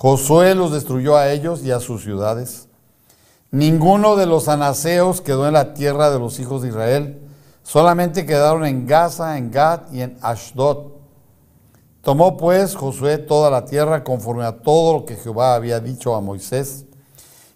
Josué 0.00 0.54
los 0.54 0.70
destruyó 0.70 1.16
a 1.16 1.32
ellos 1.32 1.64
y 1.64 1.72
a 1.72 1.80
sus 1.80 2.04
ciudades. 2.04 2.68
Ninguno 3.50 4.14
de 4.14 4.26
los 4.26 4.46
anaseos 4.46 5.20
quedó 5.20 5.48
en 5.48 5.54
la 5.54 5.74
tierra 5.74 6.08
de 6.10 6.20
los 6.20 6.38
hijos 6.38 6.62
de 6.62 6.68
Israel, 6.68 7.20
solamente 7.64 8.24
quedaron 8.24 8.64
en 8.64 8.86
Gaza, 8.86 9.36
en 9.38 9.50
Gad 9.50 9.90
y 9.90 10.02
en 10.02 10.16
Ashdod. 10.22 10.92
Tomó 12.00 12.36
pues 12.36 12.76
Josué 12.76 13.18
toda 13.18 13.50
la 13.50 13.64
tierra 13.64 14.04
conforme 14.04 14.44
a 14.44 14.62
todo 14.62 15.00
lo 15.00 15.04
que 15.04 15.16
Jehová 15.16 15.56
había 15.56 15.80
dicho 15.80 16.14
a 16.14 16.20
Moisés 16.20 16.84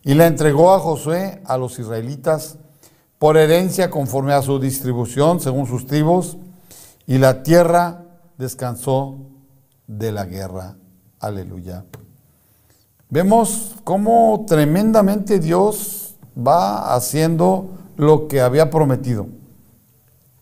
y 0.03 0.15
la 0.15 0.27
entregó 0.27 0.75
a 0.75 0.81
Josué 0.81 1.43
a 1.45 1.57
los 1.57 1.79
israelitas 1.79 2.59
por 3.21 3.37
herencia 3.37 3.89
conforme 3.89 4.33
a 4.33 4.43
su 4.43 4.59
distribución 4.59 5.39
según 5.39 5.69
sus 5.69 5.87
tribus, 5.87 6.39
y 7.07 7.19
la 7.19 7.45
tierra 7.45 8.03
descansó 8.37 9.17
de 9.87 10.11
la 10.11 10.25
guerra. 10.25 10.75
Aleluya. 11.21 11.85
Vemos 13.13 13.75
cómo 13.85 14.47
tremendamente 14.49 15.39
Dios 15.39 16.15
va 16.35 16.95
haciendo 16.95 17.69
lo 17.99 18.27
que 18.27 18.41
había 18.41 18.71
prometido. 18.71 19.27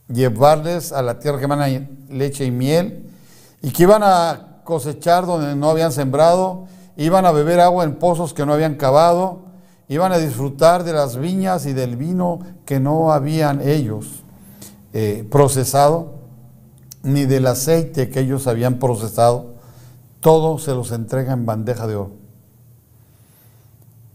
Llevarles 0.07 0.93
a 0.93 1.03
la 1.03 1.19
tierra 1.19 1.41
que 1.41 1.47
van 1.47 2.07
leche 2.11 2.45
y 2.45 2.53
miel 2.53 3.11
y 3.61 3.73
que 3.73 3.83
iban 3.83 4.03
a 4.05 4.61
cosechar 4.63 5.27
donde 5.27 5.57
no 5.57 5.69
habían 5.69 5.91
sembrado, 5.91 6.67
iban 6.97 7.27
a 7.27 7.33
beber 7.33 7.59
agua 7.59 7.83
en 7.83 7.97
pozos 7.97 8.33
que 8.35 8.47
no 8.47 8.53
habían 8.53 8.77
cavado, 8.77 9.41
iban 9.89 10.13
a 10.13 10.19
disfrutar 10.19 10.85
de 10.85 10.93
las 10.93 11.17
viñas 11.17 11.67
y 11.67 11.73
del 11.73 11.97
vino 11.97 12.39
que 12.67 12.79
no 12.79 13.11
habían 13.11 13.69
ellos 13.69 14.23
eh, 14.93 15.27
procesado, 15.29 16.21
ni 17.03 17.25
del 17.25 17.49
aceite 17.49 18.11
que 18.11 18.21
ellos 18.21 18.47
habían 18.47 18.79
procesado. 18.79 19.55
Todo 20.21 20.61
se 20.61 20.71
los 20.71 20.93
entrega 20.93 21.33
en 21.33 21.47
bandeja 21.47 21.89
de 21.89 21.97
oro. 21.97 22.20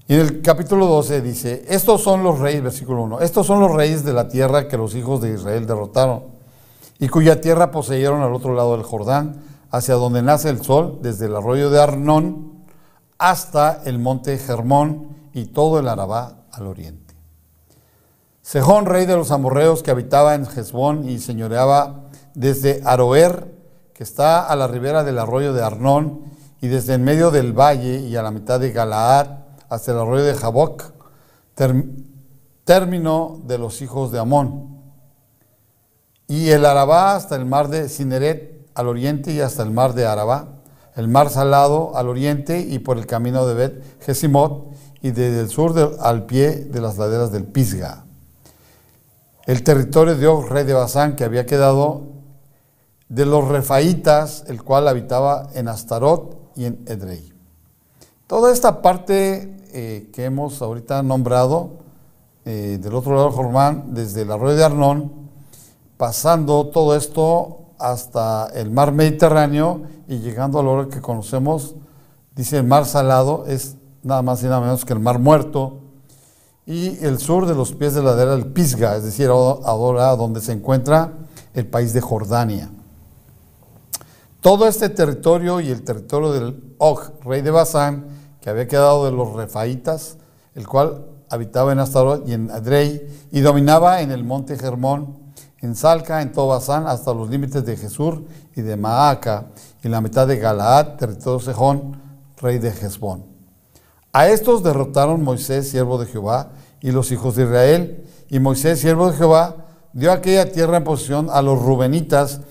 Y 0.08 0.14
en 0.14 0.20
el 0.20 0.42
capítulo 0.44 0.86
12 0.86 1.22
dice, 1.22 1.66
estos 1.68 2.04
son 2.04 2.22
los 2.22 2.40
reyes, 2.40 2.62
versículo 2.62 3.02
1, 3.04 3.22
estos 3.22 3.48
son 3.48 3.60
los 3.60 3.74
reyes 3.74 4.06
de 4.06 4.14
la 4.14 4.28
tierra 4.28 4.68
que 4.68 4.78
los 4.78 4.94
hijos 4.94 5.20
de 5.20 5.34
Israel 5.34 5.66
derrotaron 5.66 6.36
y 7.00 7.08
cuya 7.08 7.42
tierra 7.42 7.72
poseyeron 7.72 8.22
al 8.22 8.34
otro 8.34 8.54
lado 8.54 8.74
del 8.74 8.84
Jordán, 8.84 9.42
hacia 9.72 9.96
donde 9.96 10.22
nace 10.22 10.50
el 10.50 10.64
sol, 10.64 11.00
desde 11.02 11.26
el 11.26 11.36
arroyo 11.36 11.70
de 11.70 11.82
Arnón 11.82 12.66
hasta 13.18 13.82
el 13.86 14.00
monte 14.00 14.38
Germón 14.38 15.08
y 15.34 15.46
todo 15.46 15.80
el 15.80 15.88
Arabá 15.88 16.46
al 16.52 16.68
oriente. 16.68 17.16
Sejón, 18.42 18.86
rey 18.86 19.06
de 19.08 19.16
los 19.16 19.32
amorreos 19.32 19.82
que 19.82 19.92
habitaba 19.92 20.36
en 20.36 20.46
Hezbón 20.46 21.10
y 21.10 21.18
señoreaba 21.18 22.06
desde 22.36 22.82
Aroer, 22.86 23.54
que 23.94 24.04
está 24.04 24.46
a 24.46 24.56
la 24.56 24.68
ribera 24.68 25.04
del 25.04 25.18
arroyo 25.18 25.52
de 25.52 25.64
Arnón, 25.64 26.22
y 26.62 26.68
desde 26.68 26.94
en 26.94 27.04
medio 27.04 27.32
del 27.32 27.54
valle 27.54 28.00
y 28.00 28.16
a 28.16 28.22
la 28.22 28.32
mitad 28.32 28.60
de 28.60 28.72
Galaad 28.72 29.45
hasta 29.70 29.92
el 29.92 30.00
arroyo 30.00 30.24
de 30.24 30.34
Jaboc, 30.34 30.94
término 32.64 33.42
de 33.46 33.58
los 33.58 33.82
hijos 33.82 34.12
de 34.12 34.20
Amón. 34.20 34.82
Y 36.28 36.50
el 36.50 36.66
Arabá 36.66 37.16
hasta 37.16 37.36
el 37.36 37.46
mar 37.46 37.68
de 37.70 37.88
Cineret 37.88 38.68
al 38.74 38.88
oriente 38.88 39.32
y 39.32 39.40
hasta 39.40 39.64
el 39.64 39.72
mar 39.72 39.94
de 39.94 40.06
Arabá, 40.06 40.50
el 40.96 41.08
mar 41.08 41.30
salado 41.30 41.96
al 41.96 42.10
oriente 42.10 42.60
y 42.60 42.80
por 42.80 42.98
el 42.98 43.06
camino 43.06 43.46
de 43.46 43.54
Bet 43.54 44.02
Gesimot 44.02 44.74
y 45.02 45.12
desde 45.12 45.42
el 45.42 45.50
sur 45.50 45.98
al 46.00 46.26
pie 46.26 46.52
de 46.52 46.82
las 46.82 46.98
laderas 46.98 47.32
del 47.32 47.44
Pisga. 47.44 48.06
El 49.46 49.62
territorio 49.62 50.16
de 50.16 50.28
Og, 50.28 50.50
rey 50.50 50.64
de 50.64 50.74
Basán, 50.74 51.16
que 51.16 51.24
había 51.24 51.46
quedado 51.46 52.02
de 53.10 53.26
los 53.26 53.48
refaítas, 53.48 54.44
el 54.48 54.64
cual 54.64 54.88
habitaba 54.88 55.50
en 55.54 55.68
Astarot 55.68 56.52
y 56.56 56.66
en 56.66 56.84
Edrei. 56.88 57.35
Toda 58.28 58.52
esta 58.52 58.82
parte 58.82 59.56
eh, 59.72 60.10
que 60.12 60.26
hemos 60.26 60.60
ahorita 60.64 61.04
nombrado, 61.04 61.74
eh, 62.44 62.80
del 62.82 62.96
otro 62.96 63.14
lado 63.14 63.26
del 63.26 63.36
Jordán, 63.36 63.94
desde 63.94 64.24
el 64.24 64.32
arroyo 64.32 64.56
de 64.56 64.64
Arnón, 64.64 65.12
pasando 65.96 66.66
todo 66.70 66.96
esto 66.96 67.60
hasta 67.78 68.48
el 68.56 68.72
mar 68.72 68.94
Mediterráneo 68.94 69.84
y 70.08 70.18
llegando 70.22 70.60
a 70.60 70.64
lo 70.64 70.90
que 70.90 71.02
conocemos, 71.02 71.76
dice 72.36 72.58
el 72.58 72.64
mar 72.64 72.86
salado, 72.86 73.46
es 73.46 73.76
nada 74.02 74.24
más 74.24 74.42
y 74.42 74.46
nada 74.46 74.62
menos 74.62 74.86
que 74.86 74.94
el 74.94 75.00
mar 75.00 75.20
muerto, 75.20 75.82
y 76.66 76.98
el 77.06 77.20
sur 77.20 77.46
de 77.46 77.54
los 77.54 77.74
pies 77.74 77.94
de 77.94 78.02
la 78.02 78.12
ladera 78.12 78.32
del 78.32 78.48
Pisga, 78.48 78.96
es 78.96 79.04
decir, 79.04 79.30
ahora 79.30 80.16
donde 80.16 80.42
se 80.42 80.52
encuentra 80.52 81.14
el 81.54 81.68
país 81.68 81.94
de 81.94 82.02
Jordania. 82.02 82.72
Todo 84.42 84.68
este 84.68 84.90
territorio 84.90 85.60
y 85.60 85.70
el 85.70 85.84
territorio 85.84 86.32
del 86.32 86.76
Og, 86.80 87.24
rey 87.24 87.42
de 87.44 87.52
Basán, 87.52 88.15
que 88.46 88.52
había 88.52 88.68
quedado 88.68 89.06
de 89.06 89.12
los 89.12 89.34
refaítas, 89.34 90.18
el 90.54 90.68
cual 90.68 91.04
habitaba 91.32 91.72
en 91.72 91.80
Astarot 91.80 92.30
y 92.30 92.34
en 92.34 92.52
Adrei, 92.52 93.02
y 93.32 93.40
dominaba 93.40 94.02
en 94.02 94.12
el 94.12 94.24
monte 94.24 94.54
Hermón, 94.54 95.18
en 95.62 95.76
Salca, 95.76 96.22
en 96.22 96.32
todo 96.32 96.50
Basán, 96.50 96.86
hasta 96.86 97.12
los 97.12 97.28
límites 97.28 97.66
de 97.66 97.76
Jesur 97.76 98.24
y 98.56 98.62
de 98.62 98.78
Maaca, 98.78 99.48
y 99.82 99.88
la 99.88 100.00
mitad 100.00 100.28
de 100.28 100.38
Galaad, 100.38 100.98
territorio 100.98 101.40
de 101.40 101.46
Sejón, 101.46 102.00
rey 102.38 102.60
de 102.60 102.70
Hezbón. 102.70 103.26
A 104.14 104.28
estos 104.28 104.62
derrotaron 104.62 105.24
Moisés, 105.24 105.72
siervo 105.72 105.98
de 105.98 106.06
Jehová, 106.06 106.50
y 106.82 106.92
los 106.92 107.12
hijos 107.12 107.36
de 107.38 107.46
Israel, 107.46 108.06
y 108.30 108.38
Moisés, 108.38 108.80
siervo 108.80 109.10
de 109.10 109.18
Jehová, 109.18 109.56
dio 109.92 110.12
aquella 110.12 110.52
tierra 110.52 110.78
en 110.78 110.84
posesión 110.84 111.30
a 111.32 111.42
los 111.42 111.60
rubenitas, 111.60 112.42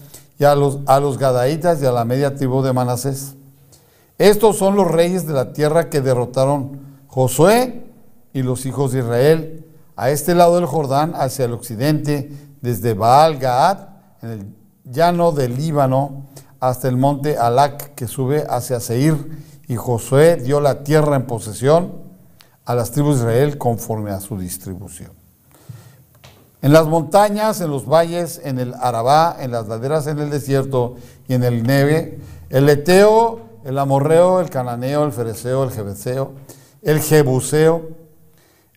y 0.41 0.43
a 0.43 0.57
los, 0.57 0.81
a 0.87 0.99
los 0.99 1.19
Gadaitas 1.19 1.81
y 1.81 1.87
a 1.87 1.93
la 1.93 2.05
media 2.05 2.35
tribu 2.35 2.63
de 2.63 2.73
Manasés. 2.73 3.37
Estos 4.19 4.57
son 4.57 4.77
los 4.77 4.91
reyes 4.91 5.27
de 5.27 5.33
la 5.33 5.53
tierra 5.53 5.91
que 5.91 6.01
derrotaron 6.01 6.81
Josué 7.09 7.85
y 8.33 8.43
los 8.43 8.67
hijos 8.67 8.93
de 8.93 9.01
Israel 9.01 9.65
a 9.97 10.11
este 10.11 10.35
lado 10.35 10.57
del 10.57 10.67
Jordán, 10.67 11.13
hacia 11.15 11.45
el 11.45 11.53
occidente, 11.53 12.31
desde 12.61 12.95
Baal 12.95 13.39
Gaad, 13.39 13.79
en 14.23 14.31
el 14.31 14.47
llano 14.85 15.33
del 15.33 15.57
Líbano, 15.57 16.27
hasta 16.61 16.89
el 16.89 16.97
monte 16.97 17.37
Alac 17.37 17.95
que 17.95 18.09
sube 18.09 18.45
hacia 18.49 18.81
Seir. 18.81 19.43
Y 19.69 19.77
Josué 19.77 20.37
dio 20.37 20.61
la 20.61 20.83
tierra 20.83 21.17
en 21.17 21.27
posesión 21.27 21.93
a 22.65 22.75
las 22.75 22.91
tribus 22.91 23.17
de 23.17 23.23
Israel 23.23 23.59
conforme 23.59 24.11
a 24.11 24.21
su 24.21 24.39
distribución. 24.39 25.13
En 26.63 26.73
las 26.73 26.87
montañas, 26.87 27.61
en 27.61 27.71
los 27.71 27.87
valles, 27.87 28.41
en 28.43 28.59
el 28.59 28.75
Arabá, 28.81 29.37
en 29.39 29.51
las 29.51 29.69
laderas 29.69 30.07
en 30.07 30.19
el 30.19 30.31
desierto 30.31 30.97
y 31.29 31.35
en 31.35 31.45
el 31.45 31.63
neve, 31.63 32.19
el 32.49 32.69
Eteo, 32.69 33.41
el 33.65 33.79
Amorreo, 33.79 34.41
el 34.41 34.51
Cananeo, 34.51 35.05
el 35.05 35.13
Fereceo, 35.13 35.65
el 35.65 35.71
Jebeseo, 35.71 36.33
el 36.83 37.01
Jebuseo, 37.01 37.89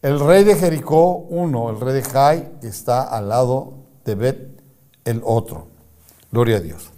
el 0.02 0.20
rey 0.20 0.44
de 0.44 0.56
Jericó, 0.56 1.18
uno, 1.30 1.70
el 1.70 1.80
rey 1.80 1.94
de 1.96 2.04
Jai, 2.04 2.60
que 2.62 2.68
está 2.68 3.04
al 3.04 3.30
lado 3.30 3.74
de 4.06 4.16
Bet, 4.16 4.62
el 5.06 5.22
otro. 5.24 5.68
Gloria 6.32 6.58
a 6.58 6.60
Dios. 6.62 6.92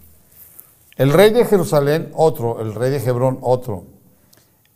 El 0.96 1.12
rey 1.12 1.30
de 1.30 1.44
Jerusalén, 1.44 2.10
otro, 2.14 2.60
el 2.60 2.74
rey 2.74 2.90
de 2.90 2.98
Hebrón, 2.98 3.38
otro. 3.40 3.84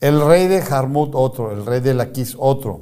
El 0.00 0.20
rey 0.26 0.48
de 0.48 0.62
Jarmut, 0.62 1.14
otro, 1.14 1.52
el 1.52 1.64
rey 1.64 1.80
de 1.80 1.94
Laquis, 1.94 2.36
otro 2.38 2.80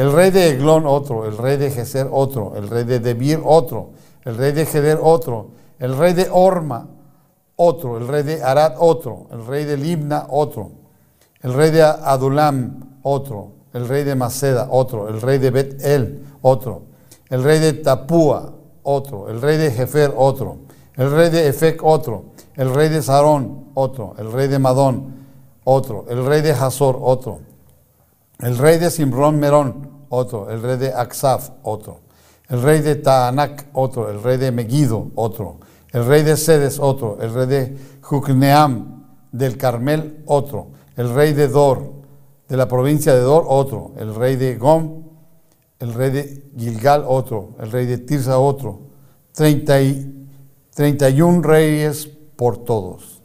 el 0.00 0.12
rey 0.12 0.30
de 0.30 0.48
Eglón, 0.48 0.86
otro. 0.86 1.26
El 1.26 1.36
rey 1.36 1.58
de 1.58 1.70
Geser, 1.70 2.08
otro. 2.10 2.54
El 2.56 2.68
rey 2.68 2.84
de 2.84 3.00
Debir, 3.00 3.40
otro. 3.44 3.90
El 4.24 4.36
rey 4.38 4.52
de 4.52 4.64
Geder, 4.64 4.98
otro. 5.02 5.48
El 5.78 5.94
rey 5.94 6.14
de 6.14 6.28
Orma, 6.30 6.88
otro. 7.60 7.98
El 7.98 8.08
rey 8.08 8.22
de 8.22 8.42
Arad, 8.42 8.74
otro. 8.78 9.26
El 9.30 9.46
rey 9.46 9.64
de 9.64 9.76
Libna, 9.76 10.26
otro. 10.30 10.70
El 11.42 11.52
rey 11.52 11.70
de 11.70 11.82
Adulam, 11.82 12.98
otro. 13.02 13.52
El 13.74 13.86
rey 13.86 14.02
de 14.02 14.14
Maceda, 14.14 14.68
otro. 14.70 15.08
El 15.08 15.20
rey 15.20 15.38
de 15.38 15.50
Bet 15.50 15.84
El, 15.84 16.24
otro. 16.40 16.82
El 17.28 17.44
rey 17.44 17.58
de 17.58 17.74
Tapúa, 17.74 18.54
otro. 18.82 19.28
El 19.28 19.42
rey 19.42 19.58
de 19.58 19.70
Jefer, 19.70 20.12
otro. 20.16 20.56
El 20.96 21.10
rey 21.10 21.28
de 21.28 21.48
Efec, 21.48 21.84
otro. 21.84 22.24
El 22.56 22.74
rey 22.74 22.88
de 22.88 23.02
Sarón, 23.02 23.66
otro. 23.74 24.14
El 24.16 24.32
rey 24.32 24.48
de 24.48 24.58
Madón, 24.58 25.26
otro. 25.64 26.06
El 26.08 26.24
rey 26.24 26.40
de 26.40 26.52
Hazor, 26.52 26.98
otro. 27.00 27.40
El 28.38 28.56
rey 28.56 28.78
de 28.78 28.90
Simrón 28.90 29.38
Merón, 29.38 30.06
otro. 30.08 30.48
El 30.50 30.62
rey 30.62 30.78
de 30.78 30.94
Aksaf, 30.94 31.50
otro. 31.62 32.00
El 32.48 32.62
rey 32.62 32.80
de 32.80 32.96
Taanac, 32.96 33.66
otro. 33.74 34.08
El 34.10 34.22
rey 34.22 34.38
de 34.38 34.50
Megiddo, 34.50 35.08
otro. 35.14 35.58
El 35.92 36.06
rey 36.06 36.22
de 36.22 36.36
Sedes, 36.36 36.78
otro. 36.78 37.18
El 37.20 37.34
rey 37.34 37.46
de 37.46 37.76
Jukneam 38.00 39.04
del 39.32 39.56
Carmel, 39.56 40.22
otro. 40.26 40.68
El 40.96 41.12
rey 41.14 41.32
de 41.32 41.48
Dor, 41.48 41.92
de 42.48 42.56
la 42.56 42.68
provincia 42.68 43.14
de 43.14 43.20
Dor, 43.20 43.44
otro. 43.48 43.92
El 43.96 44.14
rey 44.14 44.36
de 44.36 44.56
Gom, 44.56 45.02
el 45.78 45.94
rey 45.94 46.10
de 46.10 46.50
Gilgal, 46.56 47.04
otro. 47.06 47.50
El 47.58 47.70
rey 47.70 47.86
de 47.86 47.98
Tirsa, 47.98 48.38
otro. 48.38 48.80
Treinta 49.32 49.80
y, 49.80 50.26
y 50.78 51.22
un 51.22 51.42
reyes 51.42 52.08
por 52.36 52.58
todos. 52.58 53.22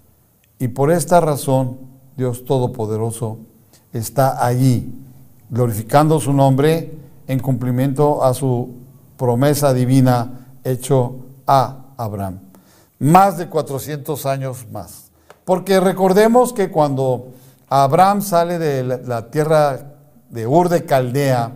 Y 0.57 0.69
por 0.69 0.91
esta 0.91 1.19
razón, 1.19 1.77
Dios 2.17 2.45
Todopoderoso 2.45 3.39
está 3.93 4.45
allí 4.45 4.93
glorificando 5.49 6.19
su 6.19 6.33
nombre 6.33 6.97
en 7.27 7.39
cumplimiento 7.39 8.23
a 8.23 8.33
su 8.33 8.73
promesa 9.17 9.73
divina 9.73 10.47
hecho 10.63 11.25
a 11.45 11.93
Abraham. 11.97 12.44
Más 12.99 13.37
de 13.37 13.47
400 13.49 14.25
años 14.25 14.67
más. 14.71 15.11
Porque 15.43 15.79
recordemos 15.79 16.53
que 16.53 16.71
cuando 16.71 17.33
Abraham 17.69 18.21
sale 18.21 18.57
de 18.57 18.83
la 18.83 19.29
tierra 19.29 19.93
de 20.29 20.47
Ur 20.47 20.69
de 20.69 20.85
Caldea 20.85 21.51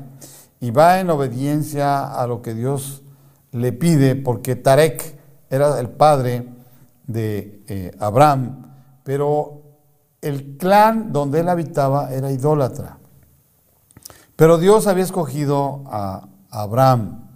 y 0.60 0.72
va 0.72 1.00
en 1.00 1.10
obediencia 1.10 2.06
a 2.06 2.28
lo 2.28 2.42
que 2.42 2.54
Dios 2.54 3.04
le 3.52 3.72
pide, 3.72 4.16
porque 4.16 4.56
Tarek 4.56 5.18
era 5.50 5.80
el 5.80 5.90
padre 5.90 6.48
de 7.08 7.64
eh, 7.68 7.92
Abraham, 8.00 8.74
pero 9.04 9.64
el 10.22 10.58
clan 10.58 11.12
donde 11.12 11.40
él 11.40 11.50
habitaba 11.50 12.14
era 12.14 12.32
idólatra. 12.32 12.98
Pero 14.36 14.58
Dios 14.58 14.88
había 14.88 15.04
escogido 15.04 15.84
a 15.88 16.28
Abraham. 16.50 17.29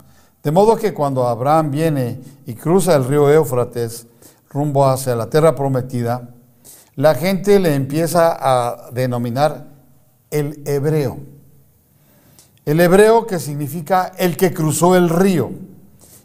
De 0.43 0.51
modo 0.51 0.75
que 0.75 0.93
cuando 0.93 1.25
Abraham 1.25 1.71
viene 1.71 2.19
y 2.45 2.53
cruza 2.53 2.95
el 2.95 3.05
río 3.05 3.29
Éufrates 3.29 4.07
rumbo 4.49 4.85
hacia 4.85 5.15
la 5.15 5.29
tierra 5.29 5.55
prometida, 5.55 6.29
la 6.95 7.15
gente 7.15 7.59
le 7.59 7.75
empieza 7.75 8.37
a 8.39 8.91
denominar 8.91 9.67
el 10.29 10.61
hebreo. 10.65 11.17
El 12.65 12.81
hebreo 12.81 13.25
que 13.25 13.39
significa 13.39 14.11
el 14.17 14.35
que 14.35 14.53
cruzó 14.53 14.95
el 14.95 15.09
río. 15.09 15.51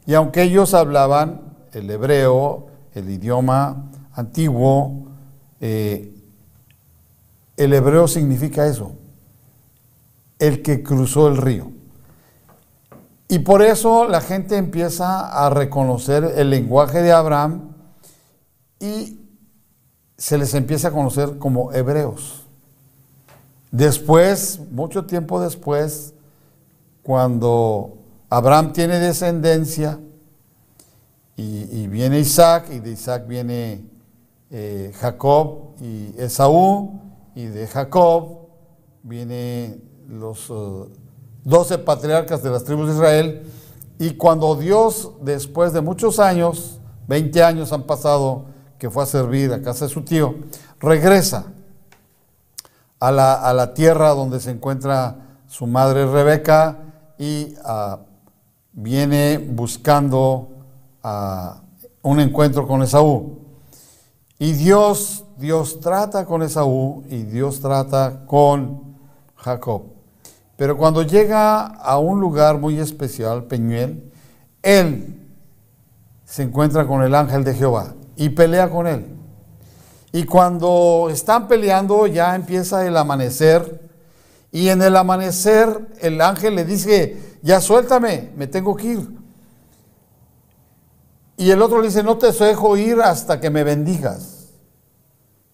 Y 0.05 0.15
aunque 0.15 0.43
ellos 0.43 0.75
hablaban 0.75 1.41
el 1.73 1.89
hebreo, 1.89 2.67
el 2.95 3.09
idioma 3.11 3.85
antiguo, 4.15 5.07
eh, 5.61 6.13
el 7.57 7.73
hebreo 7.73 8.09
significa 8.09 8.67
eso, 8.67 8.93
el 10.41 10.63
que 10.63 10.83
cruzó 10.83 11.29
el 11.29 11.37
río. 11.37 11.78
Y 13.29 13.41
por 13.41 13.61
eso 13.61 14.09
la 14.09 14.23
gente 14.23 14.57
empieza 14.57 15.29
a 15.29 15.51
reconocer 15.51 16.25
el 16.37 16.49
lenguaje 16.49 17.03
de 17.03 17.13
Abraham 17.13 17.75
y 18.81 19.21
se 20.17 20.39
les 20.39 20.55
empieza 20.55 20.89
a 20.89 20.91
conocer 20.93 21.37
como 21.39 21.73
hebreos. 21.73 22.47
Después, 23.71 24.61
mucho 24.71 25.05
tiempo 25.05 25.41
después, 25.41 26.15
cuando 27.03 27.99
Abraham 28.31 28.73
tiene 28.73 28.99
descendencia 28.99 30.01
y, 31.37 31.87
viene 31.87 32.19
Isaac, 32.19 32.69
y 32.73 32.81
de 32.81 32.93
Isaac 32.93 33.27
viene 33.29 33.85
eh, 34.51 34.93
Jacob 34.99 35.75
y 35.81 36.15
Esaú, 36.19 37.01
y 37.35 37.45
de 37.45 37.67
Jacob 37.69 38.49
viene 39.03 39.79
los 40.09 40.51
eh, 40.51 40.93
doce 41.45 41.79
patriarcas 41.79 42.43
de 42.43 42.51
las 42.51 42.65
tribus 42.65 42.89
de 42.89 42.95
Israel, 42.95 43.53
y 43.99 44.13
cuando 44.15 44.55
Dios, 44.55 45.11
después 45.23 45.73
de 45.73 45.81
muchos 45.81 46.21
años, 46.21 46.79
20 47.09 47.43
años 47.43 47.73
han 47.73 47.83
pasado, 47.83 48.45
que 48.79 48.91
fue 48.91 49.03
a 49.03 49.07
servir 49.07 49.53
a 49.53 49.61
casa 49.61 49.87
de 49.87 49.91
su 49.91 50.03
tío, 50.03 50.37
regresa 50.79 51.47
a 53.01 53.11
la, 53.11 53.35
a 53.35 53.53
la 53.53 53.75
tierra 53.75 54.11
donde 54.11 54.39
se 54.41 54.51
encuentra 54.51 55.17
su 55.49 55.67
madre 55.67 56.07
Rebeca 56.07 56.79
y 57.19 57.55
ah, 57.65 57.99
viene 58.73 59.39
buscando 59.39 60.49
ah, 61.03 61.63
un 62.03 62.21
encuentro 62.21 62.69
con 62.69 62.83
Esaú. 62.83 63.39
Y 64.39 64.53
Dios, 64.53 65.25
Dios 65.37 65.81
trata 65.81 66.25
con 66.25 66.43
Esaú 66.43 67.03
y 67.09 67.25
Dios 67.25 67.61
trata 67.61 68.25
con 68.27 68.97
Jacob. 69.37 69.98
Pero 70.59 70.77
cuando 70.77 71.05
llega 71.05 71.67
a 71.67 71.99
un 72.01 72.21
lugar 72.21 72.59
muy 72.59 72.81
especial, 72.81 73.45
Peñuel, 73.45 74.11
él 74.61 75.25
se 76.25 76.43
encuentra 76.43 76.85
con 76.85 77.01
el 77.05 77.15
ángel 77.15 77.45
de 77.45 77.55
Jehová 77.55 77.95
y 78.17 78.31
pelea 78.31 78.69
con 78.69 78.89
él. 78.89 79.07
Y 80.11 80.25
cuando 80.25 81.11
están 81.13 81.47
peleando 81.47 82.09
ya 82.09 82.35
empieza 82.35 82.85
el 82.85 82.97
amanecer 82.97 83.89
y 84.51 84.69
en 84.71 84.83
el 84.83 84.97
amanecer 84.97 85.95
el 86.01 86.21
ángel 86.21 86.57
le 86.57 86.65
dice, 86.65 87.39
ya 87.41 87.61
suéltame, 87.61 88.33
me 88.35 88.49
tengo 88.49 88.75
que 88.75 88.87
ir. 88.89 89.09
Y 91.37 91.53
el 91.53 91.63
otro 91.63 91.81
le 91.81 91.87
dice, 91.87 92.03
no 92.03 92.19
te 92.19 92.33
dejo 92.33 92.77
ir 92.77 93.01
hasta 93.01 93.39
que 93.39 93.49
me 93.49 93.63
bendigas. 93.63 94.49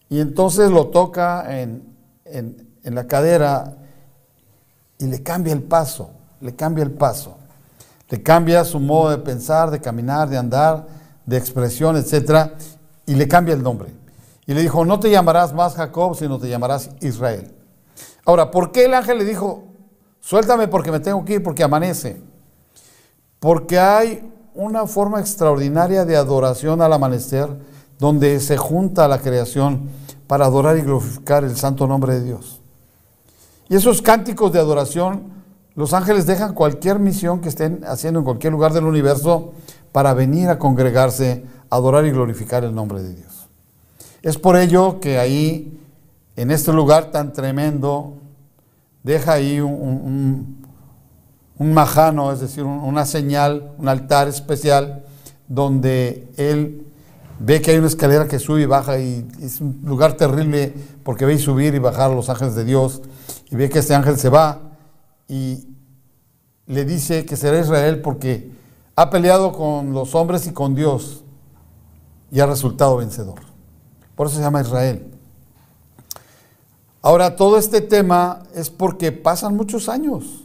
Y 0.08 0.20
entonces 0.20 0.70
lo 0.70 0.86
toca 0.86 1.60
en, 1.60 1.94
en, 2.24 2.74
en 2.82 2.94
la 2.94 3.06
cadera 3.06 3.83
y 4.98 5.06
le 5.06 5.22
cambia 5.22 5.52
el 5.52 5.62
paso, 5.62 6.10
le 6.40 6.54
cambia 6.54 6.84
el 6.84 6.92
paso. 6.92 7.36
Le 8.10 8.22
cambia 8.22 8.64
su 8.64 8.78
modo 8.78 9.10
de 9.10 9.18
pensar, 9.18 9.70
de 9.70 9.80
caminar, 9.80 10.28
de 10.28 10.36
andar, 10.36 10.86
de 11.26 11.36
expresión, 11.36 11.96
etc. 11.96 12.52
Y 13.06 13.14
le 13.14 13.26
cambia 13.26 13.54
el 13.54 13.62
nombre. 13.62 13.92
Y 14.46 14.54
le 14.54 14.62
dijo, 14.62 14.84
no 14.84 15.00
te 15.00 15.10
llamarás 15.10 15.52
más 15.54 15.74
Jacob, 15.74 16.14
sino 16.14 16.38
te 16.38 16.48
llamarás 16.48 16.90
Israel. 17.00 17.52
Ahora, 18.24 18.50
¿por 18.50 18.72
qué 18.72 18.84
el 18.84 18.94
ángel 18.94 19.18
le 19.18 19.24
dijo, 19.24 19.64
suéltame 20.20 20.68
porque 20.68 20.92
me 20.92 21.00
tengo 21.00 21.24
que 21.24 21.34
ir, 21.34 21.42
porque 21.42 21.64
amanece? 21.64 22.20
Porque 23.40 23.78
hay 23.78 24.30
una 24.54 24.86
forma 24.86 25.18
extraordinaria 25.18 26.04
de 26.04 26.16
adoración 26.16 26.82
al 26.82 26.92
amanecer, 26.92 27.48
donde 27.98 28.38
se 28.40 28.56
junta 28.56 29.08
la 29.08 29.18
creación 29.18 29.88
para 30.26 30.44
adorar 30.44 30.76
y 30.76 30.82
glorificar 30.82 31.42
el 31.42 31.56
santo 31.56 31.86
nombre 31.86 32.14
de 32.14 32.24
Dios. 32.24 32.60
Y 33.74 33.76
esos 33.76 34.02
cánticos 34.02 34.52
de 34.52 34.60
adoración 34.60 35.32
los 35.74 35.94
ángeles 35.94 36.26
dejan 36.26 36.54
cualquier 36.54 37.00
misión 37.00 37.40
que 37.40 37.48
estén 37.48 37.80
haciendo 37.84 38.20
en 38.20 38.24
cualquier 38.24 38.52
lugar 38.52 38.72
del 38.72 38.84
universo 38.84 39.52
para 39.90 40.14
venir 40.14 40.48
a 40.48 40.60
congregarse, 40.60 41.44
adorar 41.70 42.06
y 42.06 42.12
glorificar 42.12 42.62
el 42.62 42.72
nombre 42.72 43.02
de 43.02 43.16
Dios. 43.16 43.48
Es 44.22 44.38
por 44.38 44.56
ello 44.56 45.00
que 45.00 45.18
ahí, 45.18 45.76
en 46.36 46.52
este 46.52 46.72
lugar 46.72 47.10
tan 47.10 47.32
tremendo, 47.32 48.18
deja 49.02 49.32
ahí 49.32 49.58
un, 49.58 50.64
majano, 51.58 52.30
es 52.30 52.38
decir, 52.38 52.62
una 52.62 53.04
señal, 53.04 53.72
un 53.76 53.88
altar 53.88 54.28
especial, 54.28 55.04
donde 55.48 56.28
él 56.36 56.86
ve 57.40 57.60
que 57.60 57.72
hay 57.72 57.78
una 57.78 57.88
escalera 57.88 58.28
que 58.28 58.38
sube 58.38 58.62
y 58.62 58.66
baja 58.66 59.00
y 59.00 59.26
es 59.42 59.60
un 59.60 59.80
lugar 59.84 60.12
terrible 60.12 60.72
porque 61.02 61.24
ve 61.24 61.36
subir 61.40 61.74
y 61.74 61.80
bajar 61.80 62.12
a 62.12 62.14
los 62.14 62.30
ángeles 62.30 62.54
de 62.54 62.64
Dios 62.64 63.02
y 63.50 63.56
ve 63.56 63.68
que 63.68 63.80
este 63.80 63.94
ángel 63.94 64.18
se 64.18 64.28
va 64.28 64.60
y 65.28 65.66
le 66.66 66.84
dice 66.84 67.24
que 67.24 67.36
será 67.36 67.60
Israel 67.60 68.00
porque 68.00 68.52
ha 68.96 69.10
peleado 69.10 69.52
con 69.52 69.92
los 69.92 70.14
hombres 70.14 70.46
y 70.46 70.52
con 70.52 70.74
Dios 70.74 71.24
y 72.30 72.40
ha 72.40 72.46
resultado 72.46 72.96
vencedor. 72.96 73.40
Por 74.14 74.26
eso 74.26 74.36
se 74.36 74.42
llama 74.42 74.62
Israel. 74.62 75.10
Ahora, 77.02 77.36
todo 77.36 77.58
este 77.58 77.80
tema 77.80 78.44
es 78.54 78.70
porque 78.70 79.12
pasan 79.12 79.56
muchos 79.56 79.88
años, 79.88 80.44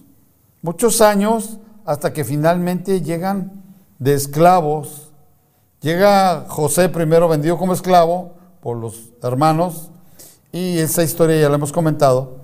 muchos 0.61 0.99
años 0.99 1.57
hasta 1.85 2.11
que 2.11 2.25
finalmente 2.25 3.01
llegan 3.01 3.63
de 3.97 4.13
esclavos. 4.13 5.11
Llega 5.81 6.45
José 6.49 6.89
primero 6.89 7.29
vendido 7.29 7.57
como 7.57 7.73
esclavo 7.73 8.33
por 8.59 8.75
los 8.75 9.09
hermanos 9.23 9.89
y 10.51 10.79
esa 10.79 11.03
historia 11.03 11.39
ya 11.39 11.47
la 11.49 11.55
hemos 11.55 11.71
comentado. 11.71 12.38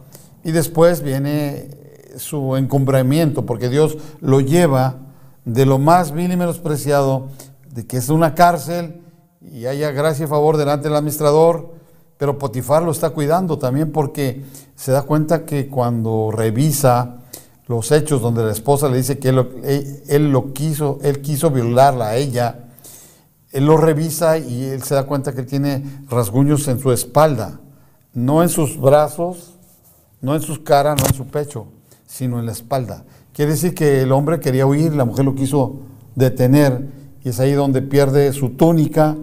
Y 0.45 0.51
después 0.51 1.01
viene 1.01 1.69
su 2.17 2.55
encumbramiento, 2.55 3.47
porque 3.47 3.67
Dios 3.67 3.97
lo 4.21 4.41
lleva 4.41 4.97
de 5.43 5.65
lo 5.65 5.79
más 5.79 6.11
vil 6.11 6.31
y 6.31 6.37
menospreciado, 6.37 7.29
de 7.73 7.87
que 7.87 7.97
es 7.97 8.09
una 8.09 8.35
cárcel 8.35 9.01
y 9.41 9.65
haya 9.65 9.89
gracia 9.89 10.25
y 10.25 10.27
favor 10.27 10.57
delante 10.57 10.87
del 10.87 10.97
administrador, 10.97 11.73
pero 12.19 12.37
Potifar 12.37 12.83
lo 12.83 12.91
está 12.91 13.09
cuidando 13.09 13.57
también 13.57 13.91
porque 13.91 14.45
se 14.75 14.91
da 14.91 15.01
cuenta 15.01 15.45
que 15.45 15.67
cuando 15.67 16.29
revisa 16.31 17.23
los 17.65 17.91
hechos 17.91 18.21
donde 18.21 18.43
la 18.43 18.51
esposa 18.51 18.87
le 18.87 18.97
dice 18.97 19.17
que 19.17 19.29
él, 19.29 20.03
él 20.07 20.31
lo 20.31 20.53
quiso, 20.53 20.99
él 21.01 21.21
quiso 21.21 21.49
violarla 21.49 22.09
a 22.09 22.15
ella, 22.17 22.65
él 23.51 23.65
lo 23.65 23.77
revisa 23.77 24.37
y 24.37 24.65
él 24.65 24.83
se 24.83 24.93
da 24.93 25.07
cuenta 25.07 25.33
que 25.33 25.41
tiene 25.41 26.03
rasguños 26.07 26.67
en 26.67 26.79
su 26.79 26.91
espalda, 26.91 27.61
no 28.13 28.43
en 28.43 28.49
sus 28.49 28.79
brazos, 28.79 29.54
no 30.25 30.35
en 30.35 30.41
sus 30.41 30.59
caras, 30.59 30.99
no 30.99 31.07
en 31.07 31.13
su 31.13 31.27
pecho 31.27 31.67
sino 32.07 32.39
en 32.39 32.45
la 32.45 32.51
espalda. 32.51 33.03
Quiere 33.33 33.51
decir 33.51 33.75
que 33.75 34.01
el 34.01 34.11
hombre 34.11 34.39
quería 34.39 34.65
huir, 34.65 34.95
la 34.95 35.05
mujer 35.05 35.25
lo 35.25 35.35
quiso 35.35 35.79
detener, 36.15 36.87
y 37.23 37.29
es 37.29 37.39
ahí 37.39 37.53
donde 37.53 37.81
pierde 37.81 38.31
su 38.31 38.51
túnica, 38.51 39.15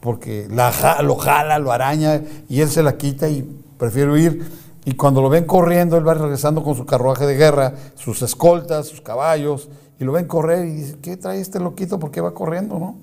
porque 0.00 0.48
la, 0.50 0.72
lo 1.02 1.16
jala, 1.16 1.58
lo 1.58 1.70
araña, 1.70 2.22
y 2.48 2.60
él 2.60 2.68
se 2.68 2.82
la 2.82 2.96
quita 2.96 3.28
y 3.28 3.42
prefiere 3.78 4.10
huir. 4.10 4.50
Y 4.84 4.94
cuando 4.94 5.22
lo 5.22 5.28
ven 5.28 5.44
corriendo, 5.44 5.96
él 5.96 6.06
va 6.06 6.14
regresando 6.14 6.64
con 6.64 6.74
su 6.74 6.84
carruaje 6.84 7.26
de 7.26 7.36
guerra, 7.36 7.74
sus 7.94 8.20
escoltas, 8.22 8.88
sus 8.88 9.00
caballos, 9.00 9.68
y 10.00 10.04
lo 10.04 10.10
ven 10.10 10.26
correr 10.26 10.66
y 10.66 10.72
dice, 10.72 10.96
¿qué 11.00 11.16
trae 11.16 11.40
este 11.40 11.60
loquito? 11.60 12.00
¿Por 12.00 12.10
qué 12.10 12.20
va 12.20 12.34
corriendo? 12.34 12.80
¿no? 12.80 12.96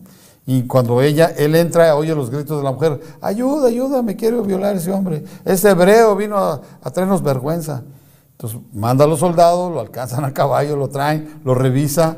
Y 0.51 0.63
cuando 0.63 0.99
ella, 0.99 1.31
él 1.37 1.53
entra, 1.53 1.95
oye 1.95 2.15
los 2.15 2.31
gritos 2.31 2.57
de 2.57 2.63
la 2.63 2.71
mujer, 2.71 2.99
ayuda, 3.21 3.67
ayuda, 3.67 4.01
me 4.01 4.15
quiere 4.15 4.41
violar 4.41 4.75
ese 4.75 4.91
hombre. 4.91 5.23
Ese 5.45 5.69
hebreo 5.69 6.15
vino 6.15 6.37
a, 6.37 6.59
a 6.81 6.89
traernos 6.89 7.21
vergüenza. 7.21 7.83
Entonces 8.31 8.59
manda 8.73 9.05
a 9.05 9.07
los 9.07 9.19
soldados, 9.19 9.71
lo 9.71 9.79
alcanzan 9.79 10.25
a 10.25 10.33
caballo, 10.33 10.75
lo 10.75 10.87
traen, 10.87 11.39
lo 11.43 11.53
revisa 11.53 12.17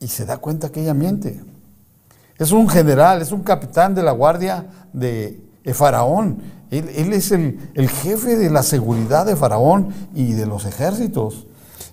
y 0.00 0.08
se 0.08 0.24
da 0.24 0.38
cuenta 0.38 0.72
que 0.72 0.80
ella 0.80 0.94
miente. 0.94 1.44
Es 2.38 2.52
un 2.52 2.70
general, 2.70 3.20
es 3.20 3.32
un 3.32 3.42
capitán 3.42 3.94
de 3.94 4.02
la 4.02 4.12
guardia 4.12 4.64
de, 4.94 5.38
Faraón. 5.74 6.38
Él, 6.70 7.12
es 7.12 7.32
el, 7.32 7.70
el, 7.74 7.90
jefe 7.90 8.38
de 8.38 8.48
la 8.48 8.62
seguridad 8.62 9.26
de 9.26 9.36
Faraón 9.36 9.88
y 10.14 10.32
de 10.32 10.46
los 10.46 10.64
ejércitos. 10.64 11.46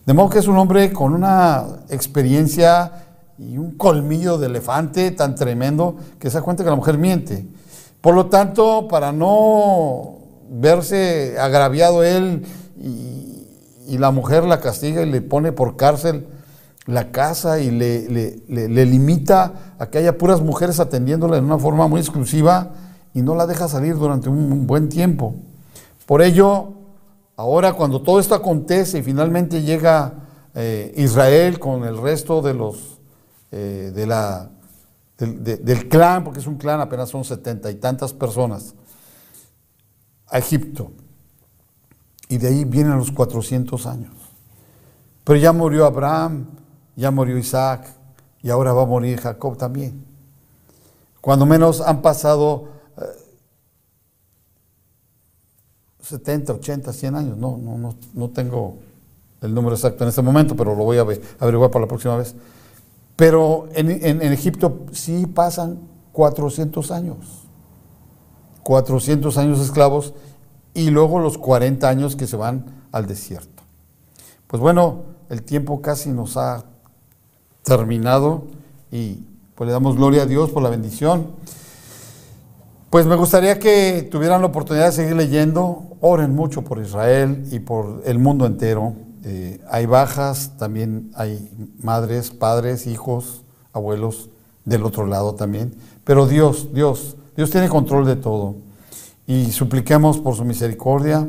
De 0.05 0.13
modo 0.13 0.29
que 0.29 0.39
es 0.39 0.47
un 0.47 0.55
hombre 0.55 0.93
con 0.93 1.13
una 1.13 1.65
experiencia 1.89 3.08
y 3.39 3.57
un 3.57 3.71
colmillo 3.77 4.37
de 4.37 4.47
elefante 4.47 5.11
tan 5.11 5.35
tremendo 5.35 5.95
que 6.19 6.29
se 6.29 6.37
da 6.37 6.43
cuenta 6.43 6.63
que 6.63 6.69
la 6.69 6.75
mujer 6.75 6.97
miente. 6.97 7.45
Por 8.01 8.13
lo 8.13 8.27
tanto, 8.27 8.87
para 8.89 9.11
no 9.11 10.17
verse 10.49 11.37
agraviado 11.39 12.03
él 12.03 12.45
y, 12.77 13.27
la 13.97 14.11
mujer 14.11 14.43
la 14.43 14.59
castiga 14.61 15.01
y 15.01 15.09
le 15.09 15.19
pone 15.21 15.51
por 15.51 15.75
cárcel 15.75 16.27
la 16.85 17.11
casa 17.11 17.59
y 17.59 17.71
le, 17.71 18.07
le, 18.47 18.85
limita 18.85 19.75
a 19.79 19.87
que 19.87 19.97
haya 19.97 20.17
puras 20.17 20.41
mujeres 20.41 20.79
atendiéndola 20.79 21.37
en 21.37 21.43
una 21.43 21.57
forma 21.57 21.87
muy 21.87 21.99
exclusiva 21.99 22.69
y 23.15 23.23
no 23.23 23.35
la 23.35 23.47
deja 23.47 23.67
salir 23.67 23.95
durante 23.95 24.29
un 24.29 24.67
buen 24.67 24.89
tiempo. 24.89 25.33
Por 26.05 26.21
ello, 26.21 26.73
ahora 27.35 27.73
cuando 27.73 28.01
todo 28.01 28.19
esto 28.19 28.35
acontece 28.35 28.99
y 28.99 29.03
finalmente 29.03 29.63
llega 29.63 30.13
eh, 30.53 30.93
Israel 30.95 31.59
con 31.59 31.83
el 31.83 31.97
resto 31.97 32.41
de 32.41 32.53
los 32.53 32.98
eh, 33.51 33.91
de 33.93 34.05
la, 34.05 34.49
del 35.17 35.89
clan, 35.89 36.23
porque 36.23 36.39
es 36.39 36.47
un 36.47 36.57
clan, 36.57 36.79
apenas 36.79 37.09
son 37.09 37.23
setenta 37.23 37.69
y 37.71 37.75
tantas 37.75 38.13
personas, 38.13 38.75
a 40.27 40.37
Egipto. 40.37 40.91
Y 42.27 42.37
de 42.37 42.47
ahí 42.47 42.65
vienen 42.65 42.97
los 42.97 43.11
400 43.11 43.85
años. 43.87 44.13
Pero 45.23 45.39
ya 45.39 45.51
murió 45.51 45.85
Abraham, 45.85 46.47
ya 46.95 47.11
murió 47.11 47.37
Isaac 47.37 47.87
y 48.41 48.49
ahora 48.49 48.71
va 48.73 48.83
a 48.83 48.85
morir 48.85 49.19
Jacob 49.19 49.57
también. 49.57 50.05
Cuando 51.21 51.45
menos 51.45 51.81
han 51.81 52.01
pasado 52.01 52.69
70, 56.09 56.53
80, 56.53 56.91
100 56.91 57.15
años. 57.15 57.37
No, 57.37 57.57
no, 57.57 57.77
no, 57.77 57.95
no 58.13 58.29
tengo 58.29 58.77
el 59.41 59.53
número 59.53 59.75
exacto 59.75 60.03
en 60.03 60.09
este 60.09 60.21
momento, 60.21 60.55
pero 60.55 60.75
lo 60.75 60.83
voy 60.83 60.97
a 60.97 61.05
averiguar 61.39 61.69
para 61.69 61.81
la 61.81 61.87
próxima 61.87 62.17
vez. 62.17 62.35
Pero 63.19 63.67
en, 63.73 63.89
en, 63.91 64.21
Egipto 64.31 64.85
sí 64.93 65.25
pasan 65.25 65.77
400 66.13 66.89
años. 66.89 67.49
400 68.63 69.37
años 69.37 69.59
esclavos 69.59 70.13
y 70.73 70.89
luego 70.89 71.19
los 71.19 71.37
40 71.37 71.89
años 71.89 72.15
que 72.15 72.27
se 72.27 72.37
van 72.37 72.85
al 72.93 73.07
desierto. 73.07 73.61
Pues 74.47 74.61
bueno, 74.61 75.01
el 75.29 75.43
tiempo 75.43 75.81
casi 75.81 76.11
nos 76.11 76.37
ha 76.37 76.63
terminado 77.63 78.45
y 78.89 79.19
pues 79.53 79.67
le 79.67 79.73
damos 79.73 79.97
gloria 79.97 80.21
a 80.21 80.25
Dios 80.25 80.51
por 80.51 80.63
la 80.63 80.69
bendición. 80.69 81.27
Pues 82.89 83.05
me 83.05 83.17
gustaría 83.17 83.59
que 83.59 84.07
tuvieran 84.09 84.39
la 84.39 84.47
oportunidad 84.47 84.85
de 84.85 84.91
seguir 84.93 85.17
leyendo, 85.17 85.97
oren 85.99 86.33
mucho 86.33 86.61
por 86.61 86.79
Israel 86.79 87.45
y 87.51 87.59
por 87.59 88.01
el 88.05 88.17
mundo 88.17 88.45
entero, 88.45 88.93
eh, 89.23 89.59
hay 89.69 89.85
bajas, 89.85 90.51
también 90.57 91.11
hay 91.15 91.49
madres, 91.81 92.31
padres, 92.31 92.87
hijos, 92.87 93.43
abuelos 93.73 94.29
del 94.65 94.83
otro 94.83 95.05
lado 95.05 95.35
también. 95.35 95.75
Pero 96.03 96.27
Dios, 96.27 96.73
Dios, 96.73 97.17
Dios 97.35 97.49
tiene 97.49 97.69
control 97.69 98.05
de 98.05 98.15
todo. 98.15 98.55
Y 99.27 99.51
supliquemos 99.51 100.19
por 100.19 100.35
su 100.35 100.45
misericordia 100.45 101.27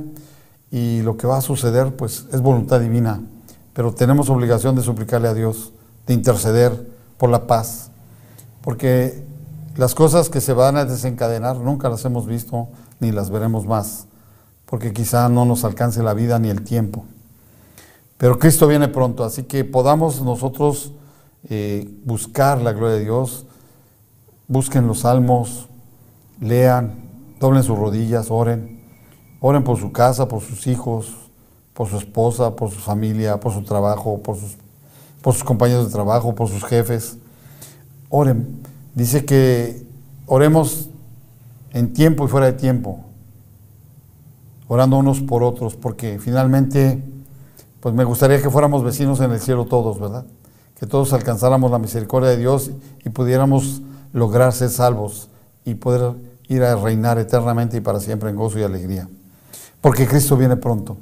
y 0.71 1.03
lo 1.03 1.17
que 1.17 1.27
va 1.27 1.39
a 1.39 1.43
suceder 1.43 1.95
pues 1.97 2.27
es 2.33 2.41
voluntad 2.41 2.81
divina. 2.81 3.21
Pero 3.73 3.93
tenemos 3.93 4.31
obligación 4.31 4.75
de 4.77 4.83
suplicarle 4.83 5.29
a 5.29 5.35
Dios, 5.35 5.73
de 6.07 6.15
interceder 6.15 6.91
por 7.19 7.31
la 7.31 7.47
paz. 7.47 7.91
Porque 8.63 9.25
las 9.77 9.95
cosas 9.95 10.29
que 10.29 10.41
se 10.41 10.53
van 10.53 10.77
a 10.77 10.85
desencadenar 10.85 11.57
nunca 11.57 11.89
las 11.89 12.05
hemos 12.05 12.27
visto 12.27 12.69
ni 13.01 13.13
las 13.13 13.31
veremos 13.31 13.67
más. 13.67 14.07
Porque 14.67 14.93
quizá 14.93 15.29
no 15.29 15.45
nos 15.45 15.65
alcance 15.65 16.03
la 16.03 16.15
vida 16.15 16.39
ni 16.39 16.49
el 16.49 16.63
tiempo. 16.63 17.05
Pero 18.21 18.39
Cristo 18.39 18.67
viene 18.67 18.87
pronto, 18.89 19.25
así 19.25 19.45
que 19.45 19.65
podamos 19.65 20.21
nosotros 20.21 20.93
eh, 21.49 21.89
buscar 22.05 22.61
la 22.61 22.75
gloria 22.75 22.97
de 22.97 23.05
Dios, 23.05 23.47
busquen 24.47 24.87
los 24.87 25.01
salmos, 25.01 25.71
lean, 26.39 26.97
doblen 27.41 27.63
sus 27.63 27.79
rodillas, 27.79 28.31
oren, 28.31 28.79
oren 29.41 29.65
por 29.65 29.81
su 29.81 29.91
casa, 29.91 30.29
por 30.29 30.43
sus 30.43 30.67
hijos, 30.67 31.15
por 31.73 31.89
su 31.89 31.97
esposa, 31.97 32.55
por 32.57 32.71
su 32.71 32.79
familia, 32.79 33.41
por 33.41 33.55
su 33.55 33.63
trabajo, 33.63 34.19
por 34.23 34.37
sus, 34.37 34.59
por 35.23 35.33
sus 35.33 35.43
compañeros 35.43 35.87
de 35.87 35.93
trabajo, 35.93 36.35
por 36.35 36.47
sus 36.47 36.63
jefes. 36.63 37.17
Oren. 38.11 38.61
Dice 38.95 39.25
que 39.25 39.87
oremos 40.27 40.91
en 41.73 41.95
tiempo 41.95 42.27
y 42.27 42.29
fuera 42.29 42.45
de 42.47 42.53
tiempo, 42.53 43.01
orando 44.69 44.99
unos 44.99 45.21
por 45.21 45.43
otros, 45.43 45.75
porque 45.75 46.19
finalmente, 46.19 47.03
pues 47.81 47.95
me 47.95 48.05
gustaría 48.05 48.41
que 48.43 48.51
fuéramos 48.51 48.85
vecinos 48.85 49.21
en 49.21 49.33
el 49.33 49.41
cielo 49.41 49.65
todos, 49.65 49.99
¿verdad? 49.99 50.25
Que 50.79 50.87
todos 50.87 51.13
alcanzáramos 51.13 51.71
la 51.71 51.79
misericordia 51.79 52.31
de 52.31 52.37
Dios 52.37 52.71
y 53.05 53.09
pudiéramos 53.09 53.83
lograr 54.13 54.53
ser 54.53 54.71
salvos 54.71 55.29
y 55.65 55.75
poder 55.75 56.15
ir 56.49 56.63
a 56.63 56.77
reinar 56.77 57.19
eternamente 57.19 57.79
y 57.79 57.81
para 57.81 58.01
siempre 58.01 58.31
en 58.31 58.37
gozo 58.37 58.59
y 58.59 58.63
alegría. 58.63 59.09
Porque 59.81 60.07
Cristo 60.07 60.37
viene 60.37 60.57
pronto. 60.57 60.99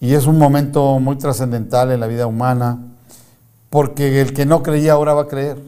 Y 0.00 0.14
es 0.14 0.26
un 0.26 0.38
momento 0.38 0.98
muy 0.98 1.16
trascendental 1.16 1.92
en 1.92 2.00
la 2.00 2.06
vida 2.06 2.26
humana, 2.26 2.78
porque 3.70 4.20
el 4.20 4.32
que 4.34 4.46
no 4.46 4.62
creía 4.62 4.92
ahora 4.92 5.14
va 5.14 5.22
a 5.22 5.28
creer. 5.28 5.58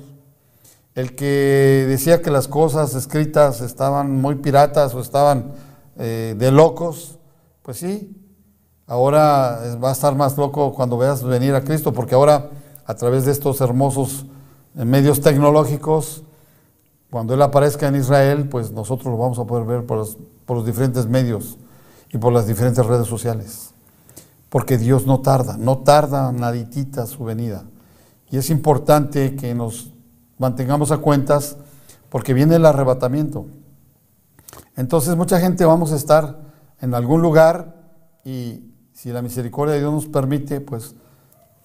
El 0.95 1.15
que 1.15 1.85
decía 1.89 2.23
que 2.23 2.31
las 2.31 2.49
cosas 2.49 2.95
escritas 2.95 3.61
estaban 3.61 4.21
muy 4.21 4.37
piratas 4.37 4.95
o 4.95 5.01
estaban 5.01 5.53
eh, 5.99 6.35
de 6.37 6.51
locos, 6.51 7.19
pues 7.63 7.79
sí, 7.79 8.17
ahora 8.87 9.77
va 9.83 9.91
a 9.91 9.93
estar 9.93 10.15
más 10.15 10.37
loco 10.37 10.73
cuando 10.73 10.99
veas 10.99 11.23
venir 11.23 11.55
a 11.55 11.63
Cristo, 11.63 11.93
porque 11.93 12.15
ahora 12.15 12.51
a 12.87 12.95
través 12.95 13.25
de 13.25 13.33
estos 13.33 13.61
hermosos 13.61 14.27
eh, 14.77 14.85
medios 14.85 15.21
tecnológicos, 15.21 16.23
cuando 17.11 17.35
Él 17.35 17.43
aparezca 17.43 17.89
en 17.89 17.97
Israel, 17.97 18.49
pues 18.49 18.71
nosotros 18.71 19.07
lo 19.07 19.19
vamos 19.19 19.39
a 19.39 19.45
poder 19.45 19.65
ver 19.65 19.87
por 19.87 19.99
los, 19.99 20.67
diferentes 20.67 21.07
medios 21.07 21.57
y 22.13 22.19
por 22.19 22.33
las 22.33 22.47
diferentes 22.47 22.85
redes 22.85 23.07
sociales. 23.07 23.71
Porque 24.49 24.79
Dios 24.79 25.07
no 25.07 25.21
tarda, 25.21 25.57
no 25.57 25.79
tarda 25.79 26.31
naditita 26.33 27.07
su 27.07 27.25
venida. 27.25 27.65
Y 28.31 28.39
es 28.39 28.51
importante 28.51 29.35
que 29.37 29.55
nos 29.55 29.93
mantengamos 30.39 30.91
a 30.91 30.99
cuentas 30.99 31.57
porque 32.11 32.35
viene 32.35 32.57
el 32.57 32.67
arrebatamiento. 32.67 33.47
Entonces 34.77 35.17
mucha 35.17 35.41
gente 35.41 35.65
vamos 35.65 35.93
a 35.93 35.97
estar 35.97 36.39
en 36.81 36.95
algún 36.95 37.23
lugar 37.23 37.75
y 38.25 38.76
si 38.97 39.13
la 39.13 39.21
misericordia 39.21 39.75
de 39.75 39.81
Dios 39.81 39.93
nos 39.93 40.07
permite, 40.07 40.63
pues 40.63 40.95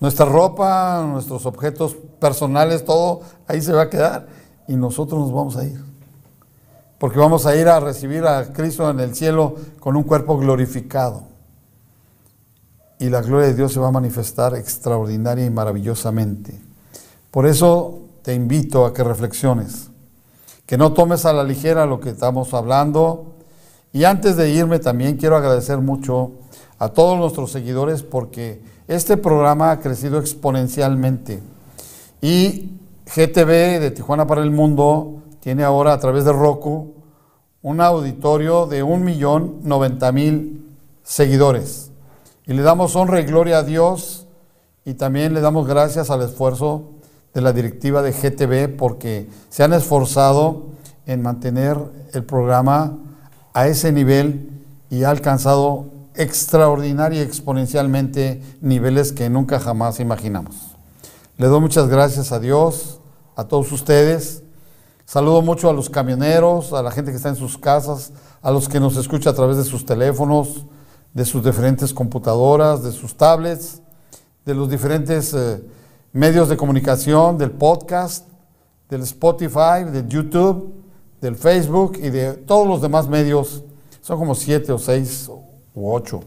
nuestra 0.01 0.25
ropa, 0.25 1.05
nuestros 1.07 1.45
objetos 1.45 1.95
personales, 2.19 2.83
todo 2.83 3.21
ahí 3.47 3.61
se 3.61 3.71
va 3.71 3.83
a 3.83 3.89
quedar 3.89 4.27
y 4.67 4.75
nosotros 4.75 5.21
nos 5.21 5.31
vamos 5.31 5.55
a 5.55 5.63
ir. 5.63 5.81
Porque 6.99 7.17
vamos 7.17 7.45
a 7.45 7.55
ir 7.55 7.69
a 7.69 7.79
recibir 7.79 8.25
a 8.25 8.51
Cristo 8.51 8.89
en 8.89 8.99
el 8.99 9.15
cielo 9.15 9.55
con 9.79 9.95
un 9.95 10.03
cuerpo 10.03 10.37
glorificado. 10.37 11.23
Y 12.99 13.09
la 13.09 13.21
gloria 13.21 13.47
de 13.47 13.55
Dios 13.55 13.71
se 13.71 13.79
va 13.79 13.87
a 13.87 13.91
manifestar 13.91 14.53
extraordinaria 14.55 15.45
y 15.45 15.49
maravillosamente. 15.49 16.59
Por 17.31 17.47
eso 17.47 18.01
te 18.23 18.35
invito 18.35 18.85
a 18.85 18.93
que 18.93 19.05
reflexiones, 19.05 19.89
que 20.65 20.77
no 20.77 20.91
tomes 20.91 21.25
a 21.25 21.31
la 21.31 21.45
ligera 21.45 21.85
lo 21.85 22.01
que 22.01 22.09
estamos 22.09 22.53
hablando. 22.53 23.35
Y 23.93 24.03
antes 24.03 24.35
de 24.35 24.49
irme 24.49 24.79
también 24.79 25.15
quiero 25.15 25.37
agradecer 25.37 25.77
mucho 25.77 26.33
a 26.81 26.89
todos 26.89 27.15
nuestros 27.15 27.51
seguidores 27.51 28.01
porque 28.01 28.59
este 28.87 29.15
programa 29.15 29.69
ha 29.69 29.79
crecido 29.79 30.17
exponencialmente. 30.19 31.39
Y 32.23 32.71
GTV 33.05 33.79
de 33.79 33.91
Tijuana 33.91 34.25
para 34.25 34.41
el 34.41 34.49
Mundo 34.49 35.21
tiene 35.41 35.63
ahora 35.63 35.93
a 35.93 35.99
través 35.99 36.25
de 36.25 36.33
Roku 36.33 36.95
un 37.61 37.81
auditorio 37.81 38.65
de 38.65 38.81
un 38.81 39.03
millón 39.03 39.59
noventa 39.61 40.11
mil 40.11 40.75
seguidores. 41.03 41.91
Y 42.47 42.53
le 42.53 42.63
damos 42.63 42.95
honra 42.95 43.19
y 43.19 43.25
gloria 43.25 43.59
a 43.59 43.63
Dios 43.63 44.25
y 44.83 44.95
también 44.95 45.35
le 45.35 45.41
damos 45.41 45.67
gracias 45.67 46.09
al 46.09 46.23
esfuerzo 46.23 46.93
de 47.35 47.41
la 47.41 47.53
directiva 47.53 48.01
de 48.01 48.11
GTV 48.11 48.75
porque 48.75 49.29
se 49.49 49.63
han 49.63 49.73
esforzado 49.73 50.63
en 51.05 51.21
mantener 51.21 51.77
el 52.11 52.23
programa 52.23 52.97
a 53.53 53.67
ese 53.67 53.91
nivel 53.91 54.49
y 54.89 55.03
ha 55.03 55.11
alcanzado 55.11 55.90
extraordinaria 56.15 57.19
y 57.19 57.23
exponencialmente 57.23 58.41
niveles 58.61 59.11
que 59.11 59.29
nunca 59.29 59.59
jamás 59.59 59.99
imaginamos. 59.99 60.75
Le 61.37 61.47
doy 61.47 61.61
muchas 61.61 61.87
gracias 61.87 62.31
a 62.31 62.39
Dios, 62.39 62.99
a 63.35 63.45
todos 63.45 63.71
ustedes. 63.71 64.43
Saludo 65.05 65.41
mucho 65.41 65.69
a 65.69 65.73
los 65.73 65.89
camioneros, 65.89 66.73
a 66.73 66.81
la 66.83 66.91
gente 66.91 67.11
que 67.11 67.17
está 67.17 67.29
en 67.29 67.35
sus 67.35 67.57
casas, 67.57 68.13
a 68.41 68.51
los 68.51 68.69
que 68.69 68.79
nos 68.79 68.95
escucha 68.97 69.31
a 69.31 69.33
través 69.33 69.57
de 69.57 69.63
sus 69.63 69.85
teléfonos, 69.85 70.65
de 71.13 71.25
sus 71.25 71.43
diferentes 71.43 71.93
computadoras, 71.93 72.83
de 72.83 72.91
sus 72.91 73.15
tablets, 73.15 73.81
de 74.45 74.55
los 74.55 74.69
diferentes 74.69 75.33
eh, 75.33 75.63
medios 76.13 76.49
de 76.49 76.57
comunicación, 76.57 77.37
del 77.37 77.51
podcast, 77.51 78.27
del 78.89 79.01
Spotify, 79.01 79.83
del 79.91 80.07
YouTube, 80.07 80.73
del 81.21 81.35
Facebook 81.35 81.97
y 82.01 82.09
de 82.09 82.33
todos 82.33 82.67
los 82.67 82.81
demás 82.81 83.07
medios. 83.07 83.63
Son 84.01 84.17
como 84.17 84.35
siete 84.35 84.71
o 84.71 84.77
seis 84.77 85.29
u 85.75 85.91
ocho 85.91 86.21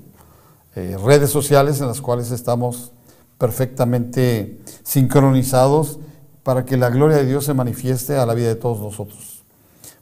eh, 0.76 0.97
redes 1.05 1.30
sociales 1.30 1.80
en 1.80 1.86
las 1.86 2.01
cuales 2.01 2.30
estamos 2.30 2.92
perfectamente 3.38 4.61
sincronizados 4.82 5.99
para 6.42 6.64
que 6.64 6.76
la 6.76 6.90
gloria 6.90 7.18
de 7.18 7.26
Dios 7.26 7.45
se 7.45 7.55
manifieste 7.55 8.16
a 8.16 8.26
la 8.26 8.34
vida 8.34 8.49
de 8.49 8.57
todos 8.57 8.80
nosotros. 8.80 9.45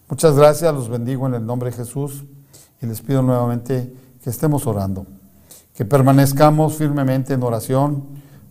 Muchas 0.08 0.36
gracias, 0.36 0.74
los 0.74 0.88
bendigo 0.88 1.26
en 1.26 1.34
el 1.34 1.46
nombre 1.46 1.70
de 1.70 1.76
Jesús 1.76 2.24
y 2.80 2.86
les 2.86 3.00
pido 3.00 3.22
nuevamente 3.22 3.92
que 4.22 4.30
estemos 4.30 4.66
orando, 4.66 5.06
que 5.74 5.84
permanezcamos 5.84 6.74
firmemente 6.74 7.34
en 7.34 7.42
oración 7.42 8.04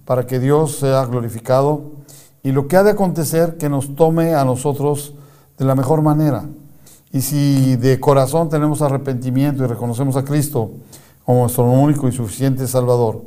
para 0.06 0.26
que 0.26 0.40
Dios 0.40 0.78
sea 0.78 1.06
glorificado 1.06 1.92
y 2.44 2.52
lo 2.52 2.68
que 2.68 2.78
ha 2.78 2.84
de 2.84 2.92
acontecer 2.92 3.58
que 3.58 3.70
nos 3.70 3.96
tome 3.96 4.34
a 4.34 4.46
nosotros 4.46 5.14
de 5.58 5.66
la 5.66 5.76
mejor 5.76 6.02
manera. 6.02 6.46
Y 7.14 7.22
si 7.22 7.76
de 7.76 8.00
corazón 8.00 8.50
tenemos 8.50 8.82
arrepentimiento 8.82 9.64
y 9.64 9.68
reconocemos 9.68 10.16
a 10.16 10.24
Cristo 10.24 10.72
como 11.26 11.42
nuestro 11.42 11.66
único 11.66 12.08
y 12.08 12.12
suficiente 12.12 12.68
Salvador, 12.68 13.24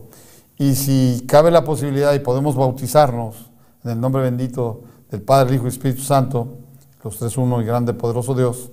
y 0.57 0.75
si 0.75 1.25
cabe 1.27 1.51
la 1.51 1.65
posibilidad 1.65 2.15
y 2.15 2.21
podemos 2.21 2.55
bautizarnos, 2.55 3.51
en 3.85 3.91
el 3.91 4.01
nombre 4.01 4.23
bendito 4.23 4.83
del 5.11 5.23
Padre, 5.23 5.57
Hijo 5.57 5.67
y 5.67 5.69
Espíritu 5.69 6.03
Santo, 6.03 6.59
los 7.03 7.19
tres 7.19 7.37
uno 7.37 7.61
y 7.61 7.65
grande, 7.65 7.93
poderoso 7.93 8.35
Dios, 8.35 8.71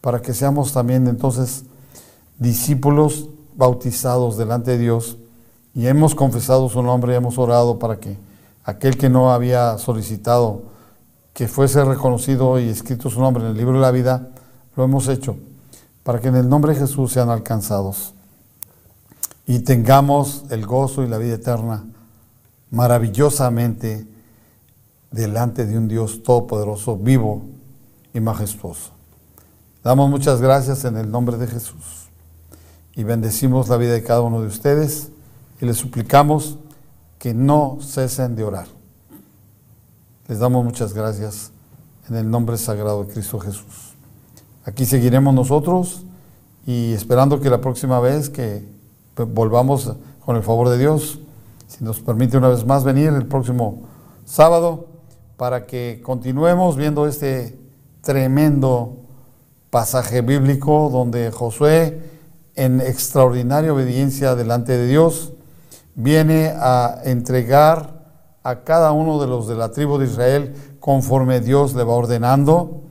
para 0.00 0.20
que 0.20 0.34
seamos 0.34 0.72
también 0.72 1.06
entonces 1.06 1.64
discípulos 2.38 3.28
bautizados 3.54 4.36
delante 4.36 4.72
de 4.72 4.78
Dios 4.78 5.18
y 5.74 5.86
hemos 5.86 6.14
confesado 6.14 6.68
su 6.68 6.82
nombre 6.82 7.12
y 7.12 7.16
hemos 7.16 7.38
orado 7.38 7.78
para 7.78 8.00
que 8.00 8.16
aquel 8.64 8.96
que 8.96 9.08
no 9.08 9.32
había 9.32 9.78
solicitado 9.78 10.62
que 11.32 11.46
fuese 11.46 11.84
reconocido 11.84 12.58
y 12.58 12.68
escrito 12.68 13.08
su 13.08 13.20
nombre 13.20 13.44
en 13.44 13.50
el 13.50 13.56
libro 13.56 13.74
de 13.74 13.80
la 13.80 13.90
vida, 13.90 14.28
lo 14.80 14.86
hemos 14.86 15.08
hecho, 15.08 15.36
para 16.02 16.20
que 16.20 16.28
en 16.28 16.36
el 16.36 16.48
nombre 16.48 16.72
de 16.72 16.80
Jesús 16.80 17.12
sean 17.12 17.28
alcanzados 17.28 18.14
y 19.46 19.58
tengamos 19.58 20.44
el 20.48 20.64
gozo 20.64 21.04
y 21.04 21.08
la 21.08 21.18
vida 21.18 21.34
eterna 21.34 21.84
maravillosamente 22.70 24.06
delante 25.10 25.66
de 25.66 25.76
un 25.76 25.86
Dios 25.86 26.22
todopoderoso, 26.22 26.96
vivo 26.96 27.42
y 28.14 28.20
majestuoso. 28.20 28.92
Damos 29.84 30.08
muchas 30.08 30.40
gracias 30.40 30.86
en 30.86 30.96
el 30.96 31.10
nombre 31.10 31.36
de 31.36 31.46
Jesús 31.46 32.08
y 32.94 33.04
bendecimos 33.04 33.68
la 33.68 33.76
vida 33.76 33.92
de 33.92 34.02
cada 34.02 34.22
uno 34.22 34.40
de 34.40 34.46
ustedes 34.46 35.10
y 35.60 35.66
les 35.66 35.76
suplicamos 35.76 36.56
que 37.18 37.34
no 37.34 37.80
cesen 37.82 38.34
de 38.34 38.44
orar. 38.44 38.66
Les 40.26 40.38
damos 40.38 40.64
muchas 40.64 40.94
gracias 40.94 41.50
en 42.08 42.16
el 42.16 42.30
nombre 42.30 42.56
sagrado 42.56 43.04
de 43.04 43.12
Cristo 43.12 43.38
Jesús. 43.40 43.89
Aquí 44.64 44.84
seguiremos 44.84 45.32
nosotros 45.32 46.04
y 46.66 46.92
esperando 46.92 47.40
que 47.40 47.48
la 47.48 47.62
próxima 47.62 47.98
vez 47.98 48.28
que 48.28 48.62
volvamos 49.16 49.94
con 50.24 50.36
el 50.36 50.42
favor 50.42 50.68
de 50.68 50.76
Dios, 50.76 51.18
si 51.66 51.82
nos 51.82 52.00
permite 52.00 52.36
una 52.36 52.48
vez 52.48 52.66
más 52.66 52.84
venir 52.84 53.08
el 53.08 53.26
próximo 53.26 53.82
sábado 54.26 54.86
para 55.38 55.66
que 55.66 56.02
continuemos 56.04 56.76
viendo 56.76 57.06
este 57.06 57.58
tremendo 58.02 58.96
pasaje 59.70 60.20
bíblico 60.20 60.90
donde 60.92 61.30
Josué, 61.30 62.02
en 62.54 62.82
extraordinaria 62.82 63.72
obediencia 63.72 64.34
delante 64.34 64.76
de 64.76 64.86
Dios, 64.86 65.32
viene 65.94 66.52
a 66.54 67.00
entregar 67.04 68.04
a 68.42 68.56
cada 68.64 68.92
uno 68.92 69.20
de 69.20 69.26
los 69.26 69.48
de 69.48 69.54
la 69.54 69.70
tribu 69.70 69.96
de 69.96 70.04
Israel 70.04 70.54
conforme 70.80 71.40
Dios 71.40 71.74
le 71.74 71.84
va 71.84 71.94
ordenando, 71.94 72.89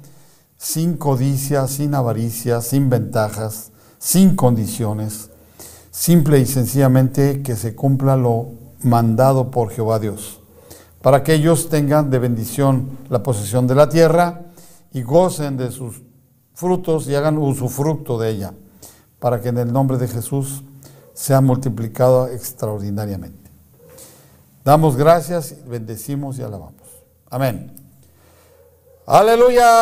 sin 0.59 0.97
codicia, 0.97 1.67
sin 1.67 1.95
avaricia, 1.95 2.61
sin 2.61 2.89
ventajas, 2.89 3.71
sin 3.97 4.35
condiciones, 4.35 5.29
simple 5.89 6.39
y 6.39 6.45
sencillamente 6.45 7.41
que 7.41 7.55
se 7.55 7.75
cumpla 7.75 8.17
lo 8.17 8.49
mandado 8.83 9.51
por 9.51 9.69
Jehová 9.69 9.99
Dios, 9.99 10.41
para 11.01 11.23
que 11.23 11.33
ellos 11.33 11.69
tengan 11.69 12.11
de 12.11 12.19
bendición 12.19 12.97
la 13.09 13.23
posesión 13.23 13.67
de 13.67 13.75
la 13.75 13.87
tierra 13.87 14.47
y 14.91 15.01
gocen 15.01 15.55
de 15.55 15.71
sus 15.71 16.01
frutos 16.53 17.07
y 17.07 17.15
hagan 17.15 17.37
usufructo 17.37 18.19
de 18.19 18.31
ella, 18.31 18.53
para 19.19 19.39
que 19.41 19.49
en 19.49 19.59
el 19.59 19.71
nombre 19.71 19.97
de 19.97 20.09
Jesús 20.09 20.63
sea 21.13 21.39
multiplicado 21.39 22.27
extraordinariamente. 22.27 23.49
Damos 24.65 24.97
gracias, 24.97 25.55
bendecimos 25.65 26.37
y 26.37 26.43
alabamos. 26.43 26.83
Amén. 27.29 27.78
Aleluya. 29.09 29.73